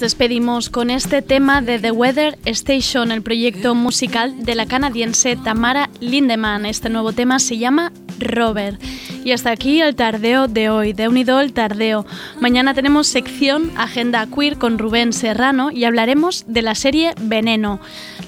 despedimos 0.00 0.70
con 0.70 0.88
este 0.88 1.20
tema 1.20 1.60
de 1.60 1.78
The 1.78 1.92
Weather 1.92 2.38
Station, 2.46 3.12
el 3.12 3.22
proyecto 3.22 3.74
musical 3.74 4.44
de 4.44 4.54
la 4.54 4.64
canadiense 4.64 5.36
Tamara 5.36 5.90
Lindemann. 6.00 6.64
Este 6.64 6.88
nuevo 6.88 7.12
tema 7.12 7.38
se 7.38 7.58
llama 7.58 7.92
Robert. 8.18 8.80
Y 9.24 9.32
hasta 9.32 9.50
aquí 9.50 9.82
el 9.82 9.94
tardeo 9.94 10.48
de 10.48 10.70
hoy, 10.70 10.94
de 10.94 11.08
Unido 11.08 11.40
el 11.40 11.52
Tardeo. 11.52 12.06
Mañana 12.40 12.72
tenemos 12.72 13.06
sección 13.06 13.70
Agenda 13.76 14.26
Queer 14.26 14.56
con 14.56 14.78
Rubén 14.78 15.12
Serrano 15.12 15.70
y 15.70 15.84
hablaremos 15.84 16.44
de 16.46 16.62
la 16.62 16.74
serie 16.74 17.14
Veneno. 17.20 17.78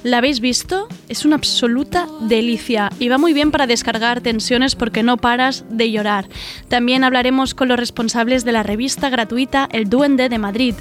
¿La 0.03 0.19
habéis 0.19 0.41
visto? 0.41 0.89
Es 1.09 1.25
una 1.25 1.37
absoluta 1.37 2.07
delicia 2.21 2.91
y 2.99 3.09
va 3.09 3.17
muy 3.17 3.33
bien 3.33 3.51
para 3.51 3.67
descargar 3.67 4.21
tensiones 4.21 4.75
porque 4.75 5.03
no 5.03 5.17
paras 5.17 5.65
de 5.71 5.91
llorar. 5.91 6.29
También 6.69 7.05
hablaremos 7.05 7.55
con 7.55 7.69
los 7.69 7.79
responsables 7.79 8.45
de 8.45 8.53
la 8.53 8.63
revista 8.63 9.09
gratuita 9.09 9.69
El 9.73 9.89
Duende 9.89 10.29
de 10.29 10.39
Madrid 10.39 10.75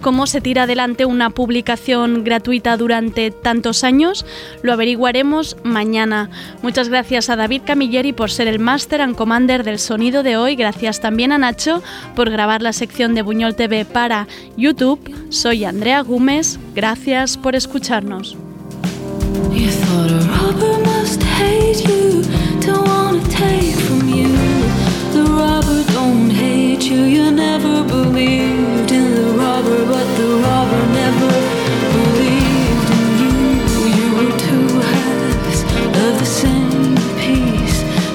cómo 0.00 0.26
se 0.26 0.40
tira 0.40 0.64
adelante 0.64 1.04
una 1.04 1.30
publicación 1.30 2.24
gratuita 2.24 2.76
durante 2.76 3.30
tantos 3.30 3.84
años, 3.84 4.24
lo 4.62 4.72
averiguaremos 4.72 5.56
mañana. 5.62 6.30
Muchas 6.62 6.88
gracias 6.88 7.30
a 7.30 7.36
David 7.36 7.62
Camilleri 7.64 8.12
por 8.12 8.30
ser 8.30 8.48
el 8.48 8.58
Master 8.58 9.02
and 9.02 9.16
Commander 9.16 9.64
del 9.64 9.78
sonido 9.78 10.22
de 10.22 10.36
hoy. 10.36 10.56
Gracias 10.56 11.00
también 11.00 11.32
a 11.32 11.38
Nacho 11.38 11.82
por 12.16 12.30
grabar 12.30 12.62
la 12.62 12.72
sección 12.72 13.14
de 13.14 13.22
Buñol 13.22 13.54
TV 13.54 13.84
para 13.84 14.26
YouTube. 14.56 15.00
Soy 15.30 15.64
Andrea 15.64 16.02
Gómez. 16.02 16.58
Gracias 16.74 17.36
por 17.36 17.54
escucharnos. 17.54 18.36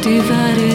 divided 0.05 0.74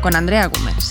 con 0.00 0.16
Andrea 0.16 0.46
Gómez. 0.46 0.87